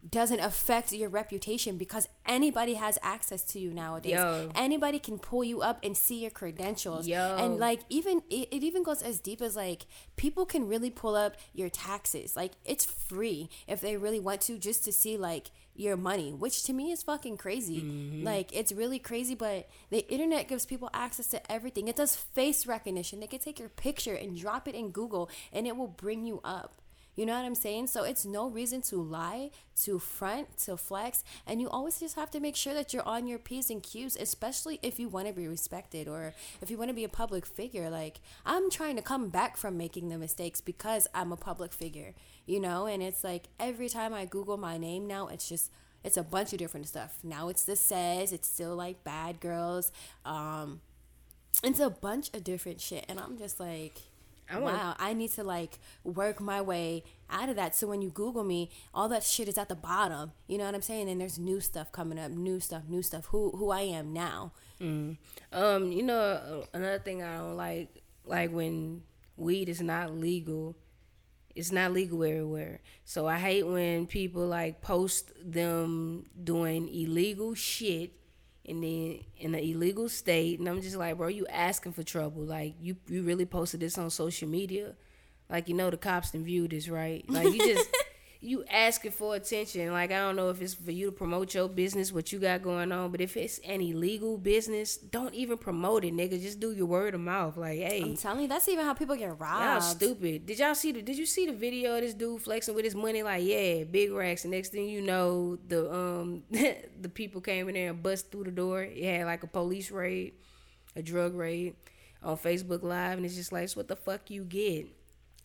doesn't 0.09 0.39
affect 0.39 0.91
your 0.91 1.09
reputation 1.09 1.77
because 1.77 2.09
anybody 2.25 2.73
has 2.73 2.99
access 3.01 3.41
to 3.43 3.59
you 3.59 3.73
nowadays. 3.73 4.13
Yo. 4.13 4.51
Anybody 4.53 4.99
can 4.99 5.17
pull 5.17 5.43
you 5.43 5.61
up 5.61 5.79
and 5.81 5.95
see 5.95 6.21
your 6.21 6.31
credentials. 6.31 7.07
Yo. 7.07 7.37
And 7.37 7.57
like 7.57 7.81
even 7.89 8.21
it, 8.29 8.49
it 8.51 8.63
even 8.63 8.83
goes 8.83 9.01
as 9.01 9.19
deep 9.19 9.41
as 9.41 9.55
like 9.55 9.85
people 10.17 10.45
can 10.45 10.67
really 10.67 10.89
pull 10.89 11.15
up 11.15 11.37
your 11.53 11.69
taxes. 11.69 12.35
Like 12.35 12.53
it's 12.65 12.83
free 12.83 13.49
if 13.67 13.79
they 13.79 13.95
really 13.95 14.19
want 14.19 14.41
to 14.41 14.57
just 14.57 14.83
to 14.85 14.91
see 14.91 15.17
like 15.17 15.51
your 15.75 15.95
money, 15.95 16.31
which 16.31 16.63
to 16.63 16.73
me 16.73 16.91
is 16.91 17.01
fucking 17.01 17.37
crazy. 17.37 17.81
Mm-hmm. 17.81 18.23
Like 18.23 18.55
it's 18.55 18.71
really 18.71 18.99
crazy, 18.99 19.35
but 19.35 19.69
the 19.89 20.07
internet 20.11 20.47
gives 20.47 20.65
people 20.65 20.89
access 20.93 21.27
to 21.27 21.51
everything. 21.51 21.87
It 21.87 21.95
does 21.95 22.15
face 22.15 22.67
recognition. 22.67 23.21
They 23.21 23.27
can 23.27 23.39
take 23.39 23.59
your 23.59 23.69
picture 23.69 24.13
and 24.13 24.37
drop 24.37 24.67
it 24.67 24.75
in 24.75 24.91
Google 24.91 25.29
and 25.51 25.65
it 25.65 25.77
will 25.77 25.87
bring 25.87 26.25
you 26.25 26.41
up. 26.43 26.75
You 27.15 27.25
know 27.25 27.33
what 27.33 27.45
I'm 27.45 27.55
saying? 27.55 27.87
So 27.87 28.03
it's 28.03 28.25
no 28.25 28.49
reason 28.49 28.81
to 28.83 28.95
lie, 29.01 29.51
to 29.83 29.99
front, 29.99 30.57
to 30.59 30.77
flex. 30.77 31.23
And 31.45 31.61
you 31.61 31.69
always 31.69 31.99
just 31.99 32.15
have 32.15 32.31
to 32.31 32.39
make 32.39 32.55
sure 32.55 32.73
that 32.73 32.93
you're 32.93 33.07
on 33.07 33.27
your 33.27 33.37
P's 33.39 33.69
and 33.69 33.83
Q's, 33.83 34.15
especially 34.15 34.79
if 34.81 34.99
you 34.99 35.09
want 35.09 35.27
to 35.27 35.33
be 35.33 35.47
respected 35.47 36.07
or 36.07 36.33
if 36.61 36.71
you 36.71 36.77
want 36.77 36.89
to 36.89 36.95
be 36.95 37.03
a 37.03 37.09
public 37.09 37.45
figure. 37.45 37.89
Like, 37.89 38.19
I'm 38.45 38.71
trying 38.71 38.95
to 38.95 39.01
come 39.01 39.29
back 39.29 39.57
from 39.57 39.77
making 39.77 40.09
the 40.09 40.17
mistakes 40.17 40.59
because 40.59 41.07
I'm 41.13 41.31
a 41.31 41.37
public 41.37 41.71
figure, 41.71 42.15
you 42.45 42.59
know? 42.59 42.87
And 42.87 43.03
it's 43.03 43.23
like 43.23 43.49
every 43.59 43.89
time 43.89 44.13
I 44.13 44.25
Google 44.25 44.57
my 44.57 44.77
name 44.77 45.05
now, 45.05 45.27
it's 45.27 45.47
just 45.47 45.71
it's 46.03 46.17
a 46.17 46.23
bunch 46.23 46.51
of 46.51 46.59
different 46.59 46.87
stuff. 46.87 47.17
Now 47.23 47.47
it's 47.47 47.63
the 47.63 47.75
says, 47.75 48.33
it's 48.33 48.47
still 48.47 48.75
like 48.75 49.03
bad 49.03 49.39
girls. 49.39 49.91
Um, 50.25 50.81
it's 51.63 51.79
a 51.79 51.89
bunch 51.89 52.29
of 52.33 52.43
different 52.43 52.81
shit. 52.81 53.05
And 53.07 53.19
I'm 53.19 53.37
just 53.37 53.59
like, 53.59 54.01
I 54.53 54.59
wanna, 54.59 54.77
wow, 54.77 54.95
I 54.99 55.13
need 55.13 55.31
to 55.31 55.43
like 55.43 55.79
work 56.03 56.39
my 56.39 56.61
way 56.61 57.03
out 57.29 57.49
of 57.49 57.55
that. 57.55 57.75
So 57.75 57.87
when 57.87 58.01
you 58.01 58.09
Google 58.09 58.43
me, 58.43 58.69
all 58.93 59.09
that 59.09 59.23
shit 59.23 59.47
is 59.47 59.57
at 59.57 59.69
the 59.69 59.75
bottom. 59.75 60.31
You 60.47 60.57
know 60.57 60.65
what 60.65 60.75
I'm 60.75 60.81
saying? 60.81 61.09
And 61.09 61.19
there's 61.19 61.39
new 61.39 61.59
stuff 61.59 61.91
coming 61.91 62.19
up, 62.19 62.31
new 62.31 62.59
stuff, 62.59 62.83
new 62.87 63.01
stuff. 63.01 63.25
Who 63.27 63.51
who 63.51 63.71
I 63.71 63.81
am 63.81 64.13
now. 64.13 64.51
Mm. 64.79 65.17
Um, 65.51 65.91
you 65.91 66.03
know, 66.03 66.19
uh, 66.19 66.65
another 66.73 66.99
thing 66.99 67.23
I 67.23 67.37
don't 67.37 67.57
like, 67.57 68.03
like 68.25 68.51
when 68.51 69.03
weed 69.37 69.69
is 69.69 69.81
not 69.81 70.13
legal. 70.15 70.75
It's 71.55 71.71
not 71.71 71.93
legal 71.93 72.23
everywhere. 72.23 72.81
So 73.05 73.27
I 73.27 73.37
hate 73.37 73.67
when 73.67 74.07
people 74.07 74.47
like 74.47 74.81
post 74.81 75.31
them 75.43 76.25
doing 76.43 76.87
illegal 76.87 77.53
shit 77.53 78.11
and 78.67 78.83
then 78.83 79.19
in 79.37 79.55
an 79.55 79.61
illegal 79.61 80.07
state 80.07 80.57
and 80.59 80.69
i'm 80.69 80.81
just 80.81 80.95
like 80.95 81.17
bro 81.17 81.27
you 81.27 81.45
asking 81.47 81.91
for 81.93 82.03
trouble. 82.03 82.43
Like 82.43 82.75
you 82.81 82.97
you 83.07 83.23
really 83.23 83.45
posted 83.45 83.79
this 83.79 83.97
on 83.97 84.09
social 84.09 84.47
media. 84.47 84.95
Like 85.49 85.67
you 85.67 85.75
know 85.75 85.89
the 85.89 85.97
cops 85.97 86.31
didn't 86.31 86.45
view 86.45 86.67
this 86.67 86.89
right? 86.89 87.23
Like 87.29 87.53
you 87.53 87.59
just 87.59 87.89
you 88.43 88.65
asking 88.69 89.11
for 89.11 89.35
attention. 89.35 89.91
Like 89.91 90.11
I 90.11 90.17
don't 90.17 90.35
know 90.35 90.49
if 90.49 90.61
it's 90.61 90.73
for 90.73 90.91
you 90.91 91.07
to 91.07 91.11
promote 91.11 91.53
your 91.53 91.69
business, 91.69 92.11
what 92.11 92.31
you 92.31 92.39
got 92.39 92.61
going 92.61 92.91
on, 92.91 93.11
but 93.11 93.21
if 93.21 93.37
it's 93.37 93.59
any 93.63 93.93
legal 93.93 94.37
business, 94.37 94.97
don't 94.97 95.33
even 95.33 95.57
promote 95.57 96.03
it, 96.03 96.13
nigga. 96.13 96.41
Just 96.41 96.59
do 96.59 96.73
your 96.73 96.85
word 96.85 97.15
of 97.15 97.21
mouth. 97.21 97.55
Like, 97.55 97.79
hey, 97.79 98.01
I'm 98.03 98.17
telling 98.17 98.41
you, 98.41 98.47
that's 98.47 98.67
even 98.67 98.85
how 98.85 98.93
people 98.93 99.15
get 99.15 99.39
robbed. 99.39 99.63
Y'all 99.63 99.81
stupid. 99.81 100.45
Did 100.45 100.59
y'all 100.59 100.75
see 100.75 100.91
the? 100.91 101.01
Did 101.01 101.17
you 101.17 101.25
see 101.25 101.45
the 101.45 101.53
video 101.53 101.95
of 101.95 102.01
this 102.01 102.13
dude 102.13 102.41
flexing 102.41 102.75
with 102.75 102.85
his 102.85 102.95
money? 102.95 103.23
Like, 103.23 103.43
yeah, 103.43 103.85
big 103.85 104.11
racks. 104.11 104.43
And 104.43 104.51
next 104.51 104.69
thing 104.69 104.89
you 104.89 105.01
know, 105.01 105.57
the 105.67 105.93
um 105.93 106.43
the 106.51 107.09
people 107.13 107.39
came 107.39 107.69
in 107.69 107.75
there 107.75 107.91
and 107.91 108.03
bust 108.03 108.31
through 108.31 108.43
the 108.43 108.51
door. 108.51 108.83
It 108.83 109.03
had 109.03 109.25
like 109.25 109.43
a 109.43 109.47
police 109.47 109.89
raid, 109.89 110.33
a 110.95 111.01
drug 111.01 111.33
raid 111.33 111.75
on 112.21 112.37
Facebook 112.37 112.83
Live, 112.83 113.17
and 113.17 113.25
it's 113.25 113.35
just 113.35 113.51
like, 113.51 113.71
what 113.71 113.87
the 113.87 113.95
fuck 113.95 114.29
you 114.29 114.43
get? 114.43 114.87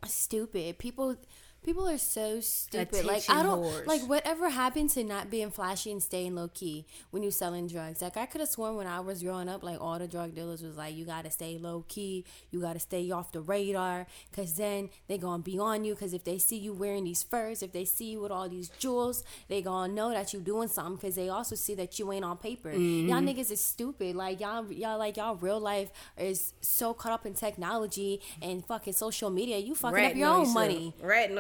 Stupid 0.05 0.79
people 0.79 1.17
People 1.65 1.89
are 1.89 1.99
so 1.99 2.41
stupid. 2.41 2.89
Attention 2.89 3.07
like 3.07 3.29
I 3.29 3.43
don't 3.43 3.63
whores. 3.63 3.87
like 3.87 4.03
whatever 4.03 4.49
happened 4.49 4.91
to 4.91 5.05
not 5.05 5.29
being 5.31 5.51
flashy 5.51 5.93
and 5.93 6.03
staying 6.03 6.35
low 6.35 6.49
key 6.49 6.87
when 7.11 7.23
you 7.23 7.31
selling 7.31 7.67
drugs. 7.67 8.01
Like 8.01 8.17
I 8.17 8.27
could 8.27 8.41
have 8.41 8.49
sworn 8.49 8.77
when 8.77 8.87
I 8.87 9.01
was 9.01 9.23
growing 9.23 9.49
up, 9.49 9.63
like 9.63 9.81
all 9.81 9.99
the 9.99 10.09
drug 10.09 10.35
dealers 10.35 10.63
was 10.63 10.77
like, 10.77 10.95
you 10.97 11.05
gotta 11.05 11.31
stay 11.31 11.59
low 11.59 11.85
key, 11.89 12.25
you 12.51 12.61
gotta 12.61 12.79
stay 12.79 13.11
off 13.11 13.33
the 13.33 13.41
radar, 13.41 14.07
cause 14.33 14.55
then 14.55 14.89
they 15.09 15.19
gonna 15.19 15.43
be 15.43 15.59
on 15.59 15.85
you. 15.85 15.95
Cause 15.95 16.15
if 16.15 16.25
they 16.25 16.39
see 16.39 16.57
you 16.57 16.73
wearing 16.73 17.05
these 17.05 17.23
furs, 17.23 17.63
if 17.63 17.73
they 17.73 17.85
see 17.85 18.13
you 18.13 18.21
with 18.21 18.31
all 18.31 18.49
these 18.49 18.71
jewels, 18.79 19.25
they 19.49 19.61
gonna 19.61 19.93
know 19.93 20.11
that 20.11 20.33
you 20.33 20.41
doing 20.41 20.69
something. 20.69 20.97
Cause 20.97 21.17
they 21.17 21.29
also 21.29 21.55
see 21.55 21.75
that 21.75 21.99
you 21.99 22.11
ain't 22.13 22.25
on 22.25 22.39
paper. 22.39 22.71
Mm-hmm. 22.71 23.09
Y'all 23.09 23.21
niggas 23.21 23.51
is 23.51 23.61
stupid. 23.61 24.17
Like 24.17 24.41
y'all, 24.41 24.71
y'all 24.73 24.99
like 24.99 25.17
y'all 25.17 25.35
real 25.37 25.61
life 25.61 25.91
is 26.17 26.55
so 26.61 26.95
caught 26.95 27.13
up 27.13 27.27
in 27.27 27.35
technology 27.35 28.21
and 28.41 28.65
fucking 28.65 28.95
social 28.95 29.29
media. 29.29 29.59
You 29.59 29.75
fucking 29.75 29.95
Ratting 29.95 30.11
up 30.13 30.17
your 30.17 30.29
own 30.29 30.55
money. 30.55 30.95
Ratting 31.03 31.37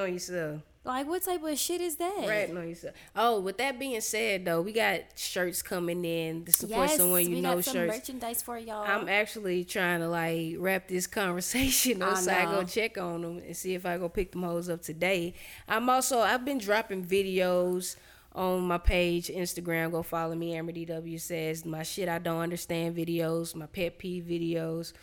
Like 0.88 1.06
what 1.06 1.22
type 1.22 1.42
of 1.42 1.58
shit 1.58 1.82
is 1.82 1.96
that? 1.96 2.24
Right, 2.26 2.52
no, 2.52 2.62
yourself. 2.62 2.94
Oh, 3.14 3.40
with 3.40 3.58
that 3.58 3.78
being 3.78 4.00
said, 4.00 4.46
though, 4.46 4.62
we 4.62 4.72
got 4.72 5.00
shirts 5.16 5.60
coming 5.60 6.02
in 6.02 6.46
to 6.46 6.52
support 6.52 6.88
yes, 6.88 6.96
someone 6.96 7.24
you 7.26 7.36
we 7.36 7.40
know. 7.42 7.56
Got 7.56 7.64
some 7.64 7.74
shirts, 7.74 7.94
merchandise 7.94 8.42
for 8.42 8.56
y'all. 8.56 8.84
I'm 8.86 9.06
actually 9.06 9.64
trying 9.64 10.00
to 10.00 10.08
like 10.08 10.54
wrap 10.58 10.88
this 10.88 11.06
conversation 11.20 12.00
up, 12.00 12.16
so 12.16 12.32
I 12.32 12.46
go 12.46 12.64
check 12.64 12.96
on 12.96 13.20
them 13.20 13.38
and 13.38 13.54
see 13.54 13.74
if 13.74 13.84
I 13.84 13.98
go 13.98 14.08
pick 14.08 14.32
them 14.32 14.44
hoes 14.44 14.70
up 14.70 14.80
today. 14.80 15.34
I'm 15.68 15.90
also 15.90 16.20
I've 16.20 16.46
been 16.46 16.58
dropping 16.58 17.04
videos 17.04 17.96
on 18.32 18.62
my 18.62 18.78
page, 18.78 19.28
Instagram. 19.28 19.90
Go 19.90 20.02
follow 20.02 20.34
me. 20.34 20.54
Amber 20.54 20.72
DW 20.72 21.20
says 21.20 21.66
my 21.66 21.82
shit 21.82 22.08
I 22.08 22.18
don't 22.18 22.40
understand 22.40 22.96
videos, 22.96 23.54
my 23.54 23.66
pet 23.66 23.98
peeve 23.98 24.24
videos. 24.24 24.94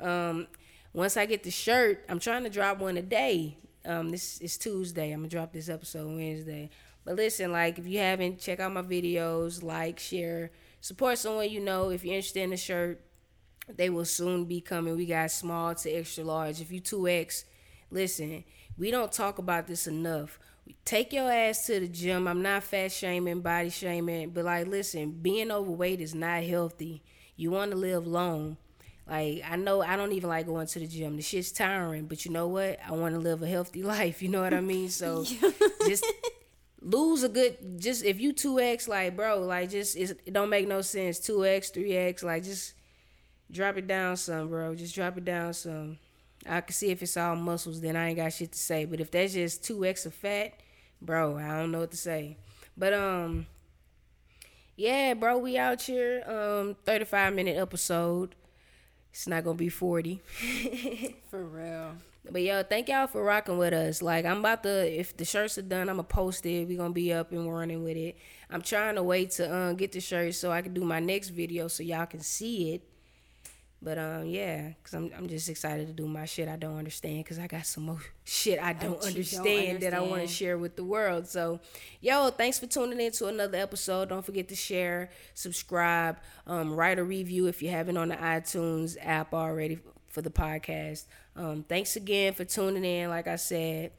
Um, 0.00 0.46
once 0.92 1.16
I 1.16 1.26
get 1.26 1.42
the 1.42 1.50
shirt, 1.50 2.04
I'm 2.08 2.20
trying 2.20 2.44
to 2.44 2.50
drop 2.50 2.78
one 2.78 2.96
a 2.96 3.02
day. 3.02 3.56
Um, 3.84 4.10
this 4.10 4.40
is 4.40 4.56
Tuesday. 4.58 5.12
I'm 5.12 5.20
gonna 5.20 5.28
drop 5.28 5.52
this 5.52 5.68
episode 5.68 6.06
Wednesday. 6.06 6.70
But 7.04 7.16
listen, 7.16 7.50
like 7.52 7.78
if 7.78 7.86
you 7.86 7.98
haven't, 7.98 8.38
check 8.38 8.60
out 8.60 8.72
my 8.72 8.82
videos, 8.82 9.62
like, 9.62 9.98
share, 9.98 10.52
support 10.80 11.18
someone 11.18 11.50
you 11.50 11.60
know. 11.60 11.90
If 11.90 12.04
you're 12.04 12.14
interested 12.14 12.42
in 12.42 12.50
the 12.50 12.56
shirt, 12.56 13.00
they 13.68 13.90
will 13.90 14.04
soon 14.04 14.44
be 14.44 14.60
coming. 14.60 14.96
We 14.96 15.06
got 15.06 15.30
small 15.30 15.74
to 15.74 15.90
extra 15.90 16.24
large. 16.24 16.60
If 16.60 16.70
you 16.70 16.80
2X, 16.80 17.44
listen, 17.90 18.44
we 18.78 18.90
don't 18.90 19.10
talk 19.12 19.38
about 19.38 19.66
this 19.66 19.86
enough. 19.86 20.38
Take 20.84 21.12
your 21.12 21.30
ass 21.30 21.66
to 21.66 21.80
the 21.80 21.88
gym. 21.88 22.28
I'm 22.28 22.42
not 22.42 22.62
fat 22.62 22.92
shaming, 22.92 23.40
body 23.40 23.70
shaming, 23.70 24.30
but 24.30 24.44
like, 24.44 24.68
listen, 24.68 25.10
being 25.10 25.50
overweight 25.50 26.00
is 26.00 26.14
not 26.14 26.44
healthy. 26.44 27.02
You 27.36 27.50
want 27.50 27.72
to 27.72 27.76
live 27.76 28.06
long. 28.06 28.58
Like 29.06 29.42
I 29.48 29.56
know 29.56 29.82
I 29.82 29.96
don't 29.96 30.12
even 30.12 30.28
like 30.28 30.46
going 30.46 30.66
to 30.66 30.78
the 30.78 30.86
gym. 30.86 31.16
The 31.16 31.22
shit's 31.22 31.52
tiring, 31.52 32.06
but 32.06 32.24
you 32.24 32.30
know 32.30 32.48
what? 32.48 32.78
I 32.86 32.92
want 32.92 33.14
to 33.14 33.20
live 33.20 33.42
a 33.42 33.48
healthy 33.48 33.82
life. 33.82 34.22
You 34.22 34.28
know 34.28 34.42
what 34.42 34.54
I 34.54 34.60
mean? 34.60 34.88
So 34.88 35.24
just 35.86 36.04
lose 36.80 37.22
a 37.22 37.28
good. 37.28 37.80
Just 37.80 38.04
if 38.04 38.20
you 38.20 38.32
two 38.32 38.60
x, 38.60 38.88
like 38.88 39.16
bro, 39.16 39.40
like 39.40 39.70
just 39.70 39.96
it 39.96 40.32
don't 40.32 40.50
make 40.50 40.68
no 40.68 40.82
sense. 40.82 41.18
Two 41.18 41.44
x, 41.44 41.70
three 41.70 41.96
x, 41.96 42.22
like 42.22 42.44
just 42.44 42.74
drop 43.50 43.76
it 43.76 43.86
down 43.86 44.16
some, 44.16 44.48
bro. 44.48 44.74
Just 44.74 44.94
drop 44.94 45.16
it 45.18 45.24
down 45.24 45.52
some. 45.52 45.98
I 46.46 46.60
can 46.60 46.72
see 46.74 46.90
if 46.90 47.02
it's 47.02 47.16
all 47.16 47.36
muscles, 47.36 47.80
then 47.80 47.96
I 47.96 48.08
ain't 48.08 48.16
got 48.16 48.32
shit 48.32 48.52
to 48.52 48.58
say. 48.58 48.84
But 48.84 49.00
if 49.00 49.10
that's 49.10 49.32
just 49.32 49.64
two 49.64 49.84
X 49.84 50.06
of 50.06 50.14
fat, 50.14 50.54
bro, 51.00 51.36
I 51.36 51.58
don't 51.58 51.70
know 51.70 51.80
what 51.80 51.92
to 51.92 51.96
say. 51.96 52.36
But 52.76 52.92
um, 52.92 53.46
yeah, 54.76 55.14
bro, 55.14 55.38
we 55.38 55.56
out 55.56 55.82
here. 55.82 56.24
Um, 56.26 56.76
thirty 56.84 57.04
five 57.04 57.34
minute 57.34 57.56
episode. 57.56 58.34
It's 59.12 59.28
not 59.28 59.44
gonna 59.44 59.56
be 59.56 59.68
forty. 59.68 60.20
For 61.30 61.44
real. 61.44 61.96
But 62.30 62.42
yo, 62.42 62.62
thank 62.62 62.88
y'all 62.88 63.08
for 63.08 63.22
rocking 63.22 63.58
with 63.58 63.74
us. 63.74 64.00
Like 64.00 64.24
I'm 64.24 64.38
about 64.38 64.62
to, 64.62 65.00
if 65.00 65.16
the 65.16 65.24
shirts 65.24 65.58
are 65.58 65.62
done, 65.62 65.88
I'm 65.88 65.96
gonna 65.96 66.04
post 66.04 66.46
it. 66.46 66.68
We 66.68 66.76
gonna 66.76 66.92
be 66.92 67.12
up 67.12 67.32
and 67.32 67.52
running 67.52 67.82
with 67.82 67.96
it. 67.96 68.16
I'm 68.48 68.62
trying 68.62 68.94
to 68.94 69.02
wait 69.02 69.32
to 69.32 69.54
um, 69.54 69.74
get 69.74 69.92
the 69.92 70.00
shirts 70.00 70.38
so 70.38 70.52
I 70.52 70.62
can 70.62 70.72
do 70.72 70.84
my 70.84 71.00
next 71.00 71.30
video 71.30 71.66
so 71.66 71.82
y'all 71.82 72.06
can 72.06 72.20
see 72.20 72.74
it. 72.74 72.82
But 73.84 73.98
um, 73.98 74.26
yeah, 74.26 74.70
cause 74.84 74.94
I'm 74.94 75.10
I'm 75.16 75.28
just 75.28 75.48
excited 75.48 75.88
to 75.88 75.92
do 75.92 76.06
my 76.06 76.24
shit 76.24 76.48
I 76.48 76.54
don't 76.54 76.78
understand, 76.78 77.26
cause 77.26 77.40
I 77.40 77.48
got 77.48 77.66
some 77.66 77.84
more 77.84 78.00
shit 78.24 78.60
I 78.60 78.72
don't, 78.72 79.02
understand, 79.04 79.44
don't 79.44 79.58
understand, 79.58 79.80
that 79.80 79.94
I 79.94 80.00
want 80.00 80.22
to 80.22 80.28
share 80.28 80.56
with 80.56 80.76
the 80.76 80.84
world. 80.84 81.26
So, 81.26 81.58
yo, 82.00 82.30
thanks 82.30 82.60
for 82.60 82.66
tuning 82.66 83.00
in 83.00 83.10
to 83.12 83.26
another 83.26 83.58
episode. 83.58 84.10
Don't 84.10 84.24
forget 84.24 84.48
to 84.50 84.54
share, 84.54 85.10
subscribe, 85.34 86.18
um, 86.46 86.72
write 86.72 87.00
a 87.00 87.04
review 87.04 87.48
if 87.48 87.60
you 87.60 87.70
haven't 87.70 87.96
on 87.96 88.08
the 88.08 88.16
iTunes 88.16 88.96
app 89.00 89.34
already 89.34 89.80
for 90.08 90.22
the 90.22 90.30
podcast. 90.30 91.06
Um, 91.34 91.64
thanks 91.68 91.96
again 91.96 92.34
for 92.34 92.44
tuning 92.44 92.84
in. 92.84 93.10
Like 93.10 93.26
I 93.26 93.36
said, 93.36 93.90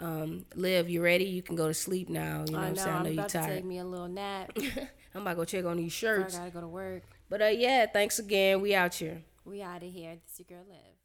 um, 0.00 0.44
Liv, 0.56 0.90
you 0.90 1.04
ready? 1.04 1.24
You 1.24 1.42
can 1.42 1.54
go 1.54 1.68
to 1.68 1.74
sleep 1.74 2.08
now. 2.08 2.44
You 2.46 2.52
know, 2.52 2.58
I 2.58 2.62
know. 2.62 2.68
what 2.68 2.68
I'm, 2.68 2.76
saying? 2.76 2.88
I 2.88 3.02
know 3.02 3.08
I'm 3.08 3.12
about 3.12 3.28
to 3.28 3.46
take 3.46 3.64
me 3.64 3.78
a 3.78 3.84
little 3.84 4.08
nap. 4.08 4.50
I'm 5.14 5.22
about 5.22 5.30
to 5.30 5.36
go 5.36 5.44
check 5.44 5.64
on 5.66 5.76
these 5.76 5.92
shirts. 5.92 6.34
I 6.34 6.38
gotta 6.38 6.50
go 6.50 6.60
to 6.62 6.68
work. 6.68 7.02
But 7.30 7.40
uh, 7.40 7.46
yeah, 7.46 7.86
thanks 7.86 8.18
again. 8.18 8.60
We 8.60 8.74
out 8.74 8.94
here. 8.94 9.22
We 9.44 9.62
out 9.62 9.84
of 9.84 9.92
here. 9.92 10.16
This 10.26 10.40
your 10.40 10.58
girl 10.58 10.66
Liv. 10.68 10.99